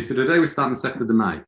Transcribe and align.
So 0.00 0.14
today 0.14 0.38
we 0.38 0.46
start 0.46 0.76
Sector 0.78 1.04
Demai. 1.04 1.44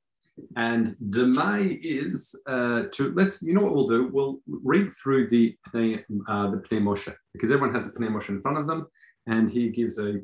And 0.54 0.88
Demai 1.08 1.80
is 1.82 2.38
uh, 2.46 2.82
to 2.92 3.12
let's 3.14 3.40
you 3.40 3.54
know 3.54 3.62
what 3.62 3.74
we'll 3.74 3.86
do? 3.86 4.10
We'll 4.12 4.40
read 4.46 4.92
through 5.02 5.28
the 5.28 5.56
uh, 5.72 6.50
the 6.50 6.58
Pnei 6.58 6.82
Moshe 6.82 7.12
because 7.32 7.50
everyone 7.50 7.74
has 7.74 7.86
a 7.86 7.92
Pnei 7.92 8.10
Moshe 8.10 8.28
in 8.28 8.42
front 8.42 8.58
of 8.58 8.66
them, 8.66 8.86
and 9.26 9.50
he 9.50 9.70
gives 9.70 9.98
a 9.98 10.20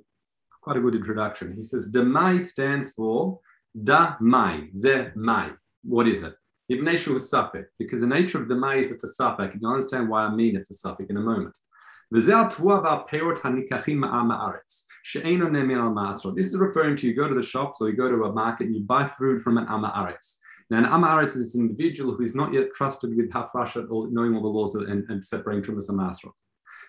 quite 0.61 0.77
a 0.77 0.81
good 0.81 0.95
introduction. 0.95 1.55
He 1.57 1.63
says 1.63 1.91
Demai 1.91 2.45
stands 2.45 2.93
for 2.93 3.41
Da 3.85 4.17
Mai, 4.21 4.69
Ze 4.75 5.09
Mai. 5.17 5.53
What 5.83 6.07
is 6.07 6.23
it? 6.23 6.35
Ibn 6.69 6.85
was 6.85 7.31
Safek, 7.31 7.65
because 7.79 8.03
the 8.03 8.07
nature 8.07 8.41
of 8.41 8.49
the 8.49 8.55
Mai 8.55 8.77
is 8.77 8.93
it's 8.93 9.03
a 9.03 9.23
Safek. 9.23 9.55
You 9.55 9.61
can 9.61 9.71
understand 9.71 10.11
why 10.11 10.25
I 10.25 10.35
mean 10.35 10.57
it's 10.57 10.71
a 10.71 10.75
Safek 10.75 11.09
in 11.09 11.17
a 11.17 11.21
moment. 11.21 11.57
This 12.13 12.25
is 12.25 12.33
referring 16.59 16.97
to 16.97 17.07
you 17.07 17.15
go 17.15 17.29
to 17.29 17.35
the 17.35 17.43
shops 17.43 17.81
or 17.81 17.89
you 17.89 17.97
go 17.97 18.09
to 18.09 18.25
a 18.25 18.33
market 18.33 18.67
and 18.67 18.75
you 18.75 18.83
buy 18.83 19.09
food 19.17 19.43
from 19.43 19.59
an 19.59 19.67
Amaretz. 19.67 20.39
Now, 20.71 20.79
an 20.79 20.87
Amaretz 20.87 21.37
is 21.37 21.55
an 21.55 21.61
individual 21.61 22.15
who 22.15 22.25
is 22.25 22.35
not 22.35 22.53
yet 22.53 22.75
trusted 22.75 23.17
with 23.17 23.31
Hafrashat 23.31 23.89
or 23.91 24.09
knowing 24.11 24.35
all 24.35 24.43
the 24.43 24.49
laws 24.49 24.75
and, 24.75 25.09
and 25.09 25.25
separating 25.25 25.63
Trumas 25.63 25.89
and 25.89 26.01
Masrot. 26.01 26.33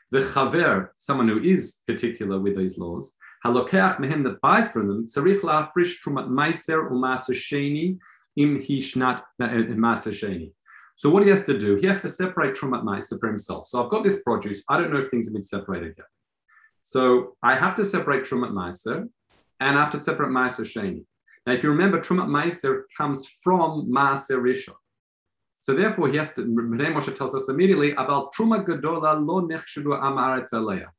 The 0.09 0.21
Chaver, 0.21 0.89
someone 0.97 1.27
who 1.27 1.39
is 1.39 1.81
particular 1.85 2.39
with 2.39 2.57
these 2.57 2.79
laws, 2.79 3.13
Halokeach 3.45 3.97
mehem 3.97 4.23
that 4.23 4.41
buys 4.41 4.71
from 4.71 4.87
them, 4.87 5.05
Sarich 5.05 5.41
la'afrish 5.41 5.97
Trumat 6.03 6.29
Meiser 6.29 6.83
or 6.83 6.91
Maser 6.91 7.35
Sheni 7.35 7.99
im 8.37 8.59
Hishnat 8.59 9.21
eh, 9.39 9.45
eh, 9.45 9.75
Maser 9.75 10.11
Sheni. 10.11 10.51
So 11.01 11.09
what 11.09 11.23
he 11.23 11.29
has 11.29 11.43
to 11.45 11.57
do, 11.57 11.77
he 11.77 11.87
has 11.87 11.99
to 12.01 12.09
separate 12.09 12.53
Trumat 12.53 12.83
Maisa 12.83 13.19
for 13.19 13.27
himself. 13.27 13.65
So 13.65 13.83
I've 13.83 13.89
got 13.89 14.03
this 14.03 14.21
produce. 14.21 14.61
I 14.69 14.77
don't 14.77 14.93
know 14.93 14.99
if 14.99 15.09
things 15.09 15.25
have 15.25 15.33
been 15.33 15.41
separated 15.41 15.95
yet. 15.97 16.05
So 16.81 17.35
I 17.41 17.55
have 17.55 17.73
to 17.77 17.85
separate 17.85 18.23
Trumat 18.23 18.51
Maisa 18.51 19.09
and 19.59 19.79
I 19.79 19.81
have 19.81 19.89
to 19.93 19.97
separate 19.97 20.29
Maisa 20.29 20.61
Sheni. 20.61 21.03
Now, 21.47 21.53
if 21.53 21.63
you 21.63 21.69
remember, 21.69 21.99
Trumat 21.99 22.27
Maisa 22.27 22.83
comes 22.95 23.25
from 23.43 23.91
Maasa 23.91 24.33
Rishon. 24.33 24.75
So 25.61 25.73
therefore, 25.73 26.07
he 26.07 26.17
has 26.17 26.35
to, 26.35 26.43
Pnei 26.43 26.93
Moshe 26.93 27.15
tells 27.15 27.33
us 27.33 27.49
immediately 27.49 27.93
about 27.93 28.31
Truma 28.35 28.63
Gadola 28.63 29.25
lo 29.25 29.41
nechshudu 29.41 29.99
Amaretz 29.99 30.53
aleya. 30.53 30.89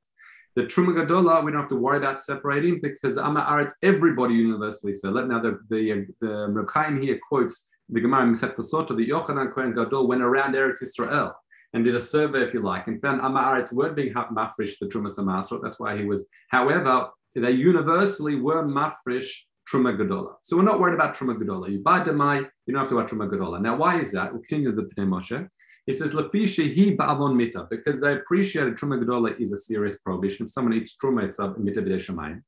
The 0.57 0.63
Truma 0.63 0.97
Gadola, 0.97 1.45
we 1.45 1.53
don't 1.53 1.61
have 1.61 1.71
to 1.71 1.77
worry 1.77 1.99
about 1.99 2.21
separating 2.21 2.81
because 2.81 3.19
Amaretz, 3.19 3.75
everybody 3.85 4.35
universally 4.35 4.95
said. 4.95 5.13
Now, 5.13 5.39
the, 5.39 5.61
the, 5.69 6.09
the 6.21 6.49
Reb 6.49 7.01
here 7.01 7.21
quotes 7.29 7.69
the 7.93 8.01
Gemara 8.01 8.25
in 8.25 8.35
Masechta 8.35 8.61
Sota, 8.61 8.97
the 8.97 9.07
Yochanan 9.07 9.53
Kohen 9.55 9.75
Gadol 9.75 10.09
went 10.09 10.23
around 10.23 10.55
Eretz 10.55 10.83
Israel 10.83 11.35
and 11.75 11.85
did 11.85 11.95
a 11.95 12.01
survey, 12.01 12.43
if 12.43 12.55
you 12.55 12.61
like, 12.63 12.87
and 12.87 13.01
found 13.01 13.21
Amaretz 13.21 13.73
weren't 13.73 13.97
being 13.97 14.13
mafresh 14.13 14.79
the 14.81 14.87
Trumas 14.87 15.19
and 15.19 15.63
That's 15.63 15.79
why 15.79 15.97
he 15.97 16.05
was. 16.05 16.27
However, 16.49 17.09
they 17.35 17.51
universally 17.51 18.37
were 18.37 18.65
mafresh 18.65 19.31
Truma 19.71 19.97
Gadola. 19.97 20.35
So 20.43 20.57
we're 20.57 20.65
not 20.65 20.81
worried 20.81 20.95
about 20.95 21.17
Truma 21.17 21.37
Gadola. 21.37 21.71
You 21.71 21.81
buy 21.81 22.01
Demai, 22.01 22.49
you 22.67 22.75
don't 22.75 22.81
have 22.81 22.89
to 22.89 22.95
buy 22.95 23.05
Truma 23.05 23.31
Gadola. 23.31 23.61
Now, 23.61 23.77
why 23.77 24.01
is 24.01 24.13
that? 24.13 24.33
We'll 24.33 24.43
continue 24.43 24.73
the 24.75 24.83
Pnei 24.83 25.07
Moshe. 25.07 25.49
He 25.87 25.93
says, 25.93 26.15
Lapisha 26.15 26.97
ba'avon 26.97 27.35
mita, 27.35 27.67
because 27.71 28.01
they 28.01 28.15
appreciated 28.15 28.77
Truma 28.77 29.03
Gadola 29.03 29.39
is 29.41 29.53
a 29.53 29.57
serious 29.57 29.99
prohibition. 29.99 30.47
If 30.47 30.53
someone 30.53 30.75
eats 30.75 30.97
Truma, 31.03 31.25
it's 31.25 31.39
a 31.39 31.55
mita 31.59 31.83
b'deshamayim. 31.83 32.43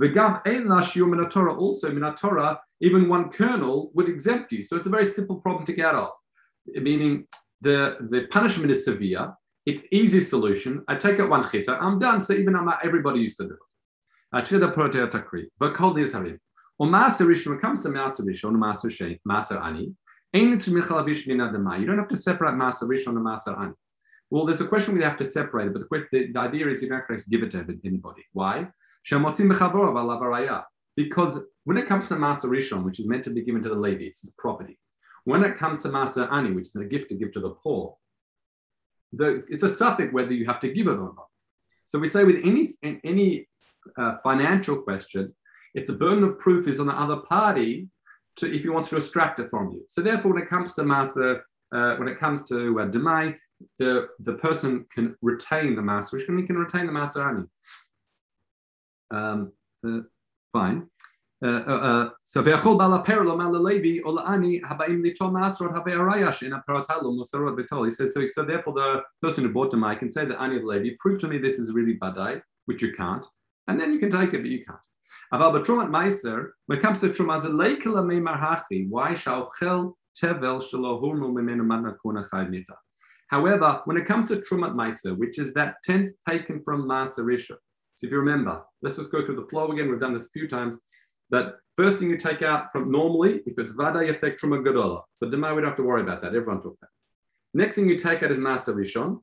V'gam 0.00 0.40
ein 0.46 0.64
lashiyur 0.64 1.08
minatora, 1.08 1.56
also 1.56 1.90
minatora, 1.90 2.58
even 2.80 3.08
one 3.08 3.30
kernel 3.30 3.90
would 3.94 4.08
exempt 4.08 4.52
you. 4.52 4.62
So 4.62 4.76
it's 4.76 4.86
a 4.86 4.90
very 4.90 5.06
simple 5.06 5.36
problem 5.36 5.64
to 5.66 5.72
get 5.72 5.94
out. 5.94 6.12
Meaning 6.66 7.26
the, 7.60 7.98
the 8.10 8.26
punishment 8.30 8.70
is 8.70 8.84
severe. 8.84 9.34
It's 9.64 9.84
easy 9.92 10.20
solution. 10.20 10.82
I 10.88 10.96
take 10.96 11.20
out 11.20 11.28
one 11.30 11.48
chita, 11.48 11.78
I'm 11.80 11.98
done. 11.98 12.20
So 12.20 12.32
even 12.32 12.56
everybody 12.82 13.20
used 13.20 13.36
to 13.38 13.44
do 13.44 13.54
it. 13.54 13.58
Or 14.34 14.40
maser 16.88 17.26
rishon, 17.26 17.46
when 17.48 17.58
it 17.58 17.60
comes 17.60 17.82
to 17.82 17.90
maser 17.90 18.22
rishon, 18.22 18.56
maser 18.56 18.90
shein, 18.90 19.20
maser 19.28 19.62
ani, 19.62 19.94
you 20.34 21.86
don't 21.86 21.98
have 21.98 22.08
to 22.08 22.16
separate 22.16 22.54
maser 22.54 22.88
rishon 22.88 23.08
and 23.08 23.26
maser 23.26 23.60
ani. 23.60 23.74
Well, 24.30 24.46
there's 24.46 24.62
a 24.62 24.66
question 24.66 24.94
we 24.94 25.04
have 25.04 25.18
to 25.18 25.24
separate 25.26 25.66
it, 25.68 25.74
but 25.74 25.82
the, 25.90 26.06
the, 26.10 26.32
the 26.32 26.40
idea 26.40 26.66
is 26.68 26.82
you 26.82 26.88
don't 26.88 27.04
have 27.06 27.18
to 27.18 27.28
give 27.28 27.42
it 27.42 27.50
to 27.50 27.58
anybody. 27.84 28.24
Why? 28.32 28.68
Because 30.94 31.40
when 31.64 31.76
it 31.76 31.86
comes 31.86 32.08
to 32.08 32.14
Maser 32.14 32.50
Rishon, 32.50 32.84
which 32.84 33.00
is 33.00 33.06
meant 33.06 33.24
to 33.24 33.30
be 33.30 33.42
given 33.42 33.62
to 33.62 33.68
the 33.68 33.74
Levi, 33.74 34.04
it's 34.04 34.20
his 34.20 34.34
property. 34.38 34.78
When 35.24 35.44
it 35.44 35.56
comes 35.56 35.80
to 35.80 35.88
Maser 35.88 36.30
Ani, 36.32 36.52
which 36.52 36.68
is 36.68 36.76
a 36.76 36.84
gift 36.84 37.08
to 37.10 37.14
give 37.14 37.32
to 37.32 37.40
the 37.40 37.50
poor, 37.50 37.96
the, 39.12 39.44
it's 39.48 39.62
a 39.62 39.68
suffix 39.68 40.12
whether 40.12 40.32
you 40.32 40.46
have 40.46 40.60
to 40.60 40.72
give 40.72 40.86
it 40.86 40.92
or 40.92 41.12
not. 41.16 41.26
So 41.86 41.98
we 41.98 42.08
say 42.08 42.24
with 42.24 42.40
any 42.44 42.70
any 43.04 43.48
uh, 43.96 44.16
financial 44.22 44.80
question, 44.82 45.34
it's 45.74 45.90
a 45.90 45.92
burden 45.92 46.24
of 46.24 46.38
proof 46.38 46.68
is 46.68 46.80
on 46.80 46.86
the 46.86 46.94
other 46.94 47.16
party 47.16 47.88
to 48.36 48.54
if 48.54 48.62
he 48.62 48.68
wants 48.68 48.88
to 48.90 48.96
extract 48.96 49.40
it 49.40 49.50
from 49.50 49.70
you. 49.72 49.84
So 49.88 50.00
therefore, 50.00 50.32
when 50.32 50.42
it 50.42 50.48
comes 50.48 50.74
to 50.74 50.84
Master, 50.84 51.44
uh, 51.74 51.96
when 51.96 52.08
it 52.08 52.18
comes 52.18 52.44
to 52.46 52.80
uh, 52.80 52.86
Demai, 52.86 53.36
the, 53.78 54.08
the 54.20 54.34
person 54.34 54.86
can 54.92 55.16
retain 55.22 55.76
the 55.76 55.82
Maser 55.82 56.14
Rishon, 56.14 56.40
he 56.40 56.46
can 56.46 56.56
retain 56.56 56.86
the 56.86 56.92
Maser 56.92 57.26
Ani. 57.26 57.44
Um, 59.12 59.52
uh, 59.86 60.00
fine. 60.52 60.88
Uh, 61.44 61.48
uh, 61.48 61.80
uh, 61.90 62.10
so 62.22 62.40
ve'achol 62.42 62.78
bala 62.78 63.02
per 63.02 63.24
lo 63.24 63.36
malalevi 63.36 64.00
ola'ani 64.02 64.62
habayim 64.62 65.02
litom 65.04 65.32
ma'asrot 65.32 65.74
have'arayash 65.74 66.42
in 66.44 66.52
aparatalo 66.52 67.12
musarot 67.12 67.58
betal. 67.58 67.84
He 67.84 67.90
says, 67.90 68.14
so, 68.14 68.26
so 68.28 68.44
therefore 68.44 68.74
the 68.74 69.02
person 69.20 69.44
who 69.44 69.52
bought 69.52 69.72
the 69.72 69.82
I 69.84 69.96
can 69.96 70.10
say 70.10 70.24
that 70.24 70.40
ani 70.40 70.56
of 70.56 70.64
levi, 70.64 70.90
prove 71.00 71.18
to 71.20 71.28
me 71.28 71.38
this 71.38 71.58
is 71.58 71.72
really 71.72 71.98
badai, 71.98 72.40
which 72.66 72.80
you 72.80 72.94
can't. 72.94 73.26
And 73.66 73.78
then 73.78 73.92
you 73.92 73.98
can 73.98 74.10
take 74.10 74.34
it, 74.34 74.42
but 74.42 74.50
you 74.50 74.64
can't. 74.64 74.78
Aval 75.34 75.52
betrumat 75.52 75.90
meiser, 75.90 76.50
when 76.66 76.78
it 76.78 76.82
comes 76.82 77.00
to 77.00 77.08
trumat, 77.08 77.42
leikela 77.42 78.06
me 78.06 78.20
marhachi, 78.20 78.88
why 78.88 79.12
shauchel 79.12 79.94
tevel 80.22 80.62
shalohurmu 80.62 81.32
memenu 81.32 81.62
matnakuna 81.62 82.28
chayv 82.30 82.50
nita. 82.50 82.74
However, 83.30 83.80
when 83.86 83.96
it 83.96 84.06
comes 84.06 84.28
to 84.28 84.36
trumat 84.36 84.74
meiser, 84.74 85.16
which 85.16 85.38
is 85.38 85.52
that 85.54 85.76
tenth 85.84 86.12
taken 86.28 86.62
from 86.62 86.86
maser 86.88 87.24
so 87.94 88.06
if 88.06 88.10
you 88.10 88.18
remember, 88.18 88.62
let's 88.80 88.96
just 88.96 89.12
go 89.12 89.24
through 89.24 89.36
the 89.36 89.48
flow 89.48 89.70
again. 89.70 89.90
We've 89.90 90.00
done 90.00 90.14
this 90.14 90.26
a 90.26 90.30
few 90.30 90.48
times. 90.48 90.78
That 91.30 91.54
first 91.76 91.98
thing 91.98 92.10
you 92.10 92.16
take 92.16 92.42
out 92.42 92.72
from 92.72 92.90
normally, 92.90 93.40
if 93.46 93.58
it's 93.58 93.72
Vada 93.72 94.00
Yefek 94.00 94.38
Truma 94.38 94.64
Gadola, 94.64 95.02
but 95.20 95.30
Dema, 95.30 95.54
we 95.54 95.62
don't 95.62 95.70
have 95.70 95.76
to 95.76 95.82
worry 95.82 96.02
about 96.02 96.20
that. 96.22 96.34
Everyone 96.34 96.62
took 96.62 96.78
that. 96.80 96.88
Next 97.54 97.76
thing 97.76 97.88
you 97.88 97.98
take 97.98 98.22
out 98.22 98.30
is 98.30 98.38
Masa 98.38 98.74
Rishon. 98.74 99.20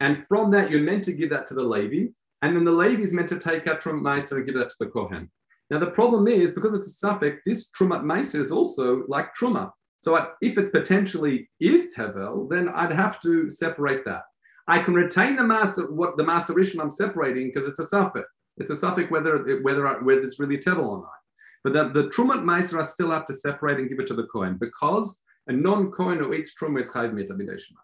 And 0.00 0.24
from 0.28 0.50
that, 0.52 0.70
you're 0.70 0.80
meant 0.80 1.04
to 1.04 1.12
give 1.12 1.30
that 1.30 1.46
to 1.48 1.54
the 1.54 1.62
Levi. 1.62 2.10
And 2.42 2.56
then 2.56 2.64
the 2.64 2.70
Levi 2.70 3.02
is 3.02 3.12
meant 3.12 3.28
to 3.28 3.38
take 3.38 3.66
out 3.66 3.82
Trumat 3.82 4.00
Meiser 4.00 4.36
and 4.36 4.46
give 4.46 4.54
that 4.54 4.70
to 4.70 4.76
the 4.80 4.86
Kohen. 4.86 5.30
Now, 5.68 5.78
the 5.78 5.90
problem 5.90 6.26
is 6.26 6.50
because 6.50 6.74
it's 6.74 6.86
a 6.86 6.90
suffix, 6.90 7.42
this 7.44 7.70
Trumat 7.70 8.02
Meiser 8.02 8.40
is 8.40 8.50
also 8.50 9.04
like 9.08 9.34
Truma. 9.38 9.70
So 10.00 10.16
if 10.40 10.56
it 10.56 10.72
potentially 10.72 11.50
is 11.60 11.92
Tevel, 11.94 12.48
then 12.48 12.70
I'd 12.70 12.92
have 12.92 13.20
to 13.20 13.50
separate 13.50 14.04
that. 14.06 14.22
I 14.70 14.78
can 14.78 14.94
retain 14.94 15.34
the 15.34 15.42
mass 15.42 15.78
of 15.78 15.90
what 15.90 16.16
the 16.16 16.22
mass 16.22 16.48
I'm 16.48 16.92
separating 16.92 17.48
because 17.48 17.68
it's 17.68 17.80
a 17.80 17.84
suffix. 17.84 18.24
It's 18.56 18.70
a 18.70 18.76
suffix 18.76 19.10
whether 19.10 19.58
whether 19.62 19.84
whether 20.04 20.22
it's 20.22 20.38
really 20.38 20.58
tevel 20.58 20.86
or 20.86 20.98
not. 20.98 21.20
But 21.64 21.72
the, 21.72 21.88
the 21.88 22.08
trumat 22.10 22.44
meiser 22.44 22.80
I 22.80 22.84
still 22.84 23.10
have 23.10 23.26
to 23.26 23.34
separate 23.34 23.78
and 23.78 23.88
give 23.88 23.98
it 23.98 24.06
to 24.06 24.14
the 24.14 24.28
coin 24.32 24.58
because 24.60 25.20
a 25.48 25.52
non-coin 25.52 26.18
who 26.18 26.32
eats 26.34 26.54
truma 26.54 26.82
is 26.82 26.90
chayv 26.90 27.12
mitabideshima. 27.12 27.82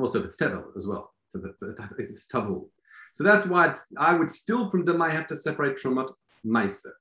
Also, 0.00 0.20
if 0.20 0.26
it's 0.26 0.36
tevel 0.36 0.66
as 0.76 0.86
well, 0.86 1.12
so 1.26 1.38
that, 1.38 1.94
it's 1.98 2.26
tavul. 2.28 2.68
So 3.14 3.24
that's 3.24 3.46
why 3.46 3.74
I 3.98 4.14
would 4.14 4.30
still 4.30 4.70
from 4.70 4.86
demai 4.86 5.10
have 5.10 5.26
to 5.28 5.36
separate 5.36 5.78
trumat 5.78 6.10
meiser. 6.46 6.92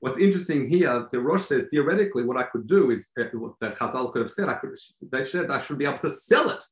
What's 0.00 0.18
interesting 0.18 0.68
here, 0.68 1.08
the 1.10 1.18
Rosh 1.18 1.44
said 1.44 1.70
theoretically, 1.70 2.24
what 2.24 2.36
I 2.36 2.42
could 2.42 2.66
do 2.66 2.90
is 2.90 3.08
uh, 3.18 3.24
what 3.32 3.54
the 3.60 3.70
Chazal 3.70 4.12
could 4.12 4.20
have 4.20 4.30
said. 4.30 4.50
I 4.50 4.54
could 4.54 4.76
they 5.10 5.24
said 5.24 5.50
I 5.50 5.62
should 5.62 5.78
be 5.78 5.86
able 5.86 5.98
to 5.98 6.10
sell 6.10 6.50
it 6.50 6.62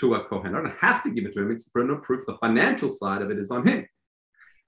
to 0.00 0.14
a 0.14 0.24
Kohen. 0.24 0.54
I 0.54 0.62
don't 0.62 0.78
have 0.78 1.02
to 1.04 1.10
give 1.10 1.24
it 1.24 1.32
to 1.34 1.42
him. 1.42 1.50
It's 1.50 1.70
of 1.74 2.02
proof. 2.02 2.24
The 2.26 2.36
financial 2.38 2.90
side 2.90 3.22
of 3.22 3.30
it 3.30 3.38
is 3.38 3.50
on 3.50 3.66
him. 3.66 3.86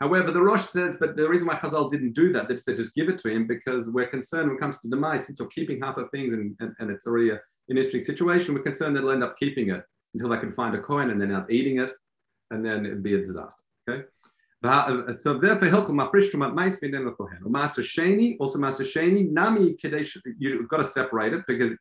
However, 0.00 0.30
the 0.30 0.42
Rosh 0.42 0.66
says, 0.66 0.96
but 1.00 1.16
the 1.16 1.28
reason 1.28 1.46
why 1.46 1.54
Chazal 1.54 1.90
didn't 1.90 2.12
do 2.12 2.32
that, 2.34 2.48
they 2.48 2.56
said 2.56 2.76
just 2.76 2.94
give 2.94 3.08
it 3.08 3.18
to 3.20 3.28
him 3.28 3.46
because 3.46 3.88
we're 3.88 4.08
concerned 4.08 4.48
when 4.48 4.56
it 4.56 4.60
comes 4.60 4.78
to 4.80 4.88
demise, 4.88 5.26
since 5.26 5.38
you're 5.38 5.48
keeping 5.48 5.80
half 5.80 5.96
of 5.96 6.10
things 6.10 6.34
and, 6.34 6.54
and, 6.60 6.74
and 6.78 6.90
it's 6.90 7.06
already 7.06 7.30
a, 7.30 7.34
an 7.34 7.76
interesting 7.76 8.02
situation, 8.02 8.54
we're 8.54 8.62
concerned 8.62 8.94
that 8.94 9.00
they'll 9.00 9.12
end 9.12 9.24
up 9.24 9.38
keeping 9.38 9.70
it 9.70 9.82
until 10.12 10.28
they 10.28 10.38
can 10.38 10.52
find 10.52 10.74
a 10.74 10.80
coin 10.80 11.10
and 11.10 11.20
then 11.20 11.32
out 11.32 11.50
eating 11.50 11.80
it, 11.80 11.92
and 12.50 12.64
then 12.64 12.84
it'd 12.84 13.02
be 13.02 13.14
a 13.14 13.20
disaster. 13.24 13.62
Okay. 13.88 14.02
Uh, 14.62 15.14
so 15.16 15.38
therefore, 15.38 15.68
Hilchum 15.68 15.90
Mafrish 15.90 16.30
Trumat 16.30 16.54
Mais 16.54 16.78
V'Nen 16.80 17.14
Kohen. 17.16 17.38
Maser 17.44 17.84
Sheni, 17.84 18.36
also 18.40 18.58
Maser 18.58 18.80
Sheni, 18.80 19.30
Nami 19.30 19.74
Kadesh. 19.74 20.16
You've 20.38 20.68
got 20.68 20.78
to 20.78 20.84
separate 20.84 21.32
it 21.32 21.42
because 21.46 21.72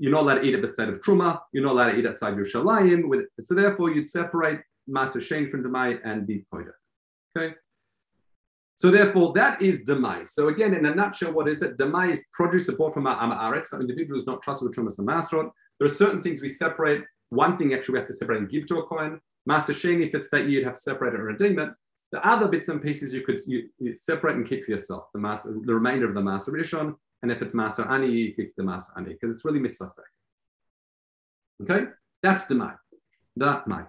you're 0.00 0.10
not 0.10 0.22
allowed 0.22 0.36
to 0.36 0.42
eat 0.42 0.54
at 0.54 0.62
the 0.62 0.68
state 0.68 0.88
of 0.88 1.00
truma. 1.00 1.38
You're 1.52 1.62
not 1.62 1.72
allowed 1.72 1.92
to 1.92 1.98
eat 1.98 2.06
outside 2.06 2.34
your 2.34 2.46
shalayim. 2.46 3.06
With 3.06 3.26
so 3.40 3.54
therefore, 3.54 3.92
you'd 3.92 4.08
separate 4.08 4.62
master 4.88 5.20
shein 5.20 5.48
from 5.50 5.62
demai 5.62 6.00
and 6.04 6.26
be 6.26 6.44
poida. 6.52 6.72
Okay. 7.36 7.54
So 8.76 8.90
therefore, 8.90 9.34
that 9.34 9.60
is 9.60 9.84
demai. 9.84 10.26
So 10.26 10.48
again, 10.48 10.72
in 10.72 10.86
a 10.86 10.94
nutshell, 10.94 11.32
what 11.32 11.48
is 11.48 11.60
it? 11.62 11.76
Demai 11.76 12.12
is 12.12 12.26
produce 12.32 12.70
bought 12.70 12.94
from 12.94 13.06
our 13.06 13.52
aretz. 13.52 13.74
An 13.74 13.82
individual 13.82 14.18
is 14.18 14.26
not 14.26 14.42
trusted 14.42 14.68
with 14.68 14.76
trumas 14.76 14.98
masrot. 14.98 15.50
There 15.78 15.86
are 15.86 15.94
certain 15.94 16.22
things 16.22 16.40
we 16.40 16.48
separate. 16.48 17.04
One 17.28 17.58
thing 17.58 17.74
actually 17.74 17.92
we 17.92 17.98
have 17.98 18.08
to 18.08 18.14
separate 18.14 18.38
and 18.38 18.50
give 18.50 18.66
to 18.68 18.78
a 18.78 18.86
coin. 18.86 19.20
Master 19.44 19.74
shein, 19.74 20.04
if 20.06 20.14
it's 20.14 20.30
that 20.30 20.46
you'd 20.46 20.64
have 20.64 20.74
to 20.74 20.80
separate 20.80 21.12
it 21.12 21.20
and 21.20 21.24
redeem 21.24 21.58
it. 21.58 21.68
The 22.12 22.26
other 22.26 22.48
bits 22.48 22.68
and 22.68 22.82
pieces 22.82 23.12
you 23.12 23.20
could 23.20 23.38
you, 23.46 23.68
you 23.78 23.98
separate 23.98 24.36
and 24.36 24.48
keep 24.48 24.64
for 24.64 24.70
yourself, 24.70 25.04
the 25.12 25.20
mass, 25.20 25.44
the 25.44 25.74
remainder 25.74 26.08
of 26.08 26.14
the 26.14 26.22
Maser 26.22 26.48
Rishon, 26.48 26.96
and 27.22 27.30
if 27.30 27.42
it's 27.42 27.52
Maser 27.52 27.88
Ani, 27.90 28.10
you 28.10 28.34
keep 28.34 28.54
the 28.56 28.62
Maser 28.62 28.96
Ani, 28.96 29.14
because 29.14 29.34
it's 29.34 29.44
really 29.44 29.60
misafek. 29.60 29.92
Okay, 31.62 31.86
that's 32.22 32.44
the 32.44 32.54
Mai. 32.54 32.72
That 33.36 33.66
Mai. 33.66 33.84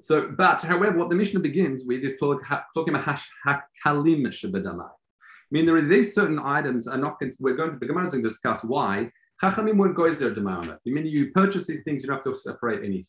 So, 0.00 0.30
but 0.36 0.62
however, 0.62 0.98
what 0.98 1.08
the 1.08 1.14
Mishnah 1.14 1.40
begins 1.40 1.84
with 1.84 2.02
is 2.02 2.16
talk, 2.18 2.42
talking 2.74 2.94
about 2.94 3.04
hash, 3.04 3.28
hakalim 3.46 4.26
shebedamai. 4.26 4.90
I 4.90 5.50
mean, 5.50 5.64
there 5.64 5.76
are 5.76 5.80
these 5.80 6.14
certain 6.14 6.38
items 6.38 6.86
are 6.86 6.98
not. 6.98 7.22
We're 7.40 7.56
going 7.56 7.72
to 7.72 7.78
the 7.78 7.86
Gemara 7.86 8.06
is 8.06 8.12
going 8.12 8.22
to 8.22 8.28
discuss 8.28 8.64
why 8.64 9.10
Chachamim 9.42 9.76
won't 9.76 9.94
go 9.94 10.12
there 10.12 10.34
demai 10.34 10.70
I 10.72 10.76
mean, 10.86 11.06
you 11.06 11.30
purchase 11.30 11.66
these 11.66 11.82
things, 11.82 12.02
you 12.02 12.08
don't 12.08 12.16
have 12.16 12.24
to 12.24 12.34
separate 12.34 12.80
anything. 12.80 13.04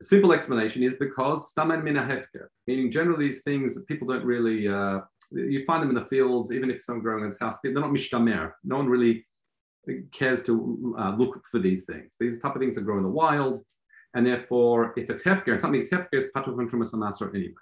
The 0.00 0.06
simple 0.06 0.32
explanation 0.32 0.82
is 0.82 0.94
because 0.94 1.50
stamen 1.50 1.84
mina 1.84 2.24
meaning 2.66 2.90
generally 2.90 3.26
these 3.26 3.42
things 3.42 3.80
people 3.84 4.08
don't 4.08 4.24
really. 4.24 4.66
Uh, 4.68 5.00
you 5.30 5.64
find 5.64 5.82
them 5.82 5.90
in 5.90 5.94
the 5.94 6.06
fields, 6.06 6.52
even 6.52 6.70
if 6.70 6.82
some 6.82 7.00
growing 7.00 7.24
in 7.24 7.30
this 7.30 7.38
house. 7.38 7.56
They're 7.62 7.72
not 7.72 7.90
mishtamer. 7.90 8.52
No 8.62 8.76
one 8.76 8.88
really 8.88 9.26
cares 10.12 10.42
to 10.44 10.94
uh, 10.98 11.14
look 11.16 11.44
for 11.50 11.58
these 11.58 11.84
things. 11.84 12.16
These 12.18 12.40
type 12.40 12.54
of 12.54 12.60
things 12.60 12.74
that 12.76 12.84
grow 12.84 12.96
in 12.96 13.02
the 13.02 13.08
wild, 13.08 13.62
and 14.14 14.24
therefore, 14.24 14.94
if 14.96 15.10
it's 15.10 15.22
hefker, 15.22 15.60
something 15.60 15.80
is 15.80 15.90
hefker, 15.90 16.08
it's 16.12 16.30
part 16.30 16.48
of 16.48 16.54
trumas 16.54 16.94
master 16.94 17.28
anyway. 17.34 17.54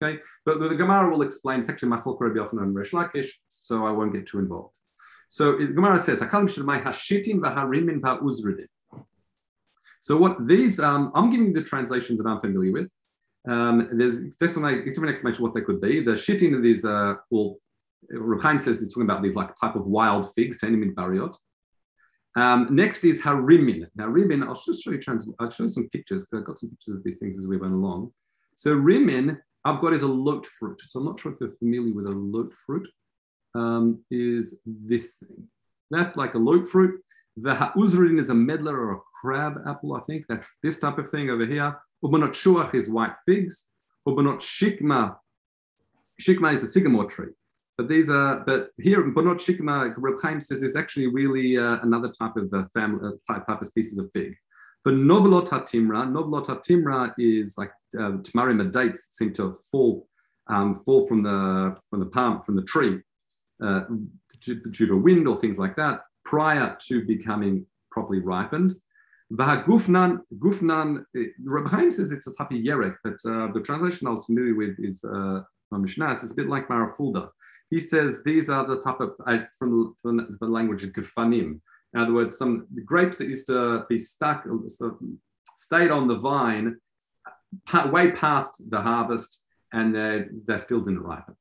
Okay, 0.00 0.20
but 0.44 0.60
the 0.60 0.76
Gemara 0.76 1.10
will 1.10 1.22
explain. 1.22 1.58
It's 1.58 1.68
actually 1.68 1.90
Machlok 1.90 2.18
Rabbi 2.20 2.38
Yochanan 2.38 2.62
and 2.62 2.74
Resh 2.74 2.92
Lakish, 2.92 3.30
so 3.48 3.84
I 3.84 3.90
won't 3.90 4.12
get 4.12 4.26
too 4.26 4.38
involved. 4.38 4.76
So 5.28 5.58
the 5.58 5.66
Gemara 5.66 5.98
says, 5.98 6.20
hashitin 6.20 7.40
v'harimin 7.40 8.00
v'uzridin." 8.00 8.68
So 10.00 10.16
what 10.16 10.46
these, 10.46 10.78
um, 10.78 11.10
I'm 11.14 11.30
giving 11.30 11.52
the 11.52 11.62
translations 11.62 12.22
that 12.22 12.28
I'm 12.28 12.40
familiar 12.40 12.72
with. 12.72 12.90
Um, 13.46 13.88
there's 13.92 14.36
different 14.36 15.10
explanation 15.10 15.42
what 15.42 15.54
they 15.54 15.60
could 15.60 15.80
be. 15.80 16.00
The 16.00 16.12
shitin 16.12 16.54
of 16.56 16.62
these, 16.62 16.84
uh, 16.84 17.14
well, 17.30 17.54
Reb 18.10 18.60
says 18.60 18.78
he's 18.78 18.92
talking 18.92 19.04
about 19.04 19.22
these 19.22 19.34
like 19.34 19.54
type 19.56 19.74
of 19.76 19.86
wild 19.86 20.32
figs, 20.34 20.58
Tenemid 20.60 20.94
Bariot. 20.94 21.36
Um, 22.36 22.68
next 22.70 23.04
is 23.04 23.20
harimin. 23.20 23.86
Now, 23.96 24.06
rimin, 24.06 24.46
I'll 24.46 24.54
just 24.54 24.84
show 24.84 24.92
you, 24.92 24.98
trans- 24.98 25.28
I'll 25.40 25.50
show 25.50 25.64
you 25.64 25.68
some 25.68 25.88
pictures 25.88 26.24
because 26.24 26.40
I've 26.40 26.46
got 26.46 26.58
some 26.58 26.70
pictures 26.70 26.96
of 26.96 27.04
these 27.04 27.18
things 27.18 27.38
as 27.38 27.46
we 27.46 27.56
went 27.56 27.72
along. 27.72 28.12
So, 28.54 28.76
rimin, 28.76 29.40
I've 29.64 29.80
got 29.80 29.92
is 29.92 30.02
a 30.02 30.08
lote 30.08 30.46
fruit. 30.46 30.80
So, 30.86 31.00
I'm 31.00 31.06
not 31.06 31.18
sure 31.18 31.32
if 31.32 31.38
you're 31.40 31.52
familiar 31.52 31.94
with 31.94 32.06
a 32.06 32.10
lote 32.10 32.52
fruit, 32.64 32.88
um, 33.54 34.04
is 34.10 34.60
this 34.64 35.14
thing. 35.14 35.48
That's 35.90 36.16
like 36.16 36.34
a 36.34 36.38
lote 36.38 36.68
fruit. 36.68 37.00
The 37.38 37.54
ha'uzrin 37.54 38.18
is 38.18 38.30
a 38.30 38.34
medlar 38.34 38.76
or 38.76 38.92
a 38.92 39.00
crab 39.20 39.62
apple, 39.66 39.96
I 39.96 40.00
think. 40.00 40.26
That's 40.28 40.56
this 40.62 40.78
type 40.78 40.98
of 40.98 41.10
thing 41.10 41.30
over 41.30 41.46
here. 41.46 41.76
Ubanot 42.04 42.30
shuach 42.30 42.74
is 42.74 42.88
white 42.88 43.14
figs. 43.26 43.66
Ubanot 44.06 44.40
shikma, 44.40 45.16
shikma 46.20 46.54
is 46.54 46.62
a 46.62 46.66
sycamore 46.66 47.06
tree. 47.06 47.32
But 47.78 47.88
these 47.88 48.10
are, 48.10 48.40
but 48.44 48.70
here, 48.76 49.04
Bonot 49.04 49.36
Shikma, 49.36 49.94
Reb 49.96 50.20
Chaim 50.20 50.40
says 50.40 50.64
is 50.64 50.74
actually 50.74 51.06
really 51.06 51.56
uh, 51.56 51.78
another 51.82 52.08
type 52.08 52.36
of 52.36 52.52
uh, 52.52 52.64
family, 52.74 52.98
uh, 53.06 53.32
type, 53.32 53.46
type 53.46 53.62
of 53.62 53.68
species 53.68 53.98
of 53.98 54.10
fig. 54.12 54.34
For 54.82 54.90
Novelot 54.90 55.48
Timra, 55.48 56.10
Novelot 56.10 56.46
Timra 56.66 57.14
is 57.18 57.56
like 57.56 57.70
uh, 57.96 58.18
Tamarim 58.22 58.72
dates 58.72 59.08
seem 59.12 59.32
to 59.34 59.54
fall 59.70 60.08
um, 60.48 60.76
fall 60.80 61.06
from 61.06 61.22
the 61.22 61.76
from 61.88 62.00
the 62.00 62.06
palm 62.06 62.42
from 62.42 62.56
the 62.56 62.62
tree 62.62 62.98
uh, 63.62 63.82
due 64.44 64.86
to 64.86 64.96
wind 64.96 65.28
or 65.28 65.36
things 65.36 65.58
like 65.58 65.76
that 65.76 66.00
prior 66.24 66.76
to 66.88 67.04
becoming 67.04 67.64
properly 67.92 68.18
ripened. 68.18 68.74
The 69.30 69.62
gufnan, 69.66 70.20
Gufnan, 70.38 71.04
Reb 71.44 71.68
Chaim 71.68 71.90
says 71.90 72.12
it's 72.12 72.26
a 72.26 72.30
of 72.30 72.48
yerek, 72.48 72.96
but 73.04 73.14
uh, 73.30 73.52
the 73.52 73.60
translation 73.62 74.06
I 74.06 74.10
was 74.10 74.24
familiar 74.24 74.54
with 74.54 74.76
is 74.78 75.04
uh, 75.04 75.42
Mishnah. 75.70 76.12
It's 76.12 76.32
a 76.32 76.34
bit 76.34 76.48
like 76.48 76.68
Marafulda 76.68 77.28
he 77.70 77.80
says 77.80 78.22
these 78.22 78.48
are 78.48 78.66
the 78.66 78.80
type 78.82 79.00
of, 79.00 79.14
as 79.26 79.50
from, 79.58 79.94
from 80.02 80.36
the 80.40 80.46
language 80.46 80.84
of 80.84 80.92
gefanim. 80.92 81.60
In 81.94 82.00
other 82.00 82.12
words, 82.12 82.36
some 82.36 82.66
grapes 82.84 83.18
that 83.18 83.28
used 83.28 83.46
to 83.48 83.84
be 83.88 83.98
stuck, 83.98 84.46
so 84.68 84.98
stayed 85.56 85.90
on 85.90 86.08
the 86.08 86.16
vine 86.16 86.76
way 87.86 88.12
past 88.12 88.62
the 88.70 88.80
harvest 88.80 89.42
and 89.72 89.94
they, 89.94 90.24
they 90.46 90.56
still 90.56 90.80
didn't 90.80 91.00
ripen. 91.00 91.34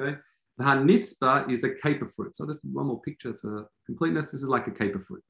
Okay. 0.00 0.18
The 0.58 0.64
hanitzba 0.64 1.50
is 1.50 1.64
a 1.64 1.74
caper 1.74 2.08
fruit. 2.08 2.36
So 2.36 2.46
just 2.46 2.64
one 2.64 2.86
more 2.86 3.00
picture 3.00 3.34
for 3.34 3.68
completeness. 3.86 4.26
This 4.26 4.42
is 4.42 4.48
like 4.48 4.68
a 4.68 4.70
caper 4.70 5.00
fruit. 5.00 5.22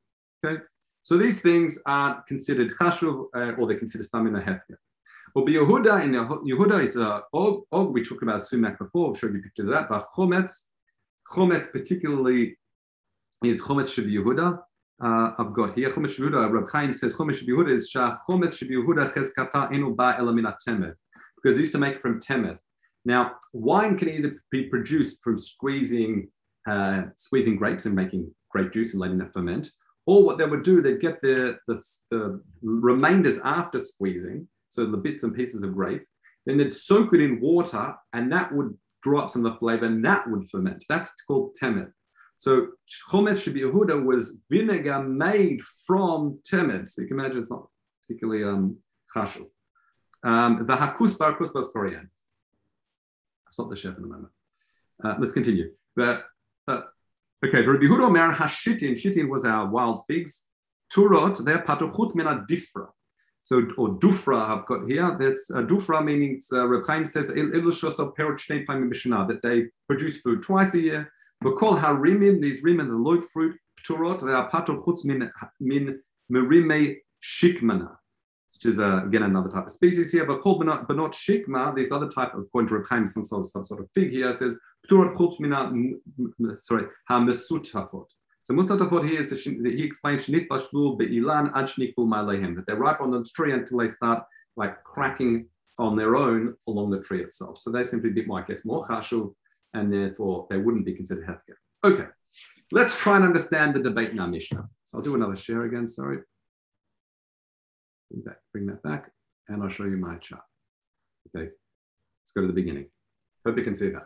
Okay. 0.45 0.63
So 1.05 1.19
these 1.19 1.41
things 1.41 1.79
are 1.85 2.25
considered 2.27 2.73
chashuv 2.79 3.27
uh, 3.37 3.53
or 3.59 3.69
they're 3.69 3.79
considered 3.79 4.07
stamina 4.07 4.41
hefker. 4.41 4.77
Well, 5.35 5.45
Yehuda 5.45 6.03
in 6.03 6.13
Yehuda 6.13 6.83
is 6.83 6.97
a 6.97 7.25
og, 7.35 7.65
og. 7.71 7.93
We 7.93 8.03
talked 8.03 8.23
about 8.23 8.43
sumac 8.43 8.79
before. 8.79 9.11
I've 9.11 9.19
showed 9.19 9.35
you 9.35 9.43
pictures 9.43 9.67
of 9.67 9.73
that. 9.73 9.91
But 9.91 10.09
chometz, 10.17 10.53
chometz 11.31 11.71
particularly 11.71 12.57
is 13.45 13.61
chometz 13.61 13.93
sheb 13.95 14.11
Yehuda. 14.11 14.61
Uh, 15.03 15.33
I've 15.39 15.53
got 15.53 15.75
here 15.75 15.91
chometz 15.91 16.17
sheb 16.17 16.31
Yehuda. 16.31 16.51
Reb 16.51 16.69
Chaim 16.71 16.95
says 16.95 17.13
chometz 17.13 17.43
sheb 17.43 17.49
Yehuda 17.49 17.75
is 17.75 17.91
shah 17.91 18.17
chometz 18.27 18.57
sheb 18.57 18.71
Yehuda 18.71 19.13
cheskata 19.13 19.75
enu 19.75 19.95
ba 19.95 20.17
elamina 20.19 20.57
temed 20.67 20.95
because 21.37 21.57
they 21.57 21.61
used 21.61 21.73
to 21.73 21.79
make 21.79 22.01
from 22.01 22.19
temed. 22.19 22.59
Now, 23.05 23.35
wine 23.53 23.99
can 23.99 24.09
either 24.09 24.43
be 24.51 24.71
produced 24.71 25.23
from 25.23 25.37
squeezing 25.37 26.29
uh, 26.67 27.03
squeezing 27.17 27.57
grapes 27.57 27.85
and 27.85 27.95
making 27.95 28.35
grape 28.49 28.73
juice 28.73 28.95
and 28.95 29.01
letting 29.03 29.19
that 29.19 29.35
ferment, 29.35 29.71
or 30.07 30.25
what 30.25 30.39
they 30.39 30.45
would 30.45 30.63
do, 30.63 30.83
they'd 30.83 31.01
get 31.01 31.21
the, 31.23 31.59
the, 31.67 31.83
the 32.11 32.41
remainders 32.63 33.39
after 33.43 33.79
squeezing 33.79 34.49
so 34.69 34.87
the 34.87 34.97
bits 34.97 35.23
and 35.23 35.35
pieces 35.35 35.63
of 35.63 35.75
grape. 35.75 36.05
Then 36.47 36.59
they'd 36.59 36.73
soak 36.73 37.15
it 37.15 37.21
in 37.21 37.41
water, 37.41 37.95
and 38.13 38.31
that 38.33 38.53
would 38.53 38.77
draw 39.03 39.21
up 39.21 39.31
some 39.31 39.47
of 39.47 39.53
the 39.53 39.59
flavor, 39.59 39.87
and 39.87 40.05
that 40.05 40.29
would 40.29 40.51
ferment. 40.51 40.85
That's 40.89 41.11
called 41.27 41.57
temet. 41.61 41.91
So 42.37 42.69
chometz 43.11 43.45
shebiyehuda 43.45 44.05
was 44.05 44.41
vinegar 44.51 45.03
made 45.03 45.63
from 45.87 46.41
temet. 46.51 46.89
So 46.89 47.03
you 47.03 47.09
can 47.09 47.21
imagine 47.21 47.39
it's 47.39 47.51
not 47.51 47.67
particularly 48.03 48.45
um. 48.45 48.79
Um, 50.25 50.67
the 50.67 50.75
hakus 50.75 51.17
bar 51.17 51.39
kusbas 51.39 51.73
korean. 51.73 52.11
Stop 53.49 53.71
the 53.71 53.77
chef 53.77 53.97
in 53.97 54.03
a 54.03 54.07
moment. 54.09 54.33
Uh, 55.05 55.15
let's 55.21 55.31
continue. 55.31 55.71
But, 55.95 56.25
okay, 57.45 57.63
Rabbi 57.63 57.85
Yehuda 57.85 58.07
Omer 58.07 58.33
hashitin. 58.35 58.93
Shitin 58.93 59.29
was 59.29 59.45
our 59.45 59.69
wild 59.69 60.05
figs. 60.07 60.47
Turot, 60.93 61.45
they're 61.45 61.59
patuchut 61.59 62.15
mena 62.15 62.45
difra. 62.49 62.89
So, 63.43 63.59
or 63.77 63.91
dufra 63.99 64.41
I've 64.49 64.67
got 64.67 64.89
here. 64.89 65.17
That's 65.19 65.51
uh, 65.51 65.63
dufra 65.63 66.03
meaning 66.05 66.41
uh, 66.53 66.67
Reb 66.67 66.87
Chaim 66.87 67.05
says 67.05 67.29
that 69.27 69.41
they 69.43 69.67
produce 69.87 70.21
food 70.23 70.43
twice 70.43 70.75
a 70.75 70.81
year. 70.81 71.13
But 71.43 71.57
call 71.57 71.77
harimin 71.77 72.41
these 72.41 72.63
rimin 72.63 72.89
the 72.89 72.95
lote 72.95 73.25
fruit 73.31 73.57
pturot 73.83 74.25
they 74.25 74.33
are 74.33 74.51
chutz 74.51 75.05
min 75.05 75.31
min 75.61 76.01
merime 76.33 76.97
shikmana, 77.23 77.97
which 78.55 78.65
is 78.65 78.79
uh, 78.79 79.03
again 79.05 79.25
another 79.25 79.51
type 79.51 79.67
of 79.67 79.73
species 79.73 80.11
here. 80.11 80.25
But 80.25 80.41
called 80.41 80.65
but 80.65 80.97
not, 80.97 81.13
shikma. 81.13 81.77
This 81.77 81.93
other 81.93 82.09
type 82.09 82.33
of 82.33 82.45
according 82.45 82.69
to 82.69 82.77
Reb 82.77 83.09
some 83.09 83.27
sort 83.27 83.41
of 83.41 83.47
some 83.49 83.67
sort 83.67 83.81
of 83.81 83.91
fig 83.95 84.11
here 84.11 84.33
says 84.33 84.55
mina 84.55 84.59
sorry 86.59 86.87
ha 87.09 87.21
mesutafot. 87.21 88.07
So 88.43 88.53
Musatafot 88.53 89.09
here 89.09 89.21
is 89.23 89.31
the, 89.31 89.71
he 89.71 89.83
explains 89.83 90.27
Shnit 90.27 90.49
Bashlu 90.49 90.99
Be'ilan 90.99 91.51
Ad 91.57 91.65
Shnikul 91.65 92.07
Malehem, 92.07 92.55
that 92.57 92.67
they're 92.67 92.77
ripe 92.77 93.01
on 93.01 93.11
the 93.11 93.25
tree 93.35 93.55
until 93.55 93.79
they 93.79 93.89
start 93.89 94.23
like 94.57 94.85
cracking 94.85 95.47
on 95.79 95.97
their 95.97 96.15
own 96.15 96.55
along 96.69 96.91
the 96.91 97.01
tree 97.01 97.23
itself. 97.23 97.57
So 97.57 97.71
they're 97.71 97.87
simply 97.87 98.11
a 98.11 98.13
bit 98.13 98.27
more, 98.27 98.43
I 98.43 98.47
guess, 98.47 98.67
more 98.67 98.87
chashuv, 98.87 99.35
and 99.73 99.91
therefore 99.91 100.47
they 100.51 100.59
wouldn't 100.59 100.85
be 100.85 100.93
considered 100.93 101.27
hefker. 101.27 101.57
Okay, 101.85 102.07
let's 102.71 102.97
try 102.99 103.17
and 103.17 103.25
understand 103.25 103.75
the 103.75 103.81
debate 103.81 104.11
in 104.11 104.21
our 104.21 104.29
Mishnah. 104.29 104.69
So 104.85 104.99
I'll 104.99 105.05
do 105.05 105.15
another 105.15 105.37
share 105.37 105.65
again, 105.65 105.89
sorry. 105.89 106.19
Bring 108.11 108.25
that, 108.27 108.37
bring 108.53 108.67
that 108.67 108.83
back, 108.83 109.11
and 109.49 109.63
I'll 109.63 109.71
show 109.71 109.85
you 109.85 109.97
my 109.97 110.17
chart. 110.17 110.43
Okay, 111.35 111.49
let's 111.49 112.33
go 112.37 112.43
to 112.43 112.47
the 112.47 112.53
beginning. 112.53 112.91
Hope 113.47 113.57
you 113.57 113.65
can 113.65 113.75
see 113.75 113.89
that. 113.89 114.05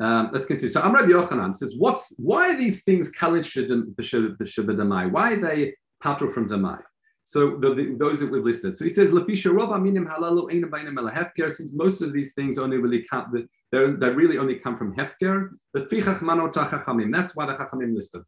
Um, 0.00 0.30
let's 0.32 0.46
continue. 0.46 0.72
So 0.72 0.80
Amr 0.80 1.02
Yochanan 1.02 1.54
says, 1.54 1.74
"What's 1.76 2.14
why 2.18 2.50
are 2.50 2.56
these 2.56 2.82
things 2.82 3.10
kalid 3.10 3.44
b'shabedamai? 3.44 5.10
Why 5.10 5.34
are 5.34 5.36
they 5.36 5.74
patro 6.02 6.30
from 6.30 6.48
damai?" 6.48 6.80
So 7.24 7.58
the, 7.58 7.74
the, 7.74 7.96
those 7.98 8.20
that 8.20 8.30
we've 8.30 8.42
listed. 8.42 8.74
So 8.74 8.84
he 8.84 8.90
says, 8.90 9.12
"Lapisha 9.12 9.52
rova 9.52 9.80
minim 9.80 10.06
halalu 10.06 10.50
einam 10.50 10.70
beinam 10.70 11.12
hefker." 11.12 11.52
Since 11.52 11.74
most 11.74 12.00
of 12.00 12.12
these 12.12 12.34
things 12.34 12.58
only 12.58 12.78
really 12.78 13.04
come, 13.04 13.46
they 13.70 13.78
really 13.78 14.38
only 14.38 14.56
come 14.56 14.76
from 14.76 14.94
hefker. 14.96 15.50
But 15.72 15.90
fichach 15.90 16.18
manota 16.18 16.68
chachamim. 16.68 17.12
That's 17.12 17.36
why 17.36 17.46
the 17.46 17.54
chachamim 17.54 17.94
listed. 17.94 18.22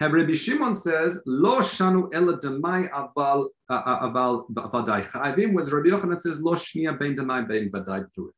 Have 0.00 0.12
Rabbi 0.12 0.32
Shimon 0.34 0.74
says, 0.74 1.20
"Lo 1.26 1.58
shanu 1.58 2.08
ela 2.14 2.38
demai 2.38 2.88
aval 2.90 3.48
aval 3.70 4.48
vadai 4.50 5.06
chayvim." 5.06 5.52
Whereas 5.52 5.70
Rabbi 5.70 5.90
Yochanan 5.90 6.20
says, 6.20 6.40
"Lo 6.40 6.54
shnia 6.54 6.98
bein 6.98 7.14
demai 7.14 7.46
bein 7.46 7.70
vadai 7.70 8.04
it." 8.04 8.34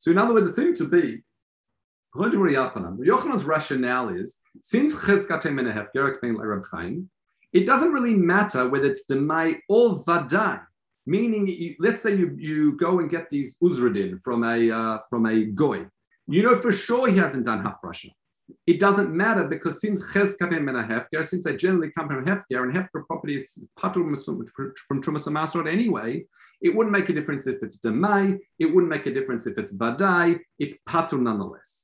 So 0.00 0.10
in 0.10 0.18
other 0.18 0.34
words, 0.34 0.50
it 0.50 0.54
seems 0.54 0.78
to 0.78 0.88
be 0.88 1.22
According 2.14 2.38
to 2.38 2.46
Yochanan, 2.46 2.98
Yochanan's 2.98 3.44
rationale 3.44 4.10
is 4.10 4.38
since 4.62 4.94
Cheskate 4.94 5.50
Menehef, 5.50 5.88
explained 6.08 6.38
like 6.38 6.64
Chaim, 6.70 7.10
it 7.52 7.66
doesn't 7.66 7.92
really 7.92 8.14
matter 8.14 8.68
whether 8.68 8.86
it's 8.86 9.04
Demai 9.10 9.58
or 9.68 9.96
Vadai. 9.96 10.60
Meaning, 11.06 11.48
you, 11.48 11.74
let's 11.80 12.00
say 12.00 12.14
you, 12.14 12.36
you 12.38 12.76
go 12.76 13.00
and 13.00 13.10
get 13.10 13.28
these 13.30 13.56
uzradin 13.60 14.22
from 14.22 14.44
a 14.44 14.70
uh, 14.70 14.98
from 15.10 15.26
a 15.26 15.44
goy. 15.44 15.86
You 16.28 16.42
know 16.42 16.56
for 16.56 16.72
sure 16.72 17.08
he 17.08 17.18
hasn't 17.18 17.46
done 17.46 17.62
hafrasha. 17.62 18.10
It 18.66 18.78
doesn't 18.80 19.12
matter 19.12 19.44
because 19.44 19.80
since 19.80 20.00
chezkatem 20.12 20.68
and 20.68 20.90
hefker, 20.90 21.24
since 21.24 21.44
they 21.44 21.56
generally 21.56 21.90
come 21.90 22.08
from 22.08 22.24
hefker 22.24 22.62
and 22.62 22.72
hefker 22.72 23.04
property 23.06 23.36
is 23.36 23.62
patur 23.78 24.04
from 24.88 25.02
trumas 25.02 25.70
anyway, 25.70 26.24
it 26.62 26.74
wouldn't 26.74 26.92
make 26.92 27.08
a 27.08 27.12
difference 27.12 27.46
if 27.46 27.62
it's 27.62 27.78
demai. 27.78 28.38
It 28.58 28.66
wouldn't 28.66 28.88
make 28.88 29.06
a 29.06 29.12
difference 29.12 29.46
if 29.46 29.58
it's 29.58 29.76
vadai. 29.76 30.38
It's 30.58 30.76
patur 30.88 31.20
nonetheless. 31.20 31.83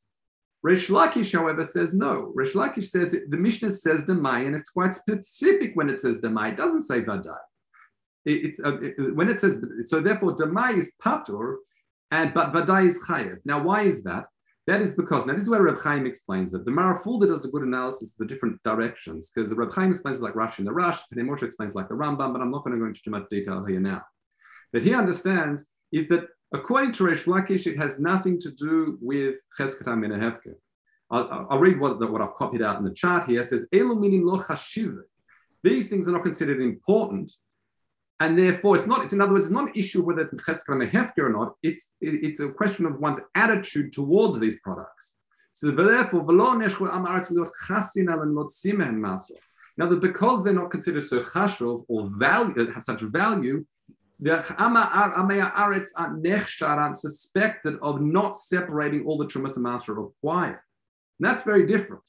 Resh 0.62 0.88
Lakish, 0.88 1.32
however, 1.32 1.64
says 1.64 1.94
no. 1.94 2.32
Resh 2.34 2.52
Lakish 2.52 2.86
says 2.86 3.14
it, 3.14 3.30
the 3.30 3.36
Mishnah 3.36 3.72
says 3.72 4.04
demai, 4.04 4.46
and 4.46 4.54
it's 4.54 4.70
quite 4.70 4.94
specific 4.94 5.72
when 5.74 5.88
it 5.88 6.00
says 6.00 6.20
demai. 6.20 6.50
It 6.50 6.56
doesn't 6.56 6.82
say 6.82 7.00
vadai. 7.00 7.38
It, 8.26 8.44
it's 8.44 8.60
uh, 8.60 8.78
it, 8.80 9.16
when 9.16 9.30
it 9.30 9.40
says 9.40 9.58
so. 9.84 10.00
Therefore, 10.00 10.36
demai 10.36 10.76
is 10.76 10.92
patur, 11.02 11.56
and 12.10 12.34
but 12.34 12.52
vadai 12.52 12.86
is 12.86 13.02
chayev. 13.02 13.38
Now, 13.44 13.62
why 13.62 13.82
is 13.82 14.02
that? 14.02 14.24
That 14.66 14.82
is 14.82 14.94
because 14.94 15.26
now 15.26 15.32
this 15.32 15.44
is 15.44 15.50
where 15.50 15.62
Reb 15.62 15.80
Chaim 15.80 16.06
explains 16.06 16.52
it. 16.54 16.64
The 16.64 16.70
Marafulda 16.70 17.26
does 17.26 17.44
a 17.44 17.48
good 17.48 17.62
analysis 17.62 18.12
of 18.12 18.18
the 18.18 18.26
different 18.26 18.62
directions 18.62 19.32
because 19.34 19.52
Reb 19.52 19.72
Chaim 19.72 19.90
explains 19.90 20.20
like 20.20 20.34
Rashi 20.34 20.58
and 20.58 20.66
the 20.66 20.72
Rash, 20.72 21.00
Pnei 21.12 21.24
Moshe 21.24 21.42
explains 21.42 21.74
like 21.74 21.88
the 21.88 21.94
Rambam, 21.94 22.32
but 22.32 22.42
I'm 22.42 22.50
not 22.50 22.62
going 22.62 22.76
to 22.76 22.80
go 22.80 22.86
into 22.86 23.02
too 23.02 23.10
much 23.10 23.28
detail 23.30 23.64
here 23.64 23.80
now. 23.80 24.02
But 24.72 24.82
he 24.82 24.94
understands 24.94 25.66
is 25.92 26.06
that 26.08 26.28
according 26.52 26.92
to 26.92 27.04
Resh 27.04 27.24
Lakish, 27.24 27.66
it 27.66 27.76
has 27.78 27.98
nothing 27.98 28.38
to 28.40 28.50
do 28.50 28.98
with 29.00 29.36
Chesketam 29.58 30.04
in 30.04 30.12
a 30.12 30.36
I'll, 31.10 31.46
I'll 31.50 31.58
read 31.58 31.80
what, 31.80 31.98
what 32.10 32.20
I've 32.20 32.34
copied 32.34 32.62
out 32.62 32.78
in 32.78 32.84
the 32.84 32.94
chart 32.94 33.28
here. 33.28 33.40
It 33.40 33.48
says, 33.48 33.66
lo. 33.72 35.02
These 35.62 35.88
things 35.88 36.08
are 36.08 36.12
not 36.12 36.22
considered 36.22 36.60
important. 36.60 37.32
And 38.20 38.38
therefore, 38.38 38.76
it's 38.76 38.86
not, 38.86 39.02
it's 39.02 39.12
in 39.12 39.20
other 39.20 39.32
words, 39.32 39.46
it's 39.46 39.54
not 39.54 39.68
an 39.68 39.74
issue 39.74 40.02
whether 40.02 40.22
it's 40.22 40.42
Chesketam 40.42 40.90
hefker 40.90 41.24
or 41.24 41.30
not. 41.30 41.54
It's, 41.62 41.90
it, 42.00 42.22
it's 42.22 42.40
a 42.40 42.50
question 42.50 42.86
of 42.86 43.00
one's 43.00 43.20
attitude 43.34 43.92
towards 43.92 44.38
these 44.38 44.60
products. 44.60 45.16
So 45.52 45.70
therefore, 45.70 46.22
now 49.76 49.88
that 49.88 50.00
because 50.00 50.44
they're 50.44 50.52
not 50.52 50.70
considered 50.70 51.04
so 51.04 51.20
chashuv 51.20 51.84
or 51.88 52.10
value, 52.18 52.70
have 52.72 52.82
such 52.82 53.00
value, 53.00 53.64
the 54.20 54.38
Amaya 54.58 55.52
Aretz 55.52 55.88
are 55.96 56.94
suspected 56.94 57.78
of 57.80 58.00
not 58.00 58.38
separating 58.38 59.04
all 59.06 59.16
the 59.16 59.26
Trumas 59.26 59.54
and 59.54 59.64
Master 59.64 59.94
required. 59.94 60.60
And 61.18 61.28
that's 61.28 61.42
very 61.42 61.66
different 61.66 62.02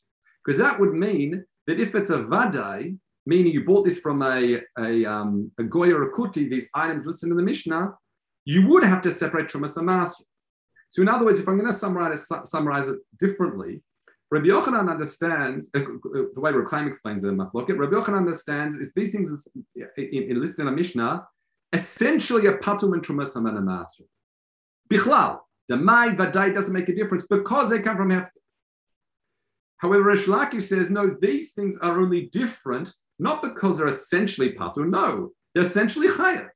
because 0.43 0.57
that 0.57 0.79
would 0.79 0.93
mean 0.93 1.45
that 1.67 1.79
if 1.79 1.95
it's 1.95 2.09
a 2.09 2.19
Vadai, 2.19 2.97
meaning 3.25 3.53
you 3.53 3.63
bought 3.63 3.85
this 3.85 3.99
from 3.99 4.21
a, 4.23 4.61
a, 4.79 5.05
um, 5.05 5.51
a 5.59 5.63
Goya 5.63 5.95
or 5.95 6.09
a 6.09 6.11
Kuti, 6.11 6.49
these 6.49 6.69
items 6.73 7.05
listed 7.05 7.29
in 7.29 7.37
the 7.37 7.43
Mishnah, 7.43 7.93
you 8.45 8.67
would 8.67 8.83
have 8.83 9.01
to 9.03 9.11
separate 9.11 9.47
Trumas 9.47 9.77
and 9.77 9.85
Master. 9.85 10.25
So, 10.89 11.01
in 11.01 11.07
other 11.07 11.23
words, 11.23 11.39
if 11.39 11.47
I'm 11.47 11.57
going 11.57 11.71
to 11.71 11.77
summarize 11.77 12.29
it, 12.29 12.47
summarize 12.47 12.89
it 12.89 12.99
differently, 13.19 13.81
Rabbi 14.31 14.47
Yochanan 14.47 14.89
understands, 14.89 15.69
uh, 15.75 15.79
the 16.03 16.39
way 16.39 16.51
Rabbi 16.51 16.69
Chaim 16.69 16.87
explains 16.87 17.23
it 17.23 17.27
in 17.27 17.37
Machloket, 17.37 17.77
Rabbi 17.77 17.95
Yochanan 17.95 18.17
understands 18.17 18.75
is 18.75 18.93
these 18.93 19.11
things 19.11 19.29
is, 19.29 19.47
in, 19.75 20.07
in, 20.07 20.41
listed 20.41 20.61
in 20.61 20.65
the 20.65 20.71
Mishnah 20.71 21.25
essentially 21.73 22.47
a 22.47 22.53
patum 22.53 22.93
and 22.93 23.03
trumas 23.03 23.35
and 23.35 23.47
a 23.47 23.61
master. 23.61 24.03
Bichlal, 24.91 25.39
the 25.67 25.77
mai 25.77 26.09
vadai 26.09 26.53
doesn't 26.53 26.73
make 26.73 26.89
a 26.89 26.95
difference 26.95 27.25
because 27.29 27.69
they 27.69 27.79
come 27.79 27.97
from 27.97 28.09
hefker. 28.09 28.29
However, 29.77 30.03
Resh 30.03 30.25
Lakish 30.25 30.63
says 30.63 30.89
no, 30.89 31.15
these 31.21 31.53
things 31.53 31.77
are 31.77 31.99
only 31.99 32.27
different 32.27 32.93
not 33.19 33.41
because 33.41 33.77
they're 33.77 33.87
essentially 33.87 34.53
patur. 34.53 34.89
No, 34.89 35.31
they're 35.53 35.65
essentially 35.65 36.07
chayav. 36.07 36.49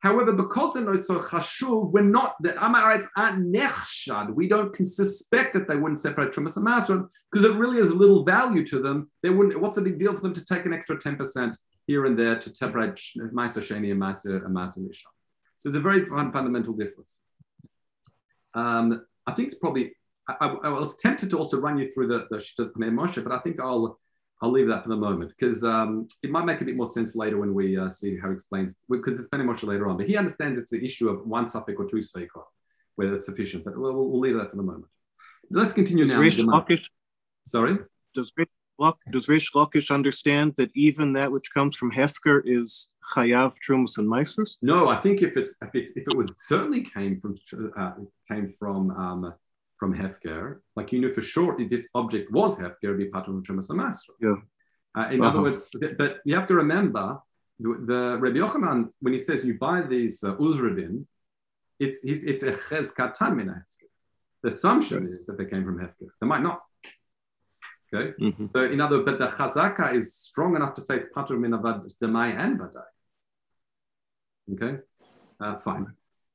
However, 0.00 0.32
because 0.32 0.74
they're 0.74 0.84
not 0.84 1.02
so 1.02 1.18
chashuv, 1.18 1.90
we're 1.90 2.02
not 2.02 2.36
the 2.40 2.50
Amarites 2.50 3.06
aren't 3.16 3.52
nechshad. 3.52 4.32
We 4.32 4.48
don't 4.48 4.74
suspect 4.86 5.54
that 5.54 5.66
they 5.66 5.76
wouldn't 5.76 6.00
separate 6.00 6.32
trumas 6.32 6.56
and 6.56 6.64
master 6.64 7.08
because 7.32 7.44
it 7.44 7.56
really 7.56 7.78
has 7.78 7.92
little 7.92 8.24
value 8.24 8.64
to 8.66 8.80
them. 8.80 9.10
They 9.22 9.30
wouldn't. 9.30 9.60
What's 9.60 9.76
the 9.76 9.82
big 9.82 9.98
deal 9.98 10.14
for 10.14 10.20
them 10.20 10.34
to 10.34 10.44
take 10.44 10.66
an 10.66 10.72
extra 10.72 10.98
ten 10.98 11.16
percent 11.16 11.56
here 11.88 12.04
and 12.04 12.16
there 12.18 12.38
to 12.38 12.54
separate 12.54 12.96
Maisa 13.16 13.60
Sheni 13.60 13.90
and 13.90 14.00
Maisa, 14.00 14.44
and 14.44 14.54
Misha. 14.86 15.08
So 15.56 15.70
it's 15.70 15.76
a 15.76 15.80
very 15.80 16.04
fun, 16.04 16.30
fundamental 16.30 16.74
difference. 16.74 17.20
Um, 18.54 19.06
I 19.26 19.32
think 19.32 19.48
it's 19.48 19.58
probably, 19.58 19.92
I, 20.28 20.46
I, 20.46 20.68
was 20.68 20.98
tempted 20.98 21.30
to 21.30 21.38
also 21.38 21.58
run 21.58 21.78
you 21.78 21.90
through 21.90 22.08
the, 22.08 22.26
the 22.30 22.36
Shittat 22.36 22.72
Pnei 22.72 22.90
Moshe, 22.90 23.24
but 23.24 23.32
I 23.32 23.38
think 23.38 23.58
I'll, 23.58 23.98
I'll 24.42 24.52
leave 24.52 24.68
that 24.68 24.82
for 24.82 24.90
the 24.90 24.96
moment 24.96 25.32
because 25.36 25.64
um, 25.64 26.08
it 26.22 26.30
might 26.30 26.44
make 26.44 26.60
a 26.60 26.64
bit 26.66 26.76
more 26.76 26.90
sense 26.90 27.16
later 27.16 27.38
when 27.38 27.54
we 27.54 27.78
uh, 27.78 27.90
see 27.90 28.18
how 28.18 28.28
he 28.28 28.34
explains, 28.34 28.74
because 28.90 29.18
it's 29.18 29.28
Pnei 29.28 29.46
Moshe 29.46 29.66
later 29.66 29.88
on. 29.88 29.96
But 29.96 30.08
he 30.08 30.16
understands 30.18 30.60
it's 30.60 30.70
the 30.70 30.84
issue 30.84 31.08
of 31.08 31.26
one 31.26 31.48
suffix 31.48 31.78
or 31.78 31.88
two 31.88 32.02
suffix, 32.02 32.34
whether 32.96 33.14
it's 33.14 33.24
sufficient, 33.24 33.64
but 33.64 33.78
we'll, 33.78 33.94
we'll 33.94 34.20
leave 34.20 34.36
that 34.36 34.50
for 34.50 34.56
the 34.56 34.62
moment. 34.62 34.86
Let's 35.50 35.72
continue 35.72 36.04
does 36.04 36.14
now. 36.14 36.20
Sorry? 37.46 37.78
Does 38.12 38.30
does 39.10 39.28
Rish 39.28 39.52
Lakish 39.52 39.90
understand 39.90 40.54
that 40.56 40.70
even 40.74 41.12
that 41.14 41.32
which 41.32 41.52
comes 41.52 41.76
from 41.76 41.90
Hefker 41.90 42.40
is 42.44 42.88
Chayav, 43.12 43.54
Trumas, 43.66 43.98
and 43.98 44.08
Meisus? 44.08 44.58
No, 44.62 44.88
I 44.88 45.00
think 45.00 45.22
if 45.22 45.36
it's 45.36 45.56
if 45.62 45.74
it 45.74 45.90
if 45.96 46.06
it 46.06 46.16
was 46.16 46.32
certainly 46.36 46.82
came 46.82 47.18
from 47.20 47.34
uh, 47.76 47.92
came 48.30 48.54
from 48.58 48.90
um, 48.90 49.34
from 49.78 49.94
Hefker, 49.94 50.60
like 50.76 50.92
you 50.92 51.00
knew 51.00 51.10
for 51.10 51.22
sure 51.22 51.56
this 51.68 51.88
object 51.94 52.30
was 52.32 52.56
Hefker, 52.56 52.96
be 52.96 53.06
Patron 53.06 53.42
Trumas 53.42 53.70
and 53.70 53.78
Master. 53.78 54.12
Yeah. 54.20 54.36
Uh, 54.96 55.08
in 55.10 55.22
uh-huh. 55.22 55.30
other 55.30 55.42
words, 55.42 55.62
but 55.96 56.18
you 56.24 56.34
have 56.34 56.46
to 56.48 56.54
remember 56.54 57.18
the, 57.60 57.68
the 57.86 58.18
Rabbi 58.20 58.38
Yochanan 58.38 58.90
when 59.00 59.12
he 59.12 59.18
says 59.18 59.44
you 59.44 59.58
buy 59.58 59.82
these 59.82 60.22
uh, 60.22 60.34
Uzradin, 60.36 61.04
it's 61.80 61.98
it's 62.02 62.42
a 62.42 62.52
Chez 62.52 62.92
Katan 62.92 63.62
The 64.42 64.48
assumption 64.48 65.12
is 65.16 65.26
that 65.26 65.38
they 65.38 65.46
came 65.46 65.64
from 65.64 65.78
Hefker. 65.78 66.08
They 66.20 66.26
might 66.26 66.42
not. 66.42 66.60
Okay. 67.92 68.12
Mm-hmm. 68.20 68.46
So 68.54 68.64
in 68.64 68.80
other, 68.80 69.02
but 69.02 69.18
the 69.18 69.28
chazaka 69.28 69.94
is 69.94 70.14
strong 70.14 70.56
enough 70.56 70.74
to 70.74 70.80
say 70.80 70.96
it's 70.96 71.12
patur 71.14 71.38
min 71.38 71.52
demai 71.52 72.36
and 72.36 72.60
vadai. 72.60 72.84
Okay. 74.52 74.78
Uh, 75.40 75.56
fine. 75.58 75.86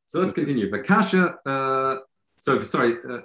So 0.05 0.19
let's 0.19 0.31
continue. 0.31 0.69
Vakasha. 0.71 1.35
Uh, 1.45 1.97
so 2.37 2.59
sorry. 2.61 2.97
Uh, 3.07 3.19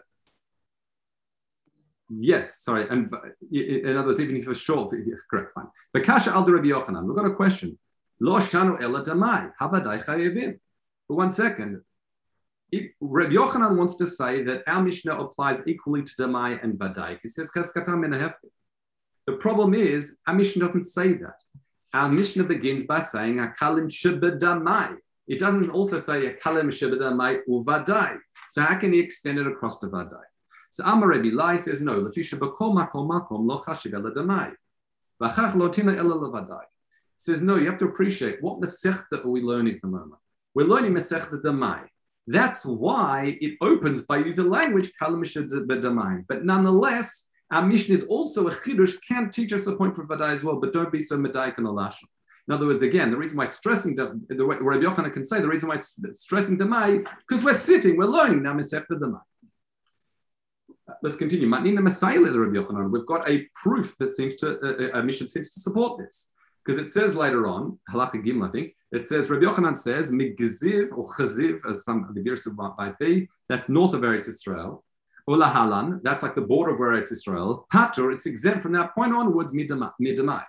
yes. 2.10 2.60
Sorry. 2.60 2.86
And 2.88 3.12
in 3.50 3.96
other 3.96 4.08
words, 4.08 4.20
even 4.20 4.36
if 4.36 4.46
it's 4.46 4.60
short, 4.60 4.94
yes, 5.06 5.22
correct. 5.30 5.52
Fine. 5.54 5.68
Vakasha 5.96 6.32
al 6.32 6.44
Rabbi 6.44 6.68
Yochanan. 6.68 7.06
We've 7.06 7.16
got 7.16 7.26
a 7.26 7.34
question. 7.34 7.78
Lo 8.20 8.38
shanu 8.38 8.82
ela 8.82 9.04
demai 9.04 9.52
havadai 9.60 10.04
chayevim. 10.04 10.58
For 11.06 11.16
one 11.16 11.32
second, 11.32 11.80
Reb 13.00 13.30
Yochanan 13.30 13.76
wants 13.76 13.94
to 13.96 14.06
say 14.06 14.42
that 14.42 14.62
our 14.66 14.82
Mishnah 14.82 15.16
applies 15.18 15.66
equally 15.66 16.02
to 16.02 16.12
Damai 16.16 16.62
and 16.62 16.74
Badai. 16.74 17.18
He 17.22 17.28
says 17.28 17.50
The 17.52 18.32
problem 19.40 19.74
is, 19.74 20.16
our 20.26 20.34
Mishnah 20.34 20.66
doesn't 20.66 20.84
say 20.84 21.14
that. 21.14 21.40
Our 21.94 22.10
Mishnah 22.10 22.44
begins 22.44 22.84
by 22.84 23.00
saying 23.00 23.36
Akalim 23.36 23.88
Shibadamai. 23.88 24.96
It 25.26 25.38
doesn't 25.40 25.70
also 25.70 25.98
say 25.98 26.34
Akalim 26.34 26.68
Shibadamai 26.68 27.40
Uvadai. 27.48 28.18
So 28.50 28.62
how 28.62 28.78
can 28.78 28.92
he 28.92 28.98
extend 29.00 29.38
it 29.38 29.46
across 29.46 29.78
to 29.78 29.86
Vadai? 29.86 30.24
So 30.70 30.84
Amar 30.84 31.08
Rebbe 31.08 31.34
Lai 31.34 31.56
says 31.56 31.80
no. 31.80 32.00
Lafisha 32.02 32.38
Bakol 32.38 32.74
Makom 32.74 33.08
Makom 33.08 33.46
Lo 33.46 33.60
Chashigala 33.60 34.14
Damai. 34.14 34.52
Vachach 35.20 35.54
Lotina 35.54 35.96
Ela 35.96 36.14
Lavadai. 36.14 36.64
Says 37.16 37.40
no. 37.40 37.56
You 37.56 37.70
have 37.70 37.78
to 37.78 37.86
appreciate 37.86 38.42
what 38.42 38.60
Masechta 38.60 39.24
are 39.24 39.28
we 39.28 39.40
learning 39.40 39.76
at 39.76 39.80
the 39.80 39.88
moment. 39.88 40.20
We're 40.54 40.66
learning 40.66 40.92
Masechta 40.92 41.42
Damai. 41.42 41.86
That's 42.30 42.66
why 42.66 43.38
it 43.40 43.56
opens 43.62 44.02
by 44.02 44.18
using 44.18 44.50
language, 44.50 44.92
but 45.00 46.44
nonetheless, 46.44 47.26
our 47.50 47.62
mission 47.62 47.94
is 47.94 48.04
also 48.04 48.48
a 48.48 48.50
chidush, 48.54 48.96
can 49.08 49.30
teach 49.30 49.54
us 49.54 49.66
a 49.66 49.74
point 49.74 49.96
for 49.96 50.04
Vadai 50.04 50.34
as 50.34 50.44
well, 50.44 50.56
but 50.60 50.74
don't 50.74 50.92
be 50.92 51.00
so 51.00 51.16
medaik 51.16 51.56
and 51.56 51.66
alashon. 51.66 52.04
In 52.46 52.52
other 52.54 52.66
words, 52.66 52.82
again, 52.82 53.10
the 53.10 53.16
reason 53.16 53.38
why 53.38 53.46
it's 53.46 53.56
stressing 53.56 53.96
the, 53.96 54.20
the 54.28 54.44
way 54.44 54.56
Rabbi 54.60 54.84
Yochanan 54.84 55.12
can 55.12 55.24
say 55.24 55.40
the 55.40 55.48
reason 55.48 55.70
why 55.70 55.76
it's 55.76 55.98
stressing 56.12 56.58
Demai, 56.58 57.06
because 57.26 57.42
we're 57.42 57.54
sitting, 57.54 57.96
we're 57.96 58.04
learning 58.04 58.42
now 58.42 58.52
Masechta 58.52 58.92
Demai. 58.92 59.20
Let's 61.02 61.16
continue. 61.16 61.48
Matnina 61.48 61.82
Messiah, 61.82 62.20
Rabbi 62.20 62.56
Yochanan. 62.56 62.90
We've 62.90 63.06
got 63.06 63.26
a 63.28 63.46
proof 63.54 63.96
that 63.98 64.14
seems 64.14 64.34
to, 64.36 64.58
uh, 64.94 64.98
a 64.98 65.02
mission 65.02 65.28
seems 65.28 65.50
to 65.52 65.60
support 65.60 65.98
this. 65.98 66.28
Because 66.64 66.78
it 66.78 66.90
says 66.90 67.14
later 67.14 67.46
on, 67.46 67.78
Halacha 67.90 68.22
Gimel, 68.24 68.48
I 68.48 68.52
think, 68.52 68.74
it 68.90 69.06
says, 69.06 69.28
Rabbi 69.28 69.44
Yochanan 69.44 69.76
says, 69.76 70.10
Migiziv 70.10 70.96
or 70.96 71.08
Chaziv, 71.08 71.60
as 71.68 71.84
some 71.84 72.04
of 72.04 72.14
the 72.14 72.20
Girsa 72.20 72.76
might 72.78 72.98
be, 72.98 73.28
that's 73.48 73.68
north 73.68 73.94
of 73.94 74.00
Eretz 74.00 74.28
Israel. 74.28 74.84
Ola 75.26 75.46
Halan, 75.46 76.00
that's 76.02 76.22
like 76.22 76.34
the 76.34 76.40
border 76.40 76.72
of 76.72 76.80
Eretz 76.80 77.12
Israel. 77.12 77.66
Patur, 77.70 78.14
it's 78.14 78.24
exempt 78.24 78.62
from 78.62 78.72
that 78.72 78.94
point 78.94 79.12
onwards, 79.12 79.52
Midamai. 79.52 80.44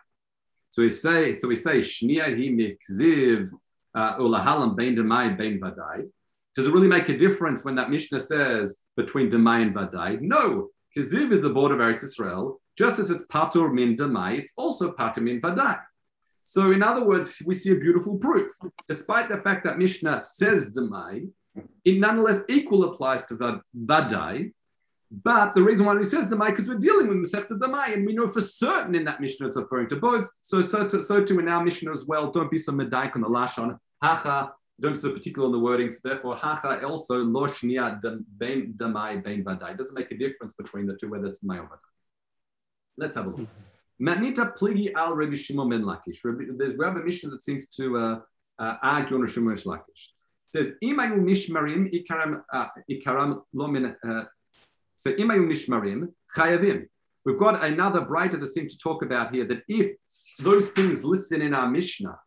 So 0.72 0.84
we 0.84 0.90
say, 0.90 1.34
so 1.34 1.50
we 1.50 1.58
say, 1.58 1.80
Shnia 1.80 2.24
hi 2.24 2.48
mikziv, 2.50 3.50
uh, 3.94 4.16
Ola 4.20 4.40
Halan, 4.40 4.76
Bein 4.76 4.96
Demai, 4.96 5.38
Bein 5.38 5.60
Vadai. 5.60 6.10
Does 6.56 6.66
it 6.66 6.74
really 6.74 6.88
make 6.88 7.10
a 7.10 7.18
difference 7.18 7.66
when 7.66 7.76
that 7.76 7.90
Mishnah 7.90 8.22
says 8.22 8.78
between 8.96 9.30
Demai 9.30 9.64
and 9.64 9.76
Vadai? 9.76 10.22
No, 10.22 10.70
Kiziv 10.96 11.34
is 11.34 11.42
the 11.42 11.50
border 11.50 11.76
of 11.76 11.82
Eretz 11.82 12.04
Israel. 12.04 12.62
Just 12.78 13.00
as 13.00 13.12
it's 13.12 13.26
Patur 13.28 13.74
min 13.74 13.98
Demai, 13.98 14.40
it's 14.40 14.54
also 14.56 14.94
Patur 14.94 15.24
min 15.24 15.42
Vadai. 15.42 15.82
So 16.50 16.72
in 16.72 16.82
other 16.82 17.04
words, 17.04 17.44
we 17.46 17.54
see 17.54 17.74
a 17.74 17.76
beautiful 17.76 18.18
proof. 18.18 18.52
Despite 18.88 19.30
the 19.30 19.38
fact 19.38 19.64
that 19.66 19.78
Mishnah 19.78 20.20
says 20.22 20.72
Demai, 20.72 21.30
it 21.86 22.00
nonetheless 22.00 22.42
equal 22.50 22.86
applies 22.86 23.24
to 23.26 23.62
Vadai. 23.78 24.52
But 25.12 25.54
the 25.54 25.62
reason 25.62 25.86
why 25.86 26.00
he 26.00 26.06
says 26.06 26.26
Demai 26.26 26.48
because 26.48 26.68
we're 26.68 26.80
dealing 26.80 27.08
with 27.08 27.18
Masechta 27.18 27.52
Demai, 27.52 27.94
and 27.94 28.04
we 28.04 28.14
know 28.14 28.28
for 28.28 28.42
certain 28.42 28.96
in 28.96 29.06
that 29.06 29.22
Mishnah 29.22 29.46
it's 29.46 29.58
referring 29.58 29.90
to 29.90 29.98
both. 29.98 30.28
So 30.42 30.64
so, 30.64 30.88
to, 30.88 31.04
so 31.04 31.24
too 31.24 31.38
in 31.38 31.48
our 31.48 31.64
Mishnah 31.64 31.92
as 31.92 32.06
well. 32.06 32.32
Don't 32.32 32.50
be 32.50 32.58
so 32.58 32.72
medaik 32.72 33.16
on 33.16 33.22
the 33.22 33.30
lashon 33.30 33.78
hacha. 34.02 34.52
Don't 34.82 34.94
be 34.94 35.00
so 35.00 35.12
particular 35.12 35.46
on 35.46 35.52
the 35.52 35.60
wording. 35.60 35.92
So 35.92 36.00
therefore, 36.04 36.36
hacha 36.36 36.84
also 36.84 37.18
lo 37.18 37.46
shnia 37.46 38.02
Demai 38.02 39.24
ben 39.24 39.44
Vadai. 39.44 39.78
Doesn't 39.78 39.96
make 39.96 40.10
a 40.10 40.18
difference 40.18 40.56
between 40.56 40.88
the 40.88 40.96
two 40.96 41.10
whether 41.10 41.28
it's 41.28 41.42
Demai 41.44 41.60
or 41.60 41.66
Vadai. 41.66 41.92
Let's 42.98 43.16
have 43.18 43.28
a 43.28 43.30
look. 43.30 43.48
Manita 44.00 44.54
pligi 44.58 44.94
al 44.94 45.14
Rabbi 45.14 45.36
Shimon 45.36 45.70
ben 45.70 45.84
Lakish. 45.84 46.22
There's 46.58 46.78
we 46.78 46.86
have 46.86 46.96
a 46.96 47.04
Mishnah 47.04 47.32
that 47.32 47.44
seems 47.44 47.68
to 47.68 47.98
uh, 47.98 48.20
uh, 48.58 48.76
argue 48.82 49.18
on 49.18 49.28
Shimon 49.28 49.56
ben 49.56 49.64
Lakish. 49.64 50.14
It 50.48 50.54
says 50.54 50.72
imayu 50.84 51.20
nishmarim 51.20 51.94
ikaram 51.94 52.42
uh, 52.52 52.68
ikaram 52.90 53.42
lo 53.54 53.68
min. 53.68 53.96
Uh, 54.04 54.24
so 54.96 55.12
imayu 55.14 55.48
nishmarim 55.48 56.08
chayavim. 56.36 56.88
We've 57.26 57.38
got 57.38 57.64
another 57.64 58.02
braita 58.02 58.40
that 58.40 58.48
seems 58.48 58.74
to 58.74 58.80
talk 58.80 59.04
about 59.04 59.34
here 59.34 59.46
that 59.48 59.64
if 59.68 59.96
those 60.40 60.70
things 60.70 61.04
listed 61.04 61.42
in 61.42 61.54
our 61.54 61.70
Mishnah, 61.70 62.18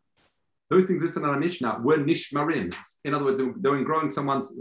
those 0.68 0.86
things 0.86 1.02
listed 1.02 1.22
in 1.22 1.28
our 1.30 1.38
Mishnah 1.38 1.80
were 1.82 1.96
nishmarim. 1.96 2.74
In 3.04 3.14
other 3.14 3.24
words, 3.24 3.40
they're 3.56 3.82
growing 3.82 4.10
someone's 4.10 4.52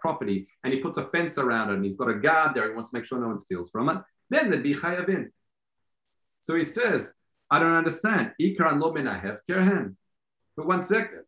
property 0.00 0.48
and 0.62 0.72
he 0.72 0.78
puts 0.78 0.96
a 0.96 1.06
fence 1.06 1.36
around 1.36 1.70
it 1.70 1.74
and 1.74 1.84
he's 1.84 1.96
got 1.96 2.08
a 2.08 2.14
guard 2.14 2.54
there. 2.54 2.68
He 2.68 2.74
wants 2.74 2.92
to 2.92 2.96
make 2.96 3.04
sure 3.04 3.20
no 3.20 3.28
one 3.28 3.38
steals 3.38 3.70
from 3.70 3.88
it. 3.88 3.98
Then 4.30 4.50
there'd 4.50 4.62
be 4.62 4.74
chayavim. 4.74 5.30
So 6.42 6.54
he 6.54 6.64
says, 6.64 7.12
I 7.50 7.58
don't 7.58 7.74
understand. 7.74 8.32
Ikran 8.40 8.80
lo 8.80 8.92
kerhen. 8.92 9.96
But 10.56 10.66
one 10.66 10.82
second. 10.82 11.22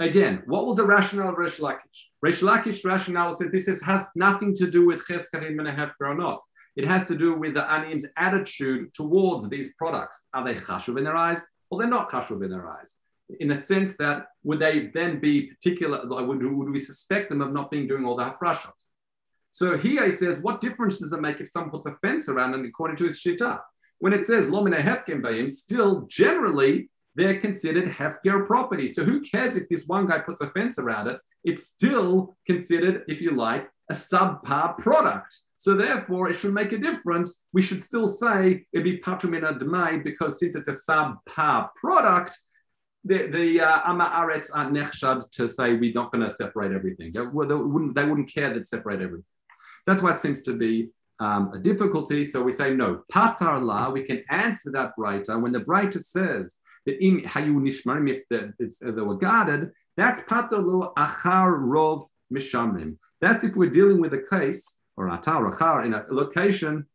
Again, 0.00 0.42
what 0.46 0.66
was 0.66 0.76
the 0.76 0.84
rationale 0.84 1.28
of 1.28 1.38
Resh 1.38 1.58
Lakish? 1.58 2.06
Resh 2.20 2.40
Lakish's 2.40 2.84
rationale 2.84 3.32
said 3.32 3.52
this 3.52 3.68
is, 3.68 3.80
has 3.82 4.10
nothing 4.16 4.52
to 4.56 4.68
do 4.68 4.84
with 4.84 5.06
cheskarim 5.06 5.60
and 5.60 5.92
or 6.00 6.14
not. 6.16 6.42
It 6.74 6.84
has 6.84 7.06
to 7.08 7.16
do 7.16 7.34
with 7.34 7.54
the 7.54 7.70
anim's 7.70 8.04
attitude 8.16 8.92
towards 8.94 9.48
these 9.48 9.72
products. 9.74 10.26
Are 10.34 10.44
they 10.44 10.54
chashuv 10.54 10.98
in 10.98 11.04
their 11.04 11.14
eyes 11.14 11.40
or 11.70 11.78
they're 11.78 11.88
not 11.88 12.10
chashuv 12.10 12.44
in 12.44 12.50
their 12.50 12.68
eyes? 12.68 12.96
In 13.38 13.52
a 13.52 13.56
sense 13.56 13.96
that 13.98 14.26
would 14.42 14.58
they 14.58 14.90
then 14.92 15.20
be 15.20 15.46
particular, 15.46 16.02
would, 16.04 16.44
would 16.44 16.70
we 16.70 16.78
suspect 16.78 17.28
them 17.28 17.40
of 17.40 17.52
not 17.52 17.70
being 17.70 17.86
doing 17.86 18.04
all 18.04 18.16
the 18.16 18.24
hafrashot? 18.24 18.72
So 19.52 19.78
here 19.78 20.04
he 20.04 20.10
says, 20.10 20.40
what 20.40 20.60
difference 20.60 20.98
does 20.98 21.12
it 21.12 21.20
make 21.20 21.40
if 21.40 21.48
someone 21.48 21.70
puts 21.70 21.86
a 21.86 21.94
fence 22.02 22.28
around 22.28 22.54
and 22.54 22.66
according 22.66 22.96
to 22.96 23.04
his 23.04 23.22
shita? 23.22 23.60
When 23.98 24.12
it 24.12 24.26
says 24.26 24.48
lomine 24.48 24.80
hefkem 24.80 25.22
bayim, 25.22 25.50
still 25.50 26.06
generally 26.08 26.90
they're 27.14 27.40
considered 27.40 27.90
hefker 27.90 28.44
property. 28.46 28.88
So 28.88 29.04
who 29.04 29.20
cares 29.20 29.56
if 29.56 29.68
this 29.68 29.86
one 29.86 30.06
guy 30.06 30.18
puts 30.18 30.40
a 30.40 30.50
fence 30.50 30.78
around 30.78 31.08
it? 31.08 31.18
It's 31.44 31.66
still 31.66 32.36
considered, 32.46 33.04
if 33.06 33.20
you 33.20 33.32
like, 33.32 33.68
a 33.90 33.94
subpar 33.94 34.78
product. 34.78 35.38
So 35.58 35.74
therefore, 35.74 36.28
it 36.28 36.38
should 36.38 36.52
make 36.52 36.72
a 36.72 36.78
difference. 36.78 37.42
We 37.52 37.62
should 37.62 37.82
still 37.82 38.06
say 38.06 38.66
it'd 38.72 38.84
be 38.84 38.98
patrumina 38.98 39.58
demai 39.58 40.02
because 40.02 40.38
since 40.38 40.56
it's 40.56 40.68
a 40.68 40.72
subpar 40.72 41.70
product, 41.76 42.38
the, 43.04 43.28
the 43.28 43.60
uh, 43.60 43.90
Ama 43.90 44.04
Aretz 44.06 44.50
aren't 44.52 44.72
nechshad 44.72 45.30
to 45.30 45.46
say 45.46 45.74
we're 45.74 45.92
not 45.92 46.10
going 46.10 46.26
to 46.26 46.34
separate 46.34 46.72
everything. 46.72 47.12
They, 47.12 47.20
they, 47.20 47.26
wouldn't, 47.26 47.94
they 47.94 48.04
wouldn't 48.04 48.32
care 48.32 48.52
that 48.52 48.66
separate 48.66 49.02
everything. 49.02 49.24
That's 49.86 50.02
why 50.02 50.12
it 50.12 50.20
seems 50.20 50.42
to 50.42 50.54
be 50.54 50.90
um, 51.24 51.52
a 51.54 51.58
difficulty. 51.58 52.22
So 52.24 52.42
we 52.42 52.52
say 52.52 52.74
no. 52.74 53.02
Patar 53.10 53.62
la, 53.62 53.90
we 53.90 54.02
can 54.02 54.22
answer 54.30 54.70
that 54.72 54.92
braita 54.98 55.40
when 55.40 55.52
the 55.52 55.60
braita 55.60 56.02
says 56.02 56.56
that 56.84 57.02
in 57.02 57.22
hayu 57.22 57.54
nishmarim, 57.66 58.06
if 58.14 58.22
the, 58.28 58.52
they 58.80 59.04
were 59.10 59.16
guarded, 59.16 59.70
that's 59.96 60.20
patar 60.22 60.62
lo 60.64 60.92
achar 60.96 61.50
rov 61.74 62.06
mishamrim. 62.32 62.96
That's 63.22 63.42
if 63.42 63.56
we're 63.56 63.70
dealing 63.70 64.00
with 64.00 64.12
a 64.12 64.24
case 64.36 64.80
or 64.96 65.06
atar 65.06 65.50
achar 65.50 65.86
in 65.86 65.94
a 65.94 66.04
location 66.10 66.86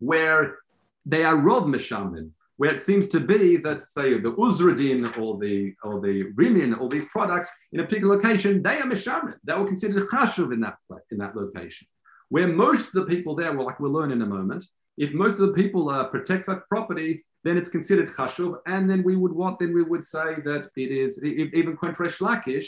where 0.00 0.58
they 1.04 1.22
are 1.24 1.36
rov 1.36 1.64
mishamrim. 1.66 2.30
Where 2.58 2.74
it 2.74 2.80
seems 2.80 3.06
to 3.08 3.20
be 3.20 3.58
that, 3.58 3.82
say, 3.82 4.18
the 4.18 4.32
Uzradin 4.32 5.18
or 5.18 5.38
the 5.38 5.74
or 5.82 6.00
the 6.00 6.32
Rimin, 6.38 6.80
all 6.80 6.88
these 6.88 7.04
products 7.04 7.50
in 7.70 7.80
a 7.80 7.84
particular 7.84 8.16
location, 8.16 8.62
they 8.62 8.78
are 8.80 8.90
mishamrim. 8.94 9.34
They 9.44 9.52
were 9.52 9.66
considered 9.66 10.08
chashuv 10.08 10.54
in 10.54 10.60
that 10.60 10.76
in 11.10 11.18
that 11.18 11.36
location 11.36 11.86
where 12.28 12.48
most 12.48 12.88
of 12.88 12.92
the 12.92 13.04
people 13.04 13.34
there, 13.34 13.52
well, 13.52 13.66
like 13.66 13.80
we'll 13.80 13.92
learn 13.92 14.12
in 14.12 14.22
a 14.22 14.26
moment, 14.26 14.64
if 14.96 15.12
most 15.12 15.38
of 15.38 15.48
the 15.48 15.52
people 15.52 15.88
uh, 15.90 16.04
protect 16.04 16.46
that 16.46 16.68
property, 16.68 17.24
then 17.44 17.56
it's 17.56 17.68
considered 17.68 18.08
chashuv, 18.08 18.58
and 18.66 18.90
then 18.90 19.02
we 19.02 19.14
would 19.14 19.32
what? 19.32 19.58
Then 19.58 19.72
we 19.72 19.82
would 19.82 20.04
say 20.04 20.36
that 20.44 20.68
it 20.76 20.90
is 20.90 21.22
even 21.22 21.76
kontresh 21.76 22.18
lakish. 22.18 22.66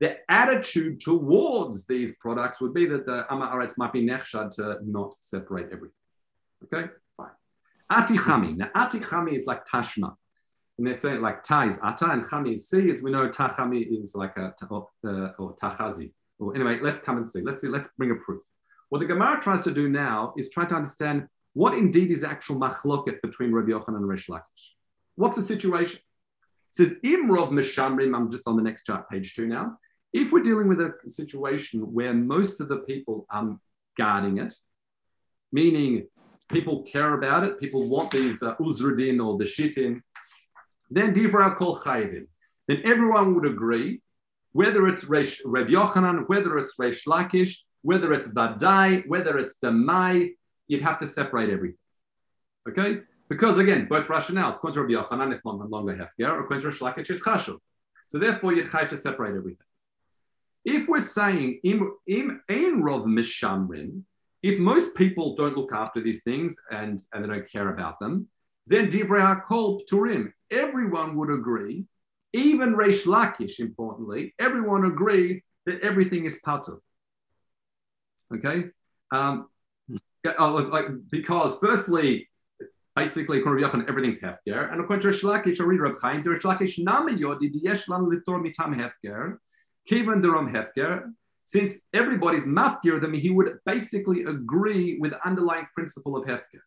The 0.00 0.18
attitude 0.28 1.00
towards 1.00 1.86
these 1.86 2.14
products 2.16 2.60
would 2.60 2.74
be 2.74 2.86
that 2.86 3.06
the 3.06 3.26
Amma 3.30 3.68
might 3.78 3.92
be 3.92 4.04
nechshad 4.04 4.50
to 4.56 4.78
not 4.84 5.14
separate 5.20 5.72
everything. 5.72 5.90
Okay, 6.64 6.90
fine. 7.16 7.30
Atichami. 7.90 8.56
Now, 8.56 8.70
atichami 8.76 9.34
is 9.34 9.46
like 9.46 9.66
tashma. 9.66 10.14
And 10.78 10.86
they're 10.86 10.94
saying 10.94 11.20
like 11.20 11.42
ta 11.42 11.62
is 11.62 11.78
ata 11.82 12.10
and 12.10 12.22
chami 12.22 12.54
is 12.54 12.68
si. 12.68 12.90
As 12.92 13.02
we 13.02 13.10
know, 13.10 13.28
tachami 13.28 14.00
is 14.00 14.14
like 14.14 14.36
a 14.36 14.54
or, 14.70 14.88
uh, 15.04 15.30
or 15.38 15.56
tachazi. 15.56 16.12
Or 16.38 16.54
anyway, 16.54 16.78
let's 16.80 17.00
come 17.00 17.16
and 17.16 17.28
see. 17.28 17.40
Let's 17.40 17.60
see. 17.60 17.68
Let's 17.68 17.88
bring 17.98 18.12
a 18.12 18.14
proof. 18.14 18.42
What 18.88 19.00
the 19.00 19.06
Gemara 19.06 19.40
tries 19.40 19.62
to 19.64 19.72
do 19.72 19.88
now 19.88 20.32
is 20.36 20.50
try 20.50 20.64
to 20.64 20.74
understand 20.74 21.28
what 21.52 21.74
indeed 21.74 22.10
is 22.10 22.24
actual 22.24 22.56
machloket 22.56 23.20
between 23.22 23.52
Rabbi 23.52 23.72
Yochanan 23.72 23.96
and 23.96 24.08
Resh 24.08 24.28
Lakish. 24.28 24.72
What's 25.16 25.36
the 25.36 25.42
situation? 25.42 25.98
It 25.98 26.74
says, 26.74 26.92
Imrov 27.04 27.50
Meshamrim, 27.50 28.14
I'm 28.16 28.30
just 28.30 28.46
on 28.46 28.56
the 28.56 28.62
next 28.62 28.84
chart, 28.84 29.08
page 29.10 29.34
two 29.34 29.46
now. 29.46 29.78
If 30.12 30.32
we're 30.32 30.42
dealing 30.42 30.68
with 30.68 30.80
a 30.80 30.94
situation 31.06 31.80
where 31.92 32.14
most 32.14 32.60
of 32.60 32.68
the 32.68 32.78
people 32.78 33.26
are 33.30 33.58
guarding 33.96 34.38
it, 34.38 34.54
meaning 35.52 36.06
people 36.48 36.82
care 36.82 37.14
about 37.14 37.44
it, 37.44 37.60
people 37.60 37.88
want 37.88 38.10
these 38.10 38.42
uh, 38.42 38.54
uzradin 38.56 39.24
or 39.24 39.36
the 39.36 39.44
shitin, 39.44 40.00
then 40.90 41.14
divra 41.14 41.54
kol 41.56 41.78
chayvin. 41.78 42.26
Then 42.68 42.80
everyone 42.84 43.34
would 43.34 43.46
agree, 43.46 44.00
whether 44.52 44.88
it's 44.88 45.04
Resh, 45.04 45.42
Reb 45.44 45.68
Yochanan, 45.68 46.28
whether 46.28 46.56
it's 46.58 46.78
Resh 46.78 47.04
Lakish, 47.04 47.56
whether 47.82 48.12
it's 48.12 48.28
Vadai, 48.28 49.06
whether 49.06 49.38
it's 49.38 49.58
Damai, 49.62 50.32
you'd 50.66 50.82
have 50.82 50.98
to 50.98 51.06
separate 51.06 51.50
everything. 51.50 51.78
Okay? 52.68 53.00
Because 53.28 53.58
again, 53.58 53.86
both 53.88 54.08
rationales, 54.08 54.58
contra 54.58 54.82
Rabbi 54.82 54.94
Yochanan, 54.94 55.34
if 55.34 55.40
no 55.44 55.52
longer 55.52 55.94
Hefger, 55.94 56.30
or 56.30 56.56
is 56.56 57.22
Chashuv. 57.22 57.58
So 58.08 58.18
therefore, 58.18 58.54
you'd 58.54 58.68
have 58.68 58.88
to 58.88 58.96
separate 58.96 59.36
everything. 59.36 59.66
If 60.64 60.88
we're 60.88 61.00
saying 61.00 61.60
im 61.62 61.94
im 62.06 62.42
ein 62.48 62.82
rov 62.82 63.04
mishamrin, 63.06 64.02
if 64.42 64.58
most 64.58 64.94
people 64.94 65.36
don't 65.36 65.56
look 65.56 65.72
after 65.72 66.00
these 66.00 66.22
things 66.22 66.56
and, 66.70 67.02
and 67.12 67.24
they 67.24 67.28
don't 67.28 67.50
care 67.50 67.70
about 67.70 67.98
them, 68.00 68.28
then 68.66 68.90
divrei 68.90 69.24
hakol 69.26 69.80
pturim. 69.90 70.32
Everyone 70.50 71.16
would 71.16 71.30
agree, 71.30 71.84
even 72.32 72.74
Reish 72.74 73.06
Lakish, 73.06 73.60
importantly, 73.60 74.34
everyone 74.38 74.84
agree 74.84 75.42
that 75.66 75.80
everything 75.80 76.24
is 76.24 76.40
patur. 76.40 76.78
Okay. 78.34 78.64
Um, 79.10 79.48
oh, 80.38 80.68
like, 80.70 80.86
because 81.10 81.56
firstly, 81.62 82.28
basically, 82.94 83.38
everything's 83.38 84.20
hefker, 84.20 84.70
and 84.70 84.80
according 84.80 85.10
to 85.10 85.18
Shlakish, 85.18 85.60
or 85.60 85.66
Reb 85.66 85.96
Chaim, 86.00 86.22
there 86.22 86.38
Shlakish 86.38 86.82
nama 86.82 87.10
yodi 87.10 87.50
lam 87.88 88.10
litor 88.10 88.42
mitam 88.42 88.74
hefker, 88.74 89.38
kivan 89.90 90.22
derom 90.22 90.52
hefker. 90.52 91.12
Since 91.44 91.78
everybody's 91.94 92.44
mapgir, 92.44 93.00
then 93.00 93.14
he 93.14 93.30
would 93.30 93.58
basically 93.64 94.24
agree 94.24 94.98
with 94.98 95.12
the 95.12 95.26
underlying 95.26 95.66
principle 95.74 96.14
of 96.14 96.26
hefker. 96.26 96.60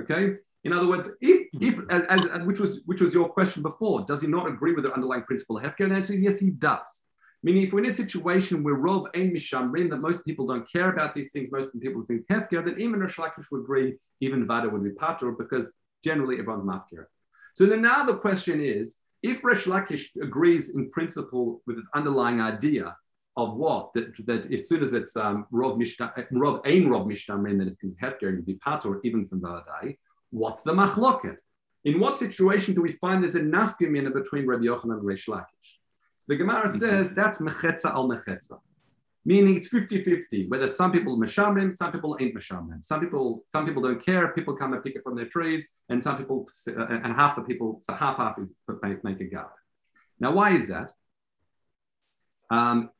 Okay. 0.00 0.38
In 0.64 0.72
other 0.72 0.88
words, 0.88 1.10
if, 1.20 1.46
hmm. 1.52 1.64
if 1.64 1.78
as, 1.88 2.04
as, 2.06 2.40
which 2.40 2.58
was 2.58 2.82
which 2.86 3.00
was 3.00 3.14
your 3.14 3.28
question 3.28 3.62
before, 3.62 4.04
does 4.04 4.20
he 4.20 4.26
not 4.26 4.48
agree 4.48 4.72
with 4.72 4.84
the 4.84 4.92
underlying 4.92 5.22
principle 5.22 5.58
of 5.58 5.62
hefker? 5.62 5.84
And 5.84 5.92
the 5.92 5.96
answer 5.96 6.14
is 6.14 6.20
yes, 6.20 6.40
he 6.40 6.50
does. 6.50 7.02
Meaning, 7.42 7.62
if 7.64 7.72
we're 7.72 7.84
in 7.84 7.90
a 7.90 7.92
situation 7.92 8.64
where 8.64 8.74
Rov 8.74 9.06
Ein 9.14 9.32
Mishamrin, 9.32 9.88
that 9.90 9.98
most 9.98 10.24
people 10.24 10.46
don't 10.46 10.70
care 10.70 10.90
about 10.90 11.14
these 11.14 11.30
things, 11.30 11.52
most 11.52 11.66
of 11.66 11.72
the 11.74 11.80
people 11.80 12.02
think 12.02 12.26
Hefker, 12.26 12.64
then 12.64 12.80
even 12.80 12.98
Rosh 12.98 13.18
Lakish 13.18 13.50
would 13.52 13.60
agree, 13.60 13.94
even 14.20 14.46
Vada 14.46 14.68
would 14.68 14.82
be 14.82 14.90
Patur, 14.90 15.36
because 15.38 15.70
generally 16.02 16.38
everyone's 16.38 16.64
Mafkir. 16.64 17.06
So 17.54 17.66
then 17.66 17.82
now 17.82 18.04
the 18.04 18.16
question 18.16 18.60
is, 18.60 18.96
if 19.22 19.44
Resh 19.44 19.64
Lakish 19.64 20.10
agrees 20.20 20.70
in 20.70 20.90
principle 20.90 21.60
with 21.66 21.76
the 21.76 21.84
underlying 21.94 22.40
idea 22.40 22.96
of 23.36 23.54
what 23.54 23.92
that, 23.94 24.14
that 24.26 24.52
as 24.52 24.68
soon 24.68 24.82
as 24.82 24.92
it's 24.92 25.16
um, 25.16 25.46
Rov 25.52 25.78
Mishtam, 25.80 26.12
Rov 26.32 26.60
Ein 26.66 26.86
Rov 26.86 27.06
Mishtamrin, 27.06 27.58
that 27.58 27.68
it's 27.68 27.96
Hefker 27.98 28.28
and 28.28 28.44
be 28.44 28.54
Patur, 28.56 29.00
even 29.04 29.24
from 29.24 29.40
Vadai, 29.40 29.96
what's 30.30 30.62
the 30.62 30.72
Machloket? 30.72 31.36
In 31.84 32.00
what 32.00 32.18
situation 32.18 32.74
do 32.74 32.82
we 32.82 32.92
find 32.92 33.22
there's 33.22 33.36
enough 33.36 33.76
gemina 33.80 34.12
between 34.12 34.46
Rabbi 34.46 34.64
Yochanan 34.64 34.98
and 34.98 35.04
Resh 35.04 35.26
Lakish? 35.26 35.78
The 36.26 36.36
Gemara 36.36 36.72
says 36.72 37.12
that's 37.12 37.38
mechetza 37.40 37.86
al 37.86 38.08
mechetza. 38.08 38.58
meaning 39.24 39.56
it's 39.56 39.68
50-50, 39.68 40.48
whether 40.48 40.66
some 40.66 40.90
people 40.92 41.18
mashamrim, 41.18 41.76
some 41.76 41.92
people 41.92 42.16
ain't 42.20 42.34
mashamrim. 42.34 42.84
Some 42.84 43.00
people, 43.00 43.44
some 43.50 43.66
people 43.66 43.82
don't 43.82 44.04
care. 44.04 44.28
People 44.32 44.56
come 44.56 44.72
and 44.72 44.82
pick 44.82 44.96
it 44.96 45.02
from 45.02 45.16
their 45.16 45.26
trees, 45.26 45.68
and 45.88 46.02
some 46.02 46.16
people, 46.16 46.48
uh, 46.68 46.86
and 46.86 47.14
half 47.14 47.36
the 47.36 47.42
people, 47.42 47.78
so 47.82 47.94
half 47.94 48.16
half 48.16 48.38
is 48.38 48.54
make, 48.82 49.04
make 49.04 49.20
a 49.20 49.24
gap. 49.24 49.52
Now, 50.18 50.32
why 50.32 50.50
is 50.50 50.68
that? 50.68 50.92
Um, 52.50 52.90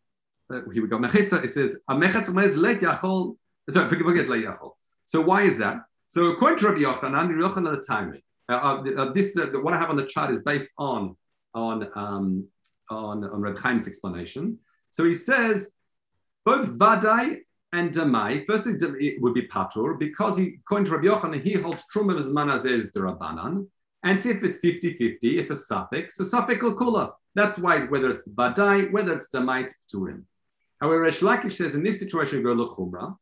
uh, 0.50 0.60
here 0.72 0.82
we 0.82 0.88
go. 0.88 0.98
Mechitza, 0.98 1.44
it 1.44 1.50
says, 1.50 1.76
a 1.88 1.94
mechetza 1.94 2.56
let 2.56 2.80
yachol, 2.80 3.36
sorry, 3.68 3.88
forget 3.88 4.28
let 4.28 4.44
yachol. 4.44 4.72
So 5.04 5.22
why 5.22 5.42
is 5.42 5.58
that? 5.58 5.76
So 6.08 6.26
according 6.32 6.58
to 6.58 6.68
Rabbi 6.68 6.80
Yochanan, 6.80 7.28
Rabbi 7.28 7.54
Yochanan 7.54 7.84
Tami, 7.86 8.22
uh, 8.48 8.52
uh, 8.52 9.02
uh, 9.02 9.12
this 9.12 9.36
uh, 9.36 9.46
what 9.60 9.74
I 9.74 9.78
have 9.78 9.90
on 9.90 9.96
the 9.96 10.06
chart 10.06 10.30
is 10.30 10.42
based 10.42 10.70
on 10.78 11.16
on 11.54 11.88
um, 11.94 12.48
on 12.90 13.24
on 13.24 13.40
Reb 13.40 13.60
Chaim's 13.60 13.86
explanation. 13.86 14.58
So 14.90 15.04
he 15.04 15.14
says 15.14 15.72
both 16.44 16.66
Vadai 16.66 17.40
and 17.72 17.92
Damai. 17.92 18.44
Firstly, 18.46 18.74
it 19.00 19.20
would 19.20 19.34
be 19.34 19.46
Patur 19.46 19.98
because 19.98 20.36
he, 20.36 20.58
according 20.60 20.86
to 20.86 20.92
Rabbi 20.96 21.06
Yochanan, 21.06 21.42
he 21.42 21.54
holds 21.54 21.84
Truma 21.94 22.18
as 22.18 22.26
Manazez 22.26 22.92
the 22.92 23.00
Rabbanan. 23.00 23.66
And 24.04 24.20
see 24.20 24.30
if 24.30 24.44
it's 24.44 24.58
50-50, 24.58 25.18
it's 25.22 25.50
a 25.50 25.56
suffix. 25.56 26.16
So 26.16 26.24
suffix 26.24 26.62
kula. 26.62 27.12
That's 27.34 27.58
why 27.58 27.80
whether 27.80 28.10
it's 28.10 28.26
Vadai, 28.28 28.90
whether 28.92 29.12
it's 29.12 29.28
Damai, 29.28 29.64
it's 29.64 29.74
Pturim. 29.92 30.22
However, 30.80 31.00
Resh 31.00 31.20
Lakish 31.20 31.54
says 31.54 31.74
in 31.74 31.82
this 31.82 31.98
situation 31.98 32.38
we 32.38 32.44
go 32.44 32.54
Lechumra, 32.54 33.16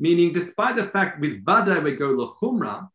meaning 0.00 0.32
despite 0.32 0.76
the 0.76 0.84
fact 0.84 1.20
with 1.20 1.44
Vadai 1.44 1.82
we 1.82 1.96
go 1.96 2.08
Lechumra, 2.08 2.88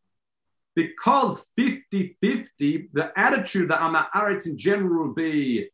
because 0.74 1.46
50-50, 1.58 2.88
the 2.92 3.12
attitude 3.16 3.70
that 3.70 3.80
Amaretz 3.80 4.46
in 4.46 4.58
general 4.58 5.06
will 5.06 5.14
be 5.14 5.68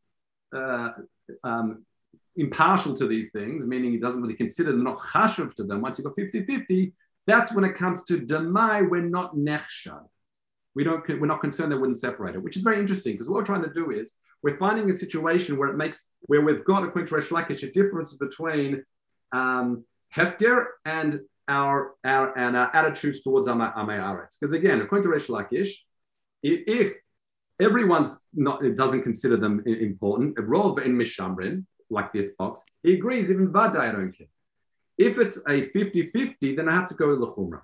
uh, 0.55 0.91
um, 1.45 1.85
impartial 2.37 2.95
to 2.97 3.07
these 3.07 3.31
things, 3.31 3.67
meaning 3.67 3.93
he 3.93 3.99
doesn't 3.99 4.23
really 4.23 4.35
consider 4.35 4.73
them, 4.73 4.85
not 4.85 4.99
chashuv 4.99 5.55
to 5.55 5.65
them. 5.65 5.81
Once 5.81 5.99
you 5.99 6.05
go 6.05 6.11
50-50, 6.11 6.93
that's 7.27 7.53
when 7.53 7.65
it 7.65 7.75
comes 7.75 8.05
to 8.05 8.21
demai, 8.21 8.89
we're 8.89 9.03
not 9.03 9.35
nechshad. 9.35 10.05
We 10.75 10.85
don't, 10.85 11.07
we're 11.09 11.27
not 11.27 11.41
concerned 11.41 11.73
they 11.73 11.77
wouldn't 11.77 11.99
separate 11.99 12.37
it, 12.37 12.43
which 12.43 12.57
is 12.57 12.63
very 12.63 12.79
interesting 12.79 13.15
because 13.15 13.29
what 13.29 13.37
we're 13.37 13.45
trying 13.45 13.65
to 13.65 13.73
do 13.73 13.91
is 13.91 14.15
we're 14.43 14.57
finding 14.59 14.89
a 14.89 14.93
situation 14.93 15.59
where 15.59 15.69
it 15.69 15.77
makes, 15.77 16.09
where 16.23 16.41
we've 16.41 16.65
got 16.65 16.85
according 16.85 17.09
to 17.09 17.15
Resh 17.17 17.29
Lakish, 17.29 17.65
a 17.65 17.73
difference 17.73 18.15
between 18.15 18.85
um, 19.33 19.85
hefker 20.15 20.67
and 20.85 21.21
our, 21.49 21.95
our 22.05 22.37
and 22.39 22.57
our 22.57 22.75
attitudes 22.75 23.23
towards 23.23 23.49
Amay 23.49 23.75
Aretz. 23.75 24.37
Because 24.39 24.53
again, 24.53 24.81
according 24.81 25.05
to 25.05 25.11
Resh 25.11 25.27
Lakish, 25.27 25.71
if 26.43 26.95
everyone's 27.61 28.21
not 28.35 28.63
doesn't 28.77 29.03
consider 29.03 29.37
them 29.37 29.63
important, 29.67 30.37
Rov 30.37 30.85
in 30.85 30.97
Mishamrin, 30.97 31.65
like 31.91 32.13
this 32.13 32.31
box, 32.31 32.63
he 32.83 32.95
agrees, 32.95 33.31
even 33.31 33.53
Vadai, 33.53 33.81
I 33.81 33.93
don't 33.93 34.13
care. 34.13 34.29
If 34.97 35.19
it's 35.19 35.37
a 35.39 35.69
50-50, 35.71 36.57
then 36.57 36.69
I 36.69 36.73
have 36.73 36.89
to 36.89 36.95
go 36.95 37.09
with 37.09 37.21
Lechumra. 37.21 37.61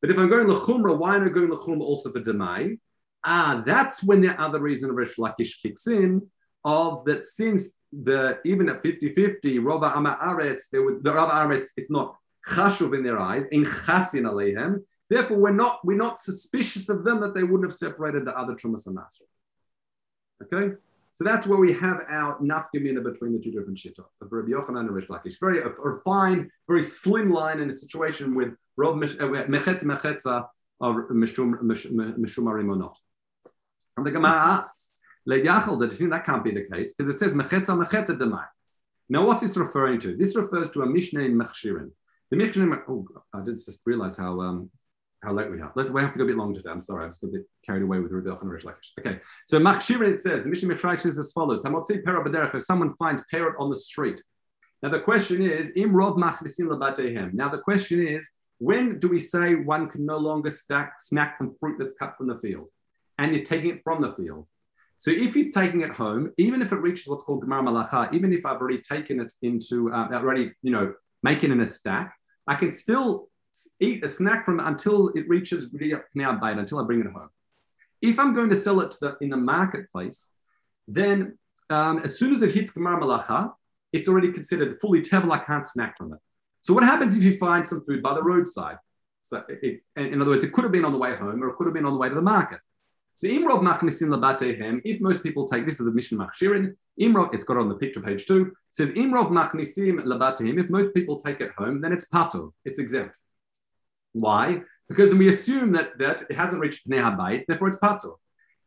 But 0.00 0.10
if 0.10 0.18
I'm 0.18 0.28
going 0.28 0.46
Lechumra, 0.46 0.96
why 0.96 1.16
am 1.16 1.24
I 1.24 1.30
going 1.30 1.48
Lechumra 1.48 1.80
also 1.80 2.12
for 2.12 2.20
Demai? 2.20 2.78
Ah, 3.24 3.62
that's 3.64 4.02
when 4.02 4.20
the 4.20 4.40
other 4.40 4.60
reason 4.60 4.90
of 4.90 4.96
Rish 4.96 5.16
Lakish 5.16 5.60
kicks 5.60 5.86
in, 5.86 6.28
of 6.64 7.04
that 7.06 7.24
since 7.24 7.70
the 7.92 8.38
even 8.44 8.68
at 8.68 8.82
50-50, 8.82 9.40
Rova 9.60 9.96
Ama 9.96 10.18
Aretz, 10.20 10.64
there 10.70 10.82
would 10.82 11.02
the 11.02 11.12
Rava 11.12 11.32
Aretz, 11.32 11.68
it's 11.76 11.90
not 11.90 12.16
chashuv 12.46 12.96
in 12.96 13.02
their 13.02 13.18
eyes, 13.18 13.44
in 13.50 13.64
chasin 13.64 14.22
aleihem. 14.22 14.82
Therefore, 15.08 15.38
we're 15.38 15.52
not 15.52 15.84
we're 15.84 15.96
not 15.96 16.18
suspicious 16.18 16.88
of 16.88 17.04
them 17.04 17.20
that 17.20 17.34
they 17.34 17.42
wouldn't 17.42 17.70
have 17.70 17.78
separated 17.78 18.24
the 18.24 18.36
other 18.36 18.54
trumas 18.54 18.86
and 18.86 18.96
master. 18.96 19.24
Okay, 20.42 20.74
so 21.12 21.24
that's 21.24 21.46
where 21.46 21.58
we 21.58 21.72
have 21.72 22.04
our 22.08 22.38
nafkamina 22.40 23.02
between 23.02 23.32
the 23.32 23.38
two 23.38 23.50
different 23.50 23.78
shittot 23.78 24.04
of 24.20 24.30
Rabbi 24.30 24.50
Yochanan 24.50 24.80
and 24.80 24.90
Rish 24.90 25.06
Lakish. 25.06 25.38
Very 25.40 25.60
a, 25.60 25.70
fine, 26.04 26.50
very 26.68 26.82
slim 26.82 27.30
line 27.30 27.60
in 27.60 27.70
a 27.70 27.72
situation 27.72 28.34
with 28.34 28.54
Rob 28.76 28.96
uh, 29.02 29.06
Mechetz 29.06 29.82
Mechetza 29.84 30.46
of 30.80 30.96
Mishumarim 31.10 32.70
or. 32.70 32.96
And 33.96 34.04
the 34.04 34.10
Gemara 34.10 34.32
asks, 34.32 34.92
that 35.26 35.42
that 36.10 36.24
can't 36.24 36.44
be 36.44 36.50
the 36.50 36.66
case 36.70 36.94
because 36.94 37.14
it 37.14 37.18
says 37.18 37.34
Mechetza 37.34 37.82
Mechetza 37.82 38.16
Demai. 38.18 38.44
Now, 39.08 39.26
what's 39.26 39.40
this 39.40 39.56
referring 39.56 40.00
to? 40.00 40.16
This 40.16 40.36
refers 40.36 40.70
to 40.70 40.82
a 40.82 40.86
Mishnah 40.86 41.20
in 41.20 41.34
Mechshirin. 41.34 41.90
The 42.30 42.36
Mishnah, 42.36 42.82
oh, 42.88 43.06
I 43.32 43.38
didn't 43.38 43.64
just 43.64 43.80
realize 43.86 44.16
how 44.16 44.40
um, 44.40 44.70
how 45.22 45.32
late 45.32 45.50
we 45.50 45.60
are. 45.60 45.72
Let's 45.74 45.90
we 45.90 46.02
have 46.02 46.12
to 46.12 46.18
go 46.18 46.24
a 46.24 46.26
bit 46.28 46.36
longer 46.36 46.58
today. 46.58 46.70
I'm 46.70 46.80
sorry, 46.80 47.04
I 47.04 47.08
got 47.08 47.22
a 47.22 47.26
bit 47.26 47.46
carried 47.64 47.82
away 47.82 47.98
with 47.98 48.12
Rebbe 48.12 48.36
and 48.38 48.50
Rish 48.50 48.64
Lakish. 48.64 48.90
Okay, 48.98 49.20
so 49.46 49.58
Machshirin 49.58 50.14
it 50.14 50.20
says 50.20 50.44
the 50.44 50.48
Mishnah 50.48 50.74
Mitzrayim 50.74 51.00
says 51.00 51.18
as 51.18 51.32
follows: 51.32 51.64
Hamotzi 51.64 52.02
perot 52.02 52.24
b'derech. 52.26 52.54
If 52.54 52.64
someone 52.64 52.94
finds 52.96 53.24
perot 53.32 53.54
on 53.58 53.70
the 53.70 53.76
street, 53.76 54.22
now 54.82 54.90
the 54.90 55.00
question 55.00 55.42
is 55.42 55.70
im 55.74 55.92
labatehem. 55.92 57.32
Now 57.34 57.48
the 57.48 57.58
question 57.58 58.06
is 58.06 58.28
when 58.58 58.98
do 58.98 59.08
we 59.08 59.18
say 59.18 59.54
one 59.54 59.88
can 59.88 60.06
no 60.06 60.16
longer 60.16 60.50
stack, 60.50 60.94
snack 61.00 61.36
from 61.36 61.54
fruit 61.58 61.76
that's 61.78 61.94
cut 61.98 62.16
from 62.16 62.26
the 62.26 62.38
field, 62.38 62.70
and 63.18 63.34
you're 63.34 63.44
taking 63.44 63.70
it 63.70 63.82
from 63.84 64.00
the 64.00 64.12
field? 64.14 64.46
So 64.98 65.10
if 65.10 65.34
he's 65.34 65.52
taking 65.52 65.82
it 65.82 65.90
home, 65.90 66.32
even 66.38 66.62
if 66.62 66.72
it 66.72 66.76
reaches 66.76 67.06
what's 67.06 67.24
called 67.24 67.42
Gemara 67.42 67.62
Malacha, 67.62 68.12
even 68.14 68.32
if 68.32 68.46
I've 68.46 68.60
already 68.60 68.80
taken 68.80 69.20
it 69.20 69.32
into, 69.42 69.92
uh, 69.92 70.08
already, 70.12 70.52
you 70.62 70.70
know, 70.70 70.94
make 71.22 71.44
it 71.44 71.50
in 71.50 71.60
a 71.60 71.66
stack, 71.66 72.14
I 72.46 72.54
can 72.54 72.72
still 72.72 73.28
eat 73.80 74.04
a 74.04 74.08
snack 74.08 74.44
from 74.44 74.60
it 74.60 74.66
until 74.66 75.08
it 75.08 75.28
reaches 75.28 75.66
now 76.14 76.32
bait, 76.38 76.58
until 76.58 76.78
I 76.78 76.84
bring 76.84 77.00
it 77.00 77.06
home. 77.06 77.30
If 78.02 78.18
I'm 78.18 78.34
going 78.34 78.50
to 78.50 78.56
sell 78.56 78.80
it 78.80 78.94
the, 79.00 79.16
in 79.20 79.30
the 79.30 79.36
marketplace, 79.36 80.30
then 80.86 81.38
um, 81.70 81.98
as 81.98 82.18
soon 82.18 82.32
as 82.32 82.42
it 82.42 82.54
hits 82.54 82.70
Gemara 82.70 83.00
Malacha, 83.00 83.52
it's 83.92 84.08
already 84.08 84.30
considered 84.32 84.78
fully 84.80 85.02
tevel. 85.02 85.30
I 85.32 85.38
can't 85.38 85.66
snack 85.66 85.96
from 85.96 86.12
it. 86.12 86.20
So 86.60 86.74
what 86.74 86.84
happens 86.84 87.16
if 87.16 87.22
you 87.22 87.38
find 87.38 87.66
some 87.66 87.84
food 87.84 88.02
by 88.02 88.14
the 88.14 88.22
roadside? 88.22 88.78
So 89.22 89.42
it, 89.48 89.82
in 89.96 90.20
other 90.20 90.30
words, 90.30 90.44
it 90.44 90.52
could 90.52 90.64
have 90.64 90.72
been 90.72 90.84
on 90.84 90.92
the 90.92 90.98
way 90.98 91.16
home 91.16 91.42
or 91.42 91.48
it 91.48 91.56
could 91.56 91.66
have 91.66 91.74
been 91.74 91.86
on 91.86 91.94
the 91.94 91.98
way 91.98 92.08
to 92.08 92.14
the 92.14 92.22
market. 92.22 92.60
So 93.14 93.26
Imrov 93.28 93.62
Machnisim 93.62 94.08
Labatehem, 94.08 94.82
if 94.84 95.00
most 95.00 95.22
people 95.22 95.48
take 95.48 95.64
this 95.64 95.80
is 95.80 95.86
the 95.86 95.92
mission 95.92 96.18
Machshirin, 96.18 96.74
Imrov, 97.00 97.32
it's 97.34 97.44
got 97.44 97.56
on 97.56 97.68
the 97.68 97.74
picture 97.74 98.00
page 98.00 98.26
two, 98.26 98.52
says 98.72 98.90
Imrov 98.90 99.30
Machnisim 99.30 100.04
Labatehem, 100.04 100.62
if 100.62 100.68
most 100.68 100.94
people 100.94 101.18
take 101.18 101.40
it 101.40 101.50
home, 101.56 101.80
then 101.80 101.92
it's 101.92 102.08
pato, 102.10 102.52
it's 102.66 102.78
exempt. 102.78 103.16
Why? 104.16 104.62
Because 104.88 105.14
we 105.14 105.28
assume 105.28 105.72
that, 105.72 105.98
that 105.98 106.22
it 106.30 106.36
hasn't 106.36 106.60
reached 106.60 106.88
Pnei 106.88 107.00
Habayit, 107.00 107.44
therefore 107.46 107.68
it's 107.68 107.78
pato. 107.78 108.14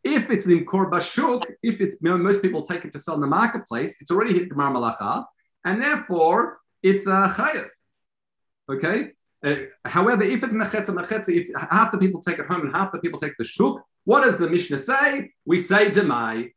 If 0.04 0.30
it's 0.30 0.46
in 0.46 0.66
Kor 0.66 0.90
Bashuk, 0.90 1.44
if 1.64 1.82
it's 1.82 1.98
you 2.02 2.10
know, 2.10 2.18
most 2.18 2.42
people 2.42 2.62
take 2.66 2.86
it 2.86 2.92
to 2.94 3.00
sell 3.00 3.16
in 3.16 3.22
the 3.22 3.28
marketplace, 3.28 3.98
it's 4.00 4.12
already 4.12 4.34
hit 4.34 4.50
Gemar 4.50 4.72
Malacha, 4.72 5.26
and 5.66 5.82
therefore 5.82 6.60
it's 6.84 7.08
a 7.08 7.12
uh. 7.12 7.64
Okay. 8.72 9.12
Uh, 9.44 9.56
however, 9.86 10.24
if 10.24 10.44
it's 10.44 10.54
mechetza 10.54 10.94
mechetza, 10.94 11.30
if 11.30 11.48
half 11.72 11.92
the 11.92 11.98
people 11.98 12.22
take 12.22 12.40
it 12.40 12.46
home 12.46 12.62
and 12.62 12.76
half 12.76 12.92
the 12.92 13.00
people 13.00 13.20
take 13.20 13.36
the 13.38 13.44
shuk, 13.44 13.82
what 14.06 14.24
does 14.24 14.38
the 14.38 14.50
Mishnah 14.50 14.80
say? 14.80 15.32
We 15.46 15.58
say 15.58 15.90
demai. 15.90 16.52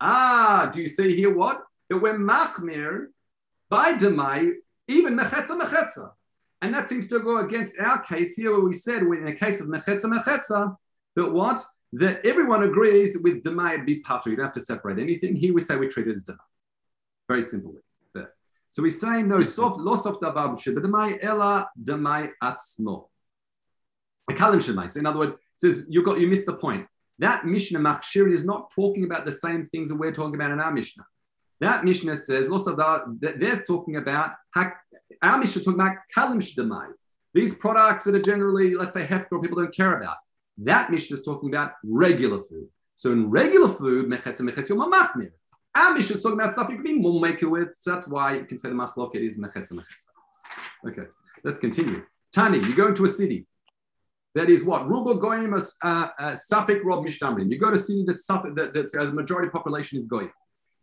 Ah, 0.00 0.70
do 0.72 0.82
you 0.82 0.88
see 0.88 1.16
here 1.16 1.34
what? 1.34 1.62
That 1.88 1.98
we're 1.98 2.18
machmir 2.18 3.06
by 3.70 3.94
demai, 3.94 4.52
even 4.88 5.16
mechetza 5.16 5.58
mechetza. 5.58 6.10
And 6.64 6.72
that 6.72 6.88
seems 6.88 7.06
to 7.08 7.20
go 7.20 7.40
against 7.44 7.78
our 7.78 8.00
case 8.00 8.36
here, 8.36 8.50
where 8.52 8.60
we 8.60 8.72
said 8.72 9.02
in 9.02 9.26
the 9.26 9.34
case 9.34 9.60
of 9.60 9.66
mechetza 9.66 10.06
mechetza, 10.06 10.74
that 11.14 11.30
what? 11.30 11.62
That 11.92 12.24
everyone 12.24 12.62
agrees 12.62 13.18
with 13.18 13.42
demai 13.42 13.84
be 13.84 14.02
patu. 14.02 14.28
You 14.28 14.36
don't 14.36 14.46
have 14.46 14.54
to 14.54 14.60
separate 14.60 14.98
anything. 14.98 15.36
Here 15.36 15.52
we 15.52 15.60
say 15.60 15.76
we 15.76 15.88
treat 15.88 16.08
it 16.08 16.16
as 16.16 16.24
demai. 16.24 16.38
Very 17.28 17.42
simply. 17.42 17.82
There. 18.14 18.32
So 18.70 18.82
we 18.82 18.90
say 18.90 19.22
no 19.22 19.42
soft 19.42 19.78
loss 19.78 20.06
of 20.06 20.20
davar 20.20 20.52
but 20.52 20.82
demai 20.82 21.22
ela 21.22 21.68
demai 21.78 22.30
atzmo. 22.42 23.08
A 24.30 24.32
kalim 24.32 24.58
shemai. 24.58 24.90
So 24.90 25.00
in 25.00 25.06
other 25.06 25.18
words, 25.18 25.34
says 25.56 25.84
you 25.86 26.02
got 26.02 26.18
you 26.18 26.28
missed 26.28 26.46
the 26.46 26.54
point. 26.54 26.86
That 27.18 27.44
Mishnah 27.44 27.78
Machshir 27.78 28.32
is 28.32 28.42
not 28.42 28.70
talking 28.74 29.04
about 29.04 29.26
the 29.26 29.32
same 29.32 29.66
things 29.66 29.90
that 29.90 29.96
we're 29.96 30.14
talking 30.14 30.36
about 30.36 30.50
in 30.50 30.60
our 30.60 30.72
Mishnah. 30.72 31.04
That 31.60 31.84
Mishnah 31.84 32.16
says 32.16 32.48
also 32.48 32.74
that 32.74 33.38
they're 33.38 33.60
talking 33.60 33.96
about 33.96 34.30
our 35.22 35.38
Mishnah 35.38 35.60
is 35.60 35.64
talking 35.66 35.80
about 35.80 35.96
kalim 36.16 36.38
shemai. 36.38 36.88
These 37.32 37.54
products 37.54 38.04
that 38.04 38.14
are 38.14 38.22
generally, 38.22 38.74
let's 38.74 38.94
say, 38.94 39.06
hefker, 39.06 39.42
people 39.42 39.58
don't 39.58 39.74
care 39.74 40.00
about. 40.00 40.16
That 40.58 40.90
Mishnah 40.90 41.16
is 41.16 41.22
talking 41.22 41.48
about 41.48 41.72
regular 41.84 42.42
food. 42.42 42.68
So 42.96 43.10
in 43.10 43.30
regular 43.30 43.68
food, 43.68 44.08
mechetz 44.08 44.40
and 44.40 44.48
mechetz 44.48 44.68
machmir. 44.68 45.30
Our 45.74 45.94
Mishnah 45.94 46.16
is 46.16 46.22
talking 46.22 46.38
about 46.38 46.52
stuff 46.52 46.68
you 46.70 46.76
can 46.76 46.84
be 46.84 47.02
mulmaker 47.02 47.50
with. 47.50 47.70
So 47.76 47.92
that's 47.92 48.06
why 48.06 48.36
you 48.36 48.44
can 48.44 48.58
say 48.58 48.68
the 48.68 48.74
machlok 48.74 49.14
it 49.14 49.22
is 49.22 49.38
mechetz 49.38 49.70
and 49.70 49.80
mechetz. 49.80 50.06
Okay, 50.86 51.08
let's 51.42 51.58
continue. 51.58 52.04
Tani, 52.32 52.58
you 52.58 52.76
go 52.76 52.88
into 52.88 53.04
a 53.04 53.08
city. 53.08 53.46
That 54.34 54.50
is 54.50 54.64
what 54.64 54.88
Ruba 54.88 55.14
Goyim, 55.14 55.54
uh, 55.54 55.58
uh, 55.84 56.36
Safek 56.52 56.80
Rob 56.84 57.04
Mishnamrim. 57.04 57.50
You 57.50 57.58
go 57.58 57.70
to 57.70 57.78
see 57.78 58.04
that 58.04 58.16
Safek, 58.16 58.56
that, 58.56 58.74
that 58.74 58.94
uh, 58.94 59.04
the 59.04 59.12
majority 59.12 59.48
population 59.48 59.98
is 59.98 60.06
Goyim. 60.06 60.32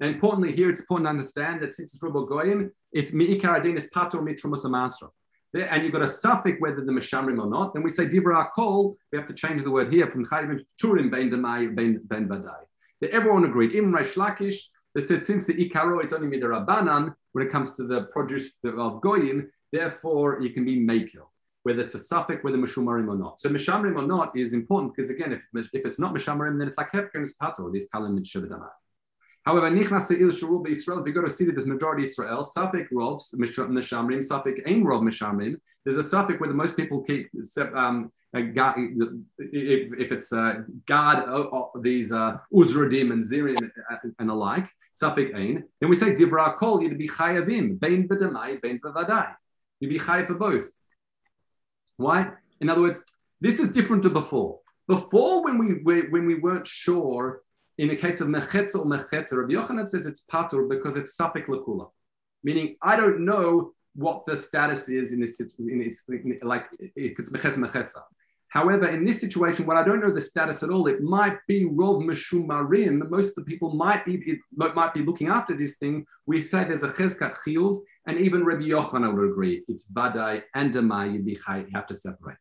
And 0.02 0.16
importantly, 0.16 0.52
here 0.52 0.70
it's 0.70 0.82
important 0.82 1.06
to 1.06 1.12
understand 1.12 1.62
that 1.62 1.74
since 1.74 1.94
it's 1.94 2.04
Ruba 2.04 2.26
Goyim, 2.26 2.72
it's 2.92 3.14
Mi'ikar 3.14 3.60
Adin 3.60 3.78
is 3.78 3.88
Pator 3.94 4.18
Mitrumus 4.18 4.66
Amasra. 4.66 5.10
And 5.54 5.84
you've 5.84 5.94
got 5.94 6.02
a 6.02 6.12
suffix 6.12 6.60
whether 6.60 6.84
the 6.84 6.92
Mishamrim 6.92 7.40
or 7.40 7.50
not. 7.50 7.74
Then 7.74 7.84
we 7.84 7.92
say 7.92 8.08
Dibra 8.08 8.50
Kol, 8.56 8.98
we 9.12 9.18
have 9.18 9.28
to 9.28 9.34
change 9.34 9.64
the 9.64 9.72
word 9.72 9.94
here 9.94 10.10
from 10.10 10.26
Chayim 10.26 10.60
Turim 10.82 11.12
Ben 11.12 11.30
Demai 11.30 11.74
Ben 11.76 12.28
Badai. 12.28 13.12
Everyone 13.12 13.46
agreed. 13.46 13.76
Im 13.76 13.94
Resh 13.94 14.16
Lakish, 14.16 14.58
they 14.96 15.02
said 15.02 15.24
since 15.24 15.46
the 15.46 15.54
Ikaro 15.54 16.04
it's 16.04 16.14
only 16.14 16.36
Midarabanan, 16.36 17.14
when 17.34 17.46
it 17.46 17.52
comes 17.52 17.74
to 17.76 17.84
the 17.84 18.04
produce 18.14 18.52
of 18.64 19.02
goyim. 19.02 19.50
Therefore, 19.72 20.42
you 20.42 20.50
can 20.50 20.66
be 20.66 20.78
makil, 20.78 21.28
whether 21.64 21.82
it's 21.82 21.96
a 21.96 22.00
suffix, 22.00 22.44
whether 22.44 22.58
mishumarim 22.58 23.08
or 23.08 23.16
not. 23.16 23.40
So 23.40 23.50
mishamrim 23.50 23.98
or 23.98 24.06
not 24.06 24.38
is 24.38 24.54
important 24.54 24.94
because 24.96 25.10
again, 25.10 25.32
if, 25.32 25.46
if 25.54 25.86
it's 25.86 26.00
not 26.00 26.14
mishamrim, 26.14 26.60
then 26.60 26.68
it's 26.68 26.78
like 26.78 26.92
hefker 26.92 27.16
and 27.16 27.30
pato. 27.42 27.72
These 27.72 27.86
kalim 27.94 28.18
and 28.18 28.26
However, 29.52 29.70
nichnas 29.70 30.10
il 30.12 30.30
shurul 30.30 30.66
Israel. 30.70 31.00
If 31.02 31.08
you 31.08 31.14
go 31.14 31.24
to 31.24 31.30
see 31.30 31.44
that 31.44 31.56
there's 31.56 31.66
majority 31.66 32.04
Israel, 32.04 32.46
suffix 32.46 32.90
rov 32.94 33.22
mishamrim, 33.36 34.24
suffix 34.24 34.62
ain 34.66 34.86
rov 34.86 35.02
mishamrim. 35.04 35.56
There's 35.84 35.98
a 35.98 36.04
suffix 36.04 36.40
where 36.40 36.48
the 36.48 36.56
most 36.56 36.78
people 36.78 37.02
keep 37.02 37.30
um, 37.76 38.14
if, 38.34 40.00
if 40.00 40.12
it's 40.14 40.32
uh, 40.32 40.62
God, 40.86 41.28
uh, 41.28 41.50
uh, 41.50 41.68
these 41.82 42.14
uh, 42.14 42.38
Uzradim 42.54 43.12
and 43.12 43.26
Zirim 43.26 43.70
and 44.20 44.30
the 44.30 44.34
like, 44.34 44.70
suffix 44.94 45.34
ain, 45.36 45.66
then 45.82 45.90
we 45.90 45.98
say 45.98 46.16
dibra 46.16 46.56
kol 46.56 46.82
you'd 46.82 46.98
be 46.98 47.10
chayavim, 47.10 47.78
bein 47.78 48.08
b'damai, 48.08 48.62
bein 48.62 48.80
b'vadai. 48.80 49.36
You'd 49.82 49.90
be 49.90 50.00
chayav 50.00 50.28
for 50.28 50.36
both. 50.36 50.70
Why? 51.98 52.32
In 52.62 52.70
other 52.70 52.80
words, 52.80 53.04
this 53.42 53.60
is 53.60 53.74
different 53.74 54.04
to 54.04 54.10
before. 54.10 54.60
Before, 54.88 55.44
when 55.44 55.58
we 55.58 55.84
when 55.84 56.26
we 56.26 56.36
weren't 56.36 56.68
sure 56.68 57.42
in 57.78 57.88
the 57.88 57.96
case 57.96 58.22
of 58.22 58.28
mechetza 58.28 58.76
or 58.76 58.86
mechetza, 58.86 59.34
Rabbi 59.34 59.54
Yochanan 59.54 59.90
says 59.90 60.06
it's 60.06 60.24
patur 60.32 60.68
because 60.70 60.96
it's 60.96 61.18
sapik 61.18 61.48
lakula, 61.48 61.90
meaning 62.44 62.76
I 62.82 62.96
don't 62.96 63.26
know 63.26 63.74
what 63.96 64.26
the 64.26 64.38
status 64.38 64.90
is 64.90 65.12
in 65.12 65.20
this, 65.20 65.40
in 65.40 65.82
its, 65.82 66.04
like 66.44 66.66
it's 66.96 67.30
mechetza 67.30 67.58
mechetza. 67.58 68.02
However, 68.52 68.88
in 68.88 69.06
this 69.06 69.22
situation, 69.22 69.66
when 69.66 69.78
I 69.78 69.84
don't 69.84 70.02
know 70.02 70.12
the 70.12 70.20
status 70.20 70.62
at 70.62 70.70
all, 70.70 70.88
it 70.88 71.02
might 71.02 71.38
be 71.48 71.64
rov 71.64 72.04
meshumarim. 72.04 73.10
Most 73.10 73.30
of 73.30 73.36
the 73.36 73.44
people 73.44 73.74
might 73.74 74.06
might 74.52 74.94
be 74.94 75.04
looking 75.04 75.30
after 75.30 75.56
this 75.56 75.78
thing. 75.78 76.06
We 76.26 76.42
say 76.42 76.66
there's 76.66 76.84
a 76.84 76.90
cheskat 76.90 77.38
chiyuv, 77.46 77.80
and 78.08 78.18
even 78.18 78.44
Rabbi 78.44 78.64
Yochanan 78.64 79.16
would 79.16 79.32
agree 79.32 79.64
it's 79.70 79.90
vadai 79.90 80.44
and 80.54 80.74
demai 80.74 81.24
you 81.26 81.38
have 81.74 81.88
to 81.88 81.96
separate. 81.96 82.36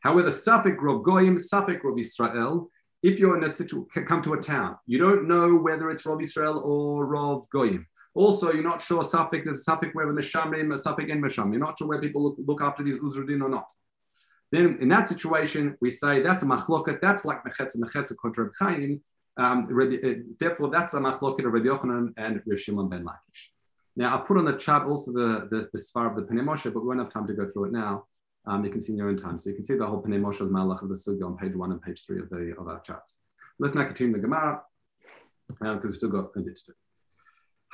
However, 0.00 0.30
safik 0.30 0.78
rov 0.78 1.04
goyim, 1.04 1.36
safik 1.36 1.82
rov 1.82 2.00
Israel 2.00 2.70
if 3.02 3.18
you're 3.18 3.36
in 3.36 3.44
a 3.44 3.52
situation, 3.52 4.04
come 4.06 4.22
to 4.22 4.34
a 4.34 4.40
town, 4.40 4.76
you 4.86 4.98
don't 4.98 5.26
know 5.26 5.56
whether 5.56 5.90
it's 5.90 6.04
Rav 6.04 6.20
Israel 6.20 6.60
or 6.64 7.06
Rav 7.06 7.48
Goyim. 7.50 7.86
Also, 8.14 8.52
you're 8.52 8.62
not 8.62 8.82
sure 8.82 9.02
Safik, 9.02 9.44
there's 9.44 9.66
a 9.66 9.70
Safik 9.70 9.94
where 9.94 10.06
the 10.06 10.20
Meshamrim, 10.20 10.74
a 10.74 10.78
Safik 10.78 11.10
and 11.10 11.22
Mesham. 11.22 11.52
You're 11.52 11.64
not 11.64 11.78
sure 11.78 11.88
where 11.88 12.00
people 12.00 12.22
look, 12.22 12.36
look 12.44 12.60
after 12.60 12.82
these 12.82 12.96
Uzrudin 12.96 13.40
or 13.40 13.48
not. 13.48 13.70
Then 14.52 14.78
in 14.80 14.88
that 14.88 15.08
situation, 15.08 15.76
we 15.80 15.90
say 15.90 16.20
that's 16.20 16.42
a 16.42 16.46
machloket, 16.46 17.00
that's 17.00 17.24
like 17.24 17.44
Mechetza, 17.44 17.76
Mechetza 17.76 18.16
contra 18.20 18.44
Reb 18.44 18.52
Chaim. 18.58 19.00
Um, 19.36 19.68
uh, 19.70 20.08
therefore, 20.40 20.70
that's 20.70 20.92
a 20.92 20.98
machloket 20.98 21.46
of 21.46 21.52
Rabbi 21.52 21.66
Yochanan 21.66 22.12
and 22.16 22.42
Rav 22.46 22.60
Shimon 22.60 22.88
ben 22.88 23.04
Lakish. 23.04 23.50
Now, 23.96 24.16
I'll 24.16 24.24
put 24.24 24.38
on 24.38 24.44
the 24.44 24.54
chat 24.54 24.82
also 24.82 25.12
the, 25.12 25.48
the, 25.50 25.68
the 25.72 25.78
Sfar 25.78 26.10
of 26.10 26.16
the 26.16 26.22
Pnei 26.22 26.42
Moshe, 26.42 26.64
but 26.64 26.80
we 26.80 26.88
won't 26.88 26.98
have 26.98 27.12
time 27.12 27.26
to 27.28 27.32
go 27.32 27.48
through 27.48 27.66
it 27.66 27.72
now. 27.72 28.06
Um, 28.46 28.64
you 28.64 28.70
can 28.70 28.80
see 28.80 28.92
in 28.92 28.98
your 28.98 29.08
own 29.08 29.16
time. 29.16 29.38
So 29.38 29.50
you 29.50 29.56
can 29.56 29.64
see 29.64 29.76
the 29.76 29.86
whole 29.86 30.02
Pnei 30.02 30.20
Moshe 30.20 30.40
of 30.40 30.48
Malach 30.48 30.82
of 30.82 30.88
the 30.88 30.94
Sugya 30.94 31.26
on 31.26 31.36
page 31.36 31.54
one 31.54 31.72
and 31.72 31.82
page 31.82 32.04
three 32.06 32.20
of, 32.20 32.30
the, 32.30 32.54
of 32.58 32.68
our 32.68 32.80
charts. 32.80 33.18
Let's 33.58 33.74
now 33.74 33.84
continue 33.84 34.14
the 34.14 34.20
Gemara 34.20 34.62
because 35.48 35.66
um, 35.66 35.80
we've 35.82 35.94
still 35.94 36.08
got 36.08 36.30
a 36.34 36.40
bit 36.40 36.56
to 36.56 36.64
do. 36.66 36.72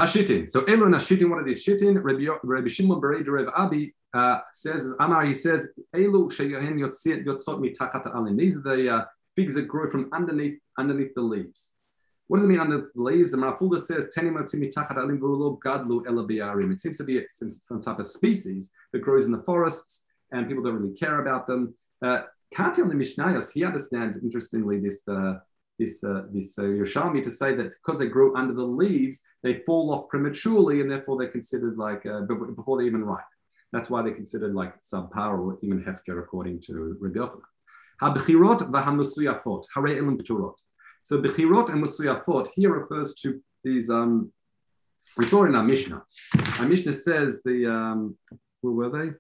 Hashitin. 0.01 0.49
So 0.49 0.65
Elon 0.65 0.93
Hashitin, 0.93 1.31
what 1.31 1.39
are 1.39 1.45
these 1.45 1.65
Shitin? 1.65 2.03
Rabbi, 2.03 2.27
Rabbi 2.43 2.69
Shimon 2.69 3.01
Bered 3.01 3.29
Rev 3.29 3.49
Abi 3.57 3.95
uh, 4.13 4.41
says, 4.53 4.93
Amar, 5.01 5.25
he 5.25 5.35
says, 5.35 5.69
Elu 5.95 6.31
sheyohen 6.31 6.79
yotzot 6.79 7.61
mitachat 7.61 8.15
alin. 8.15 8.37
These 8.37 8.57
are 8.57 8.63
the 8.63 8.95
uh, 8.95 9.05
figs 9.37 9.55
that 9.55 9.69
grow 9.69 9.89
from 9.89 10.11
underneath 10.13 10.59
underneath 10.79 11.15
the 11.15 11.23
leaves. 11.23 11.75
What 12.29 12.39
does 12.39 12.45
it 12.45 12.49
mean 12.49 12.61
under 12.61 12.91
the 12.95 13.01
leaves? 13.01 13.31
The 13.31 13.37
Marafulda 13.37 13.79
says. 13.79 14.07
It 14.07 14.15
seems 16.81 16.97
to 16.97 17.05
be 17.05 17.25
some 17.31 17.83
type 17.83 18.01
of 18.01 18.07
species 18.07 18.71
that 18.93 18.99
grows 18.99 19.27
in 19.27 19.33
the 19.33 19.43
forests 19.43 20.06
and 20.33 20.49
people 20.49 20.63
don't 20.63 20.75
really 20.75 20.95
care 20.95 21.21
about 21.21 21.47
them. 21.47 21.75
Uh, 22.05 22.23
Kehati 22.55 22.81
on 22.81 22.89
the 22.89 22.95
Mishnayos, 22.95 23.53
he 23.53 23.65
understands 23.65 24.17
interestingly 24.17 24.79
this 24.79 25.03
uh, 25.09 25.35
this 25.79 26.03
uh, 26.05 26.23
this 26.33 26.59
uh, 26.59 26.63
Yerushalmi 26.63 27.23
to 27.23 27.31
say 27.31 27.55
that 27.55 27.73
because 27.73 27.99
they 27.99 28.07
grow 28.07 28.35
under 28.35 28.55
the 28.55 28.65
leaves, 28.65 29.23
they 29.43 29.63
fall 29.67 29.93
off 29.93 30.09
prematurely, 30.09 30.81
and 30.81 30.91
therefore 30.91 31.19
they're 31.19 31.29
considered 31.29 31.77
like 31.77 32.07
uh, 32.07 32.21
before 32.23 32.79
they 32.79 32.87
even 32.87 33.05
ripe. 33.05 33.25
That's 33.73 33.91
why 33.91 34.03
they're 34.03 34.15
considered 34.15 34.55
like 34.55 34.81
subpar 34.83 35.39
or 35.39 35.59
even 35.63 35.83
hefker, 35.83 36.23
according 36.23 36.61
to 36.63 36.97
Rabbi 37.01 37.19
Yochanan. 37.19 37.41
Habchirot 38.01 38.71
v'hamusuyafot, 38.71 39.65
hare 39.75 39.97
elim 39.99 40.19
pturot. 40.19 40.57
So 41.03 41.19
bechirot 41.21 41.71
and 41.71 41.83
musuyafot 41.83 42.49
here 42.55 42.71
refers 42.71 43.15
to 43.23 43.41
these. 43.65 43.91
Um, 43.91 44.33
we 45.17 45.25
saw 45.25 45.45
in 45.45 45.55
our 45.55 45.65
Mishnah. 45.65 46.03
Our 46.59 46.67
Mishnah 46.67 46.95
says 46.95 47.43
the 47.43 47.67
um, 47.67 48.17
where 48.61 48.73
were 48.73 48.91
they? 48.91 49.13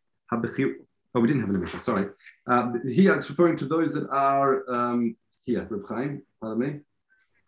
Oh, 1.16 1.20
we 1.20 1.29
didn't 1.29 1.40
have 1.40 1.50
an 1.50 1.59
Mishnah, 1.59 1.81
sorry. 1.81 2.09
Uh, 2.46 2.72
here 2.87 3.14
it's 3.14 3.31
referring 3.31 3.57
to 3.57 3.64
those 3.64 3.94
that 3.94 4.07
are 4.11 4.70
um, 4.70 5.16
here, 5.44 5.66
Reb 5.70 5.88
Chaim, 5.88 6.22
pardon 6.42 6.59
me. 6.59 6.81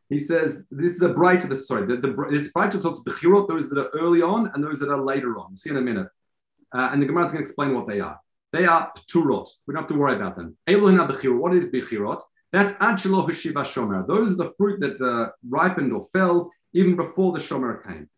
He 0.09 0.19
says 0.21 0.63
this 0.71 0.93
is 0.95 1.03
a 1.03 1.11
braita, 1.11 1.61
sorry, 1.61 1.87
the, 1.87 1.99
the, 1.99 2.29
it's 2.31 2.51
braita 2.51 2.81
talks 2.81 3.01
bechirot, 3.07 3.47
those 3.47 3.69
that 3.69 3.79
are 3.79 3.91
early 3.91 4.23
on 4.23 4.51
and 4.55 4.65
those 4.65 4.81
that 4.81 4.89
are 4.89 5.03
later 5.03 5.39
on. 5.39 5.55
See 5.55 5.69
in 5.69 5.77
a 5.77 5.83
minute. 5.83 6.09
Uh, 6.75 6.89
and 6.93 7.03
the 7.03 7.07
Gemara 7.07 7.27
is 7.27 7.33
going 7.33 7.45
to 7.45 7.47
explain 7.47 7.75
what 7.75 7.87
they 7.87 8.01
are. 8.01 8.19
They 8.55 8.65
are 8.65 8.91
pturot. 8.97 9.47
We 9.67 9.75
don't 9.75 9.83
have 9.83 9.91
to 9.91 9.99
worry 9.99 10.17
about 10.17 10.37
them. 10.37 10.57
Elohina 10.67 11.07
bechirot. 11.07 11.39
What 11.39 11.53
is 11.53 11.67
bechirot? 11.67 12.23
That's 12.53 12.73
adshelo 12.79 13.29
hashiva 13.29 13.67
shomer. 13.67 14.07
Those 14.07 14.33
are 14.33 14.37
the 14.37 14.55
fruit 14.57 14.81
that 14.81 14.99
uh, 14.99 15.29
ripened 15.47 15.93
or 15.93 16.07
fell 16.11 16.51
even 16.73 16.97
before 16.97 17.33
the 17.33 17.39
shomer 17.39 17.87
came. 17.87 18.09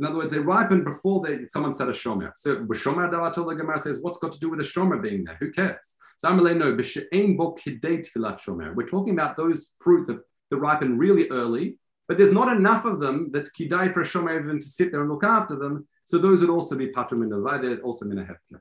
In 0.00 0.06
other 0.06 0.16
words, 0.16 0.32
they 0.32 0.38
ripen 0.38 0.82
before 0.82 1.20
they, 1.20 1.46
someone 1.48 1.74
said 1.74 1.88
a 1.88 1.92
shomer. 1.92 2.32
So 2.34 2.56
b'shomer 2.56 3.12
davatul 3.12 3.46
the 3.48 3.54
Gemara 3.54 3.78
says, 3.78 3.98
what's 4.00 4.16
got 4.16 4.32
to 4.32 4.38
do 4.38 4.48
with 4.48 4.60
a 4.60 4.62
shomer 4.62 5.00
being 5.00 5.24
there? 5.24 5.36
Who 5.40 5.52
cares? 5.52 5.96
So 6.16 6.34
no 6.34 6.72
b'she'ein 6.72 7.36
bo 7.36 7.54
kidei 7.54 8.02
tfilat 8.02 8.40
shomer. 8.40 8.74
We're 8.74 8.86
talking 8.86 9.12
about 9.12 9.36
those 9.36 9.74
fruit 9.78 10.06
that, 10.06 10.20
that 10.50 10.56
ripen 10.56 10.96
really 10.96 11.28
early, 11.28 11.76
but 12.08 12.16
there's 12.16 12.32
not 12.32 12.50
enough 12.56 12.86
of 12.86 12.98
them 12.98 13.28
that's 13.30 13.50
kidei 13.50 13.92
for 13.92 14.00
a 14.00 14.04
shomer 14.04 14.40
even 14.42 14.58
to 14.58 14.66
sit 14.66 14.90
there 14.90 15.02
and 15.02 15.10
look 15.10 15.22
after 15.22 15.54
them. 15.56 15.86
So 16.04 16.16
those 16.16 16.40
would 16.40 16.48
also 16.48 16.76
be 16.76 16.88
patrum 16.88 17.22
in 17.22 17.28
the 17.28 17.58
they're 17.60 17.80
also 17.80 18.06
mina 18.06 18.22
hefker. 18.22 18.58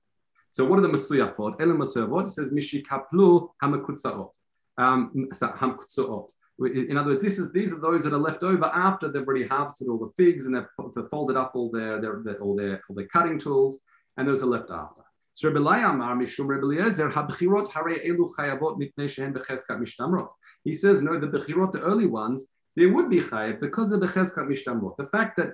So 0.52 0.66
what 0.66 0.80
are 0.80 0.82
the 0.82 0.90
masuyafot? 0.90 1.62
Elam 1.62 1.78
masuyafot. 1.78 2.28
It 2.28 2.32
says 2.32 2.50
mishikaplu 2.50 3.50
hamakutzaot. 3.64 4.32
Um. 4.78 5.30
In 6.60 6.98
other 6.98 7.12
words, 7.12 7.24
this 7.24 7.40
is 7.40 7.52
these 7.54 7.72
are 7.72 7.80
those 7.80 8.04
that 8.04 8.14
are 8.14 8.20
left 8.20 8.44
over 8.44 8.66
after 8.66 9.10
they've 9.10 9.26
already 9.26 9.48
harvested 9.48 9.88
all 9.88 9.98
the 9.98 10.12
figs 10.18 10.46
and 10.46 10.56
they've, 10.56 10.68
folded 11.10 11.38
up 11.38 11.52
all 11.56 11.72
their, 11.72 12.02
their, 12.02 12.22
their, 12.24 12.42
all 12.42 12.56
their 12.56 12.82
all 12.90 12.96
their 12.96 13.08
cutting 13.08 13.40
tools, 13.40 13.80
and 14.18 14.28
those 14.28 14.44
are 14.44 14.48
left 14.48 14.70
after. 14.70 15.02
He 15.42 15.48
says, 20.74 21.02
no, 21.02 21.18
the 21.18 21.28
bechirot, 21.28 21.72
the 21.72 21.80
early 21.82 22.08
ones, 22.08 22.46
they 22.76 22.86
would 22.88 23.10
be 23.10 23.22
chayav 23.22 23.62
because 23.62 23.92
of 23.94 24.02
the 24.02 24.08
cheskat 24.08 24.48
mishtamrot. 24.50 24.98
The 24.98 25.06
fact 25.06 25.38
that 25.38 25.54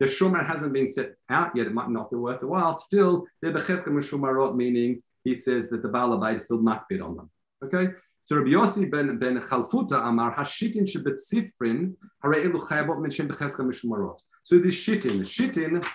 the 0.00 0.06
shomer 0.06 0.46
hasn't 0.46 0.72
been 0.72 0.88
set 0.88 1.16
out 1.28 1.54
yet, 1.54 1.66
it 1.66 1.74
might 1.74 1.90
not 1.90 2.10
be 2.10 2.16
worth 2.16 2.42
a 2.42 2.46
while. 2.46 2.72
Still, 2.72 3.26
they're 3.42 3.52
becheskat 3.52 3.88
mishumarot, 3.88 4.56
meaning 4.56 5.02
he 5.24 5.34
says 5.34 5.68
that 5.68 5.82
the 5.82 5.88
balabay 5.88 6.36
is 6.36 6.44
still 6.44 6.58
makbid 6.58 7.02
on 7.02 7.16
them. 7.16 7.30
Okay, 7.62 7.92
so 8.26 8.34
Rabbi 8.34 8.48
Yossi 8.50 8.90
ben, 8.90 9.18
ben 9.20 9.40
Chalfuta 9.40 10.04
Amar 10.04 10.34
Hashitin 10.34 10.82
Shebet 10.82 11.16
Sifrin 11.16 11.94
Hare 12.20 12.44
Elu 12.44 12.58
Chayavot 12.58 13.00
Mention 13.00 13.28
Becheska 13.28 13.60
Mishmarot. 13.60 14.18
So 14.42 14.58
this 14.58 14.74
shitin, 14.74 15.20
shitin, 15.20 15.86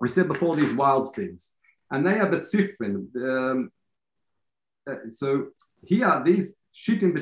we 0.00 0.08
said 0.08 0.26
before 0.26 0.56
these 0.56 0.72
wild 0.72 1.14
things, 1.14 1.54
and 1.92 2.04
they 2.04 2.18
are 2.18 2.28
Sifrin. 2.28 3.06
Um, 3.14 3.70
uh, 4.90 4.94
so 5.12 5.50
here 5.84 6.20
these 6.24 6.56
shitin 6.74 7.14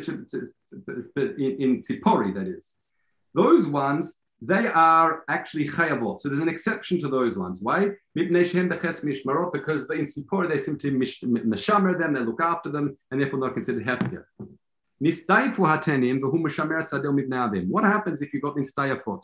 in, 1.16 1.56
in 1.60 1.82
Tzipori, 1.82 2.34
that 2.36 2.48
is, 2.48 2.74
those 3.34 3.66
ones 3.66 4.18
they 4.42 4.66
are 4.66 5.24
actually 5.28 5.66
chayavot. 5.66 6.20
So 6.20 6.28
there's 6.28 6.40
an 6.40 6.48
exception 6.48 6.98
to 6.98 7.08
those 7.08 7.38
ones. 7.38 7.62
Why? 7.62 7.90
Because 8.14 8.52
in 8.54 8.68
Sipor 10.04 10.48
they 10.48 10.58
simply 10.58 10.90
mishamer 10.90 11.98
them, 11.98 12.12
they 12.12 12.20
look 12.20 12.40
after 12.42 12.70
them, 12.70 12.96
and 13.10 13.20
therefore 13.20 13.38
not 13.40 13.54
considered 13.54 13.84
hefker. 13.84 14.26
What 17.68 17.84
happens 17.84 18.22
if 18.22 18.32
you 18.32 18.40
got 18.40 18.56
nistayafot? 18.56 19.22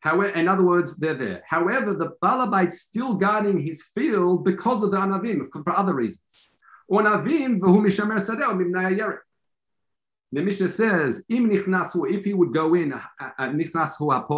However, 0.00 0.32
in 0.38 0.48
other 0.48 0.64
words, 0.64 0.96
they're 0.96 1.14
there. 1.14 1.42
However, 1.46 1.92
the 1.92 2.12
balabite's 2.22 2.80
still 2.80 3.14
guarding 3.14 3.58
his 3.60 3.82
field 3.94 4.44
because 4.46 4.82
of 4.82 4.90
the 4.92 4.96
anavim, 4.96 5.46
for 5.52 5.72
other 5.72 5.94
reasons. 5.94 6.22
Or 6.88 7.02
navim, 7.02 7.60
the 10.32 10.42
Mishnah 10.42 10.68
says, 10.68 11.24
"Im 11.28 11.50
nichnasu, 11.50 12.10
if 12.10 12.24
he 12.24 12.34
would 12.34 12.52
go 12.52 12.74
in, 12.74 12.92
uh, 12.92 13.00
uh, 13.20 13.48
nichnasu 13.48 14.00
alav 14.00 14.28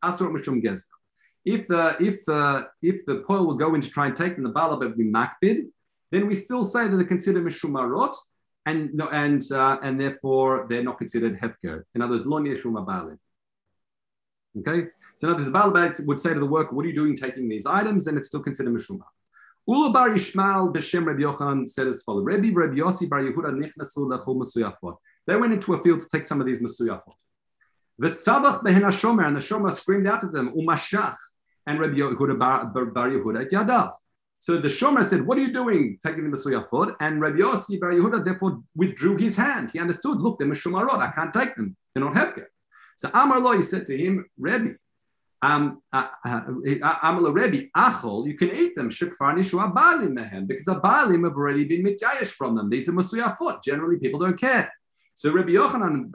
asur 0.00 0.32
mishum 0.32 0.62
gezda." 0.62 0.90
If 1.44 1.68
the 1.68 1.96
if 2.00 2.24
the 2.24 2.68
if 2.82 3.04
the 3.06 3.16
poil 3.26 3.46
will 3.46 3.56
go 3.56 3.74
in 3.74 3.80
to 3.80 3.90
try 3.90 4.06
and 4.06 4.16
take 4.16 4.36
them, 4.36 4.44
the 4.44 4.50
bala 4.50 4.78
would 4.78 4.96
be 4.96 5.04
makpid, 5.04 5.66
then 6.10 6.26
we 6.26 6.34
still 6.34 6.64
say 6.64 6.88
that 6.88 6.96
they're 6.96 7.04
considered 7.04 7.44
mishumarot, 7.44 8.14
and 8.66 9.00
and 9.12 9.52
uh, 9.52 9.78
and 9.82 10.00
therefore 10.00 10.66
they're 10.68 10.82
not 10.82 10.98
considered 10.98 11.38
hefker. 11.38 11.84
In 11.94 12.02
other 12.02 12.14
words, 12.14 12.26
lo 12.26 12.40
nishuma 12.40 12.86
balin. 12.86 13.18
Okay, 14.56 14.88
So 15.16 15.28
now 15.28 15.34
the 15.34 15.50
Balabait 15.50 16.06
would 16.06 16.20
say 16.20 16.34
to 16.34 16.40
the 16.40 16.46
worker, 16.46 16.74
what 16.74 16.84
are 16.84 16.88
you 16.88 16.94
doing 16.94 17.16
taking 17.16 17.48
these 17.48 17.66
items? 17.66 18.06
And 18.06 18.18
it's 18.18 18.28
still 18.28 18.42
considered 18.42 18.74
Mishuma. 18.74 19.04
Ula 19.66 19.90
bar 19.90 20.10
Yishmael 20.10 20.74
b'shem 20.74 21.06
Rabbi 21.06 21.22
Yochanan 21.22 21.66
said 21.68 21.86
as 21.86 22.02
follows: 22.02 22.24
Rabbi 22.24 22.50
Rabbi 22.52 22.74
Yossi 22.74 23.08
bar 23.08 23.20
Yehuda 23.20 23.50
nichnasu 23.50 23.98
lechol 23.98 24.36
masuyafot. 24.36 24.96
They 25.26 25.36
went 25.36 25.54
into 25.54 25.72
a 25.72 25.80
field 25.80 26.00
to 26.00 26.08
take 26.08 26.26
some 26.26 26.40
of 26.40 26.46
these 26.46 26.60
masuyafot. 26.60 27.14
V'tzavach 28.00 28.62
behen 28.62 28.82
Shomer, 28.82 29.26
and 29.26 29.36
the 29.36 29.40
Shomer 29.40 29.72
screamed 29.72 30.06
out 30.06 30.22
at 30.22 30.32
them, 30.32 30.52
umashach, 30.54 31.16
and 31.66 31.80
Rabbi 31.80 31.94
Yehuda 31.94 32.38
bar, 32.38 32.66
bar 32.66 33.08
Yehuda 33.08 33.50
yadav. 33.50 33.92
So 34.38 34.58
the 34.58 34.68
Shomer 34.68 35.02
said, 35.02 35.26
"What 35.26 35.38
are 35.38 35.40
you 35.40 35.52
doing, 35.52 35.98
taking 36.04 36.30
the 36.30 36.36
masuyafot?" 36.36 36.96
And 37.00 37.22
Rabbi 37.22 37.38
Yossi 37.38 37.80
bar 37.80 37.92
Yehuda 37.92 38.22
therefore 38.22 38.60
withdrew 38.76 39.16
his 39.16 39.34
hand. 39.36 39.70
He 39.70 39.78
understood. 39.78 40.18
Look, 40.18 40.38
they're 40.38 40.46
mashumarot. 40.48 40.98
I 40.98 41.10
can't 41.12 41.32
take 41.32 41.56
them. 41.56 41.74
They're 41.94 42.04
not 42.04 42.14
hefker. 42.14 42.46
So 42.96 43.10
Amar 43.14 43.40
Lo, 43.40 43.52
he 43.52 43.62
said 43.62 43.86
to 43.86 43.96
him, 43.96 44.26
Rabbi, 44.38 44.74
um, 45.44 45.82
uh, 45.92 46.08
uh, 46.24 46.40
Amal 47.02 47.30
Rebbe, 47.30 47.68
Achol, 47.76 48.26
you 48.26 48.34
can 48.34 48.50
eat 48.50 48.74
them. 48.74 48.88
Shukfar 48.88 49.34
Nishu 49.36 49.56
Abalim 49.62 50.12
Mehem, 50.18 50.46
because 50.46 50.66
have 50.66 50.82
already 50.82 51.64
been 51.64 51.84
mityayesh 51.84 52.28
from 52.28 52.56
them. 52.56 52.70
These 52.70 52.88
are 52.88 52.92
Musuyafot. 52.92 53.62
Generally, 53.62 53.98
people 53.98 54.20
don't 54.20 54.40
care. 54.40 54.72
So 55.12 55.32
Rabbi 55.32 55.50
Yochanan, 55.50 56.10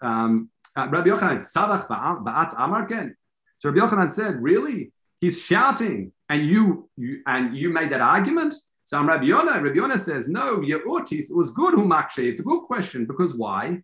um, 0.00 0.48
uh, 0.76 0.88
Rabbi 0.88 1.08
Yochanan, 1.08 1.40
Sadach 1.40 1.88
Ba'at. 1.88 3.14
So 3.58 3.70
Rabbi 3.70 3.80
Yochanan 3.80 4.12
said, 4.12 4.40
really? 4.40 4.92
He's 5.20 5.42
shouting, 5.42 6.12
and 6.28 6.46
you, 6.46 6.88
you 6.96 7.22
and 7.26 7.56
you 7.56 7.70
made 7.70 7.90
that 7.90 8.00
argument. 8.00 8.54
So 8.84 8.96
I'm 8.96 9.08
Rabbi 9.08 9.24
Yonah. 9.24 9.60
Rabbi 9.60 9.74
Yonah 9.74 9.98
says, 9.98 10.28
no, 10.28 10.62
Ye'otis, 10.62 11.30
it 11.30 11.36
was 11.36 11.50
good 11.50 11.74
humakshe. 11.74 12.24
It's 12.30 12.40
a 12.40 12.44
good 12.44 12.62
question 12.62 13.06
because 13.06 13.34
why? 13.34 13.82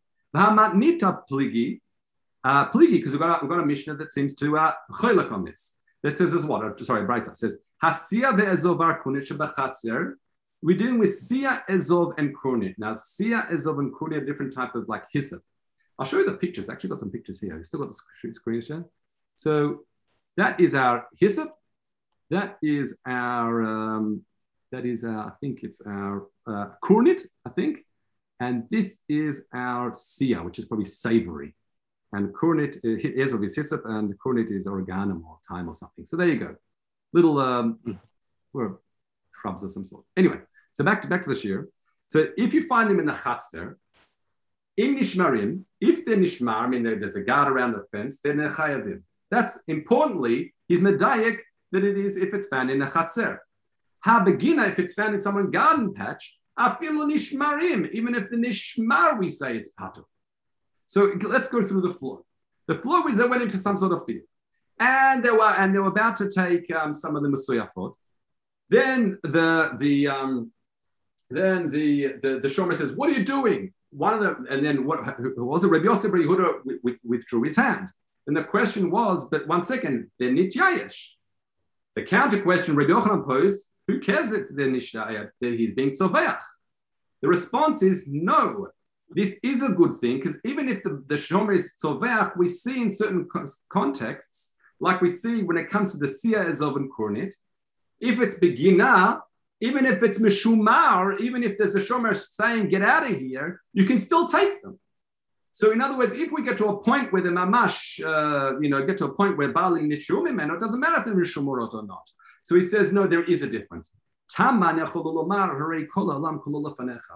Uh, 2.46 2.70
pligi, 2.70 2.92
because 2.92 3.10
we've 3.10 3.20
got 3.20 3.42
a, 3.42 3.44
we've 3.44 3.50
got 3.50 3.58
a 3.58 3.66
Mishnah 3.66 3.96
that 3.96 4.12
seems 4.12 4.32
to 4.32 4.56
uh, 4.56 4.72
on 5.32 5.44
this. 5.44 5.74
That 6.04 6.16
says 6.16 6.32
as 6.32 6.44
what? 6.44 6.64
Uh, 6.64 6.84
sorry, 6.84 7.04
Braita 7.04 7.36
says 7.36 7.56
Hasia 7.82 8.38
ve'ezov 8.38 8.78
arkunit 8.78 9.26
shebachatzer. 9.28 10.12
We're 10.62 10.76
dealing 10.76 11.00
with 11.00 11.16
Sia, 11.16 11.64
Ezov, 11.68 12.14
and 12.18 12.32
Krunit. 12.36 12.76
Now, 12.78 12.94
Sia, 12.94 13.48
Ezov, 13.50 13.80
and 13.80 13.92
Krunit 13.92 14.22
are 14.22 14.24
different 14.24 14.54
type 14.54 14.76
of 14.76 14.88
like 14.88 15.02
hyssop. 15.12 15.42
I'll 15.98 16.06
show 16.06 16.18
you 16.18 16.26
the 16.26 16.34
pictures. 16.34 16.68
I 16.68 16.74
actually 16.74 16.90
got 16.90 17.00
some 17.00 17.10
pictures 17.10 17.40
here. 17.40 17.56
You 17.56 17.64
still 17.64 17.80
got 17.80 17.92
the 18.22 18.32
screen 18.32 18.60
share. 18.60 18.84
So 19.34 19.80
that 20.36 20.60
is 20.60 20.72
our 20.76 21.08
hyssop. 21.18 21.50
That 22.30 22.58
is 22.62 22.96
our, 23.04 23.62
um, 23.64 24.22
that 24.70 24.86
is 24.86 25.02
our, 25.02 25.30
I 25.30 25.32
think 25.40 25.64
it's 25.64 25.80
our 25.80 26.28
uh, 26.46 26.66
I 26.88 27.50
think. 27.56 27.78
And 28.38 28.64
this 28.70 29.00
is 29.08 29.46
our 29.52 29.92
Sia, 29.94 30.44
which 30.44 30.60
is 30.60 30.66
probably 30.66 30.84
savory. 30.84 31.56
And 32.12 32.34
kornit 32.34 32.78
is 32.82 33.34
of 33.34 33.42
his 33.42 33.56
hyssop, 33.56 33.82
and 33.84 34.14
kornit 34.18 34.50
is 34.50 34.66
organum 34.66 35.24
or 35.28 35.38
thyme 35.48 35.68
or 35.68 35.74
something. 35.74 36.06
So 36.06 36.16
there 36.16 36.28
you 36.28 36.38
go. 36.38 36.54
Little 37.12 37.38
um, 37.38 37.78
or 38.54 38.80
shrubs 39.34 39.62
of 39.62 39.72
some 39.72 39.84
sort. 39.84 40.04
Anyway, 40.16 40.38
so 40.72 40.84
back 40.84 41.02
to 41.02 41.08
back 41.08 41.22
to 41.22 41.28
the 41.28 41.34
shear. 41.34 41.68
So 42.08 42.28
if 42.36 42.54
you 42.54 42.66
find 42.66 42.88
them 42.88 43.00
in 43.00 43.06
the 43.06 43.12
chatzir, 43.12 43.74
in 44.76 44.96
nishmarim, 44.96 45.62
if 45.80 46.04
they're 46.04 46.16
nishmar, 46.16 46.62
I 46.62 46.66
mean 46.68 46.82
there's 46.82 47.16
a 47.16 47.22
guard 47.22 47.48
around 47.48 47.72
the 47.72 47.84
fence, 47.90 48.18
then 48.22 48.36
they're 48.36 48.50
chayavim. 48.50 49.02
That's 49.30 49.58
importantly, 49.66 50.54
he's 50.68 50.78
medayik 50.78 51.40
that 51.72 51.84
it 51.84 51.96
is 51.98 52.16
if 52.16 52.32
it's 52.34 52.48
found 52.48 52.70
in 52.70 52.78
the 52.78 52.86
chatzir. 52.86 53.38
Ha 54.00 54.22
begina 54.24 54.70
if 54.70 54.78
it's 54.78 54.94
found 54.94 55.14
in 55.14 55.20
someone's 55.20 55.50
garden 55.50 55.94
patch, 55.94 56.38
afilu 56.58 57.10
nishmarim, 57.10 57.90
even 57.92 58.14
if 58.14 58.30
the 58.30 58.36
nishmar 58.36 59.18
we 59.18 59.28
say 59.28 59.56
it's 59.56 59.72
patu. 59.72 60.04
So 60.86 61.12
let's 61.22 61.48
go 61.48 61.66
through 61.66 61.82
the 61.82 61.94
floor. 61.94 62.22
The 62.68 62.76
floor 62.76 63.02
was 63.04 63.18
they 63.18 63.26
went 63.26 63.42
into 63.42 63.58
some 63.58 63.76
sort 63.76 63.92
of 63.92 64.06
field, 64.06 64.22
and 64.78 65.24
they 65.24 65.30
were 65.30 65.44
and 65.44 65.74
they 65.74 65.78
were 65.78 65.88
about 65.88 66.16
to 66.16 66.30
take 66.30 66.70
um, 66.74 66.94
some 66.94 67.16
of 67.16 67.22
the 67.22 67.28
masuyafot. 67.28 67.94
Then 68.68 69.18
the 69.22 69.76
the 69.78 70.08
um, 70.08 70.52
then 71.30 71.70
the 71.70 72.14
the, 72.22 72.40
the 72.40 72.48
shomer 72.48 72.76
says, 72.76 72.92
"What 72.92 73.10
are 73.10 73.12
you 73.12 73.24
doing?" 73.24 73.72
One 73.90 74.14
of 74.14 74.20
them, 74.20 74.46
and 74.50 74.64
then 74.66 74.84
what 74.84 75.16
who 75.18 75.44
was 75.44 75.64
it? 75.64 75.68
Rabbi 75.68 75.84
Yosef 75.84 76.10
Yehuda 76.10 76.98
withdrew 77.04 77.42
his 77.42 77.56
hand. 77.56 77.88
And 78.26 78.36
the 78.36 78.44
question 78.44 78.90
was, 78.90 79.28
but 79.28 79.46
one 79.46 79.62
second, 79.62 80.10
they're 80.18 80.30
nityayesh. 80.30 81.12
The 81.94 82.02
counter 82.02 82.42
question 82.42 82.74
Rabbi 82.74 82.90
Yochanan 82.90 83.24
posed, 83.24 83.68
who 83.86 84.00
cares 84.00 84.32
if 84.32 84.48
they're 84.50 84.68
nityayesh? 84.68 85.30
He's 85.40 85.74
being 85.74 85.90
soveach. 85.90 86.40
The 87.22 87.28
response 87.28 87.82
is 87.82 88.04
no 88.06 88.68
this 89.10 89.38
is 89.42 89.62
a 89.62 89.68
good 89.68 89.98
thing 89.98 90.16
because 90.16 90.38
even 90.44 90.68
if 90.68 90.82
the, 90.82 91.02
the 91.06 91.14
shomer 91.14 91.54
is 91.54 91.74
tzoveach, 91.82 92.36
we 92.36 92.48
see 92.48 92.82
in 92.82 92.90
certain 92.90 93.28
contexts, 93.68 94.52
like 94.80 95.00
we 95.00 95.08
see 95.08 95.42
when 95.42 95.56
it 95.56 95.70
comes 95.70 95.92
to 95.92 95.98
the 95.98 96.08
sia 96.08 96.44
ezov 96.44 96.76
and 96.76 96.90
kornit, 96.92 97.34
if 98.00 98.20
it's 98.20 98.34
beginner, 98.34 99.20
even 99.60 99.86
if 99.86 100.02
it's 100.02 100.18
mishumar, 100.18 101.18
even 101.20 101.42
if 101.42 101.56
there's 101.56 101.74
a 101.74 101.80
shomer 101.80 102.14
saying 102.14 102.68
get 102.68 102.82
out 102.82 103.10
of 103.10 103.16
here, 103.16 103.62
you 103.72 103.84
can 103.84 103.98
still 103.98 104.28
take 104.28 104.62
them. 104.62 104.78
So 105.52 105.72
in 105.72 105.80
other 105.80 105.96
words, 105.96 106.12
if 106.12 106.30
we 106.32 106.42
get 106.42 106.58
to 106.58 106.66
a 106.66 106.82
point 106.82 107.12
where 107.12 107.22
the 107.22 107.30
mamash, 107.30 108.04
uh, 108.04 108.60
you 108.60 108.68
know, 108.68 108.84
get 108.84 108.98
to 108.98 109.06
a 109.06 109.14
point 109.14 109.38
where 109.38 109.54
balim 109.54 109.86
nitshumim, 109.90 110.54
it 110.54 110.60
doesn't 110.60 110.78
matter 110.78 110.98
if 110.98 111.06
they're 111.06 111.14
mishumorot 111.14 111.72
or 111.72 111.86
not. 111.86 112.06
So 112.42 112.54
he 112.54 112.62
says, 112.62 112.92
no, 112.92 113.06
there 113.06 113.24
is 113.24 113.42
a 113.42 113.46
difference. 113.46 113.94
Tama 114.32 114.72
lomar 114.72 115.56
hare 115.56 115.86
kol 115.86 116.12
alam 116.12 116.40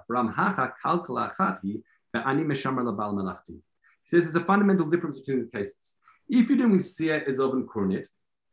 Ram 0.08 0.28
hacha 0.28 0.72
kalkala 0.84 1.34
achati 1.34 1.82
ve'ani 2.14 2.44
labal. 2.44 3.36
He 3.46 3.54
says 4.04 4.24
there's 4.24 4.36
a 4.36 4.44
fundamental 4.44 4.86
difference 4.86 5.20
between 5.20 5.44
the 5.44 5.58
cases. 5.58 5.96
If 6.28 6.48
you're 6.48 6.58
doing 6.58 6.80
sia 6.80 7.22
ezov 7.28 7.52
and 7.52 7.68
kornit, 7.68 8.06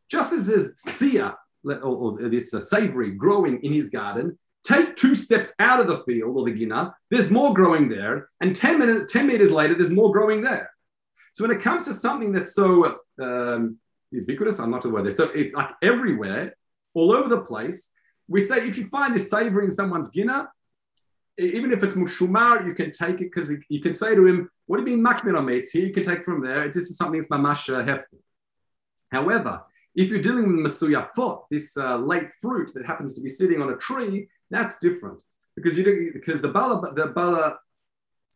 just 0.09 0.33
as 0.33 0.47
there's 0.47 0.79
sia 0.79 1.37
or, 1.63 1.75
or 1.75 2.29
this 2.29 2.53
uh, 2.53 2.59
savory 2.59 3.11
growing 3.11 3.61
in 3.63 3.73
his 3.73 3.89
garden, 3.89 4.37
take 4.63 4.95
two 4.95 5.15
steps 5.15 5.53
out 5.59 5.79
of 5.79 5.87
the 5.87 5.97
field 5.99 6.35
or 6.35 6.45
the 6.45 6.53
gina, 6.53 6.93
there's 7.09 7.29
more 7.29 7.53
growing 7.53 7.87
there, 7.87 8.29
and 8.41 8.55
10 8.55 8.79
minutes, 8.79 9.13
10 9.13 9.27
meters 9.27 9.51
later, 9.51 9.73
there's 9.75 9.91
more 9.91 10.11
growing 10.11 10.41
there. 10.41 10.71
So 11.33 11.43
when 11.43 11.55
it 11.55 11.61
comes 11.61 11.85
to 11.85 11.93
something 11.93 12.31
that's 12.31 12.53
so 12.53 12.99
um, 13.21 13.77
ubiquitous, 14.11 14.59
I'm 14.59 14.71
not 14.71 14.85
aware 14.85 15.03
there, 15.03 15.11
so 15.11 15.25
it's 15.25 15.53
like 15.53 15.69
everywhere, 15.81 16.55
all 16.93 17.11
over 17.11 17.29
the 17.29 17.41
place, 17.41 17.91
we 18.27 18.43
say 18.43 18.67
if 18.67 18.77
you 18.77 18.85
find 18.85 19.15
this 19.15 19.29
savory 19.29 19.65
in 19.65 19.71
someone's 19.71 20.09
gina, 20.09 20.49
even 21.37 21.71
if 21.71 21.83
it's 21.83 21.95
mushumar, 21.95 22.65
you 22.65 22.73
can 22.73 22.91
take 22.91 23.21
it 23.21 23.31
because 23.31 23.51
you 23.69 23.81
can 23.81 23.93
say 23.93 24.15
to 24.15 24.25
him, 24.25 24.49
"What 24.65 24.77
do 24.77 24.89
you 24.89 24.97
mean 24.97 25.05
makmir 25.05 25.43
mates? 25.43 25.71
Here 25.71 25.85
you 25.85 25.93
can 25.93 26.03
take 26.03 26.23
from 26.23 26.41
there. 26.41 26.67
This 26.67 26.89
is 26.89 26.97
something 26.97 27.21
that's 27.21 27.29
mamash 27.29 27.73
uh, 27.73 27.85
hefty." 27.85 28.17
However, 29.11 29.63
if 29.95 30.09
you're 30.09 30.21
dealing 30.21 30.47
with 30.47 30.65
masuya 30.65 31.09
fot, 31.15 31.45
this 31.49 31.77
uh, 31.77 31.97
lote 31.97 32.31
fruit 32.41 32.71
that 32.73 32.85
happens 32.85 33.13
to 33.15 33.21
be 33.21 33.29
sitting 33.29 33.61
on 33.61 33.71
a 33.71 33.77
tree, 33.77 34.27
that's 34.49 34.77
different 34.79 35.21
because 35.55 35.77
you 35.77 36.11
because 36.13 36.41
the 36.41 36.49
bala 36.49 36.93
the 36.93 37.07
bala 37.07 37.57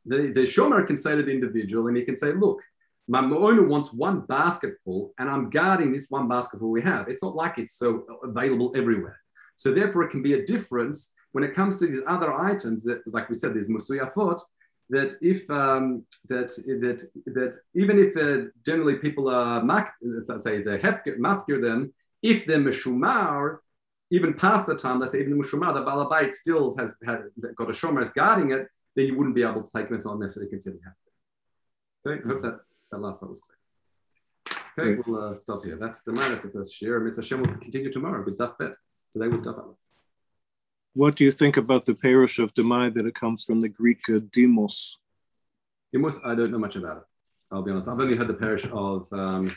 the, 0.06 0.32
the 0.32 0.42
shomer 0.42 0.86
can 0.86 0.98
say 0.98 1.16
to 1.16 1.24
the 1.24 1.32
individual 1.32 1.88
and 1.88 1.98
he 1.98 2.04
can 2.04 2.18
say, 2.18 2.34
"Look, 2.34 2.62
my 3.08 3.20
owner 3.20 3.64
wants 3.64 3.94
one 3.94 4.22
basketful, 4.22 5.14
and 5.18 5.30
I'm 5.30 5.50
guarding 5.50 5.92
this 5.92 6.08
one 6.10 6.28
basketful 6.28 6.70
we 6.70 6.82
have. 6.82 7.08
It's 7.08 7.24
not 7.24 7.36
like 7.36 7.58
it's 7.58 7.78
so 7.78 8.06
available 8.24 8.74
everywhere." 8.76 9.21
So 9.62 9.72
therefore, 9.72 10.02
it 10.04 10.10
can 10.10 10.24
be 10.24 10.34
a 10.34 10.44
difference 10.44 11.14
when 11.34 11.44
it 11.44 11.54
comes 11.54 11.78
to 11.78 11.86
these 11.86 12.02
other 12.08 12.34
items 12.34 12.84
that, 12.86 13.00
like 13.06 13.30
we 13.30 13.36
said, 13.36 13.54
there's 13.54 13.70
musuyafot. 13.70 14.40
That 14.90 15.14
if 15.22 15.48
um, 15.52 16.04
that 16.30 16.50
that 16.86 17.00
that 17.38 17.52
even 17.76 17.96
if 18.06 18.18
uh, 18.18 18.50
generally 18.66 18.96
people 18.96 19.30
are 19.30 19.64
mak, 19.64 19.94
say 20.46 20.64
they 20.64 20.80
have 20.80 21.04
mafkir 21.28 21.62
them, 21.62 21.94
if 22.24 22.48
they're 22.48 22.58
meshumar, 22.70 23.60
even 24.10 24.34
past 24.34 24.66
the 24.66 24.76
time, 24.76 25.00
let's 25.00 25.12
say 25.12 25.22
even 25.22 25.40
meshumar, 25.40 25.76
the 25.76 25.86
balabait 25.90 26.34
still 26.34 26.76
has, 26.80 26.98
has 27.06 27.20
got 27.56 27.70
a 27.70 27.78
shomer 27.82 28.12
guarding 28.16 28.50
it, 28.58 28.68
then 28.96 29.06
you 29.06 29.16
wouldn't 29.16 29.36
be 29.36 29.44
able 29.44 29.62
to 29.62 29.72
take 29.78 29.92
it. 29.92 29.94
It's 29.94 30.06
not 30.06 30.20
necessarily 30.20 30.50
considered. 30.50 30.82
Okay, 32.06 32.20
I 32.26 32.28
hope 32.28 32.42
that, 32.42 32.58
that 32.92 33.00
last 33.00 33.20
part 33.20 33.30
was 33.30 33.42
clear. 33.46 33.60
Okay, 34.74 35.02
we'll 35.06 35.24
uh, 35.24 35.38
stop 35.38 35.64
here. 35.64 35.78
That's 35.78 36.02
the 36.02 36.14
minus 36.14 36.42
the 36.44 36.50
first 36.50 36.74
share. 36.76 37.00
Mitzvah 37.00 37.22
Hashem 37.22 37.42
will 37.42 37.58
continue 37.60 37.92
tomorrow 37.92 38.24
with 38.26 38.40
Daf 38.40 38.58
Bet. 38.58 38.74
Today 39.14 39.28
was 39.28 39.44
Daf 39.44 39.58
Aleph. 39.58 39.76
What 40.94 41.16
do 41.16 41.26
you 41.26 41.32
think 41.32 41.58
about 41.58 41.84
the 41.86 41.96
parish 41.96 42.40
of 42.40 42.54
Demai 42.54 42.94
that 42.94 43.06
it 43.06 43.16
comes 43.16 43.44
from 43.44 43.60
the 43.60 43.68
Greek 43.68 44.10
uh, 44.10 44.20
demos? 44.32 44.98
Demos, 45.92 46.20
I 46.24 46.34
don't 46.34 46.52
know 46.52 46.60
much 46.60 46.78
about 46.78 46.98
it. 46.98 47.04
I'll 47.52 47.62
be 47.62 47.72
honest. 47.72 47.90
I've 47.90 48.00
only 48.00 48.16
heard 48.16 48.30
the 48.30 48.36
parish 48.46 48.66
of 48.72 49.12
um, 49.12 49.54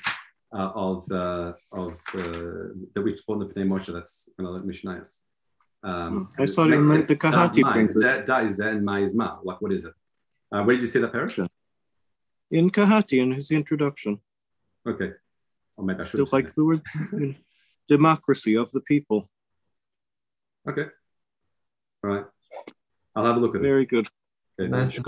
uh, 0.52 0.70
of 0.74 1.10
uh, 1.10 1.52
of 1.72 1.92
uh, 2.14 2.74
the 2.94 3.02
which 3.02 3.24
born 3.26 3.38
the 3.38 3.46
Pnei 3.46 3.66
Moshe. 3.66 3.92
That's 3.92 4.28
another 4.38 4.60
Mishnayos. 4.60 5.20
Um, 5.84 6.30
I 6.36 6.46
saw 6.46 6.64
you 6.64 6.80
meant 6.80 7.06
the 7.06 7.14
Kehati. 7.14 8.26
Da 8.26 8.38
is 8.38 8.58
and 8.58 8.84
Ma 8.84 8.98
Ma. 9.14 9.38
Like 9.44 9.60
what 9.60 9.72
is 9.72 9.84
it? 9.84 9.94
Uh, 10.50 10.62
where 10.64 10.74
did 10.74 10.82
you 10.82 10.88
see 10.88 10.98
that 10.98 11.12
parish? 11.12 11.38
In 12.50 12.70
Kehati, 12.70 13.22
in 13.22 13.30
his 13.32 13.52
introduction. 13.52 14.20
Okay. 14.86 15.12
Or 15.76 15.84
maybe 15.84 16.00
I 16.00 16.04
should. 16.04 16.32
Like 16.32 16.52
the 16.54 16.64
word 16.64 16.82
democracy 17.88 18.56
of 18.56 18.72
the 18.72 18.80
people. 18.80 19.28
Okay. 20.68 20.86
All 22.02 22.10
right. 22.10 22.24
I'll 23.14 23.24
have 23.24 23.36
a 23.36 23.40
look 23.40 23.54
at 23.54 23.60
it. 23.60 23.64
Very 23.64 23.86
good. 23.86 24.08
Okay. 24.60 24.68
Nice. 24.68 24.98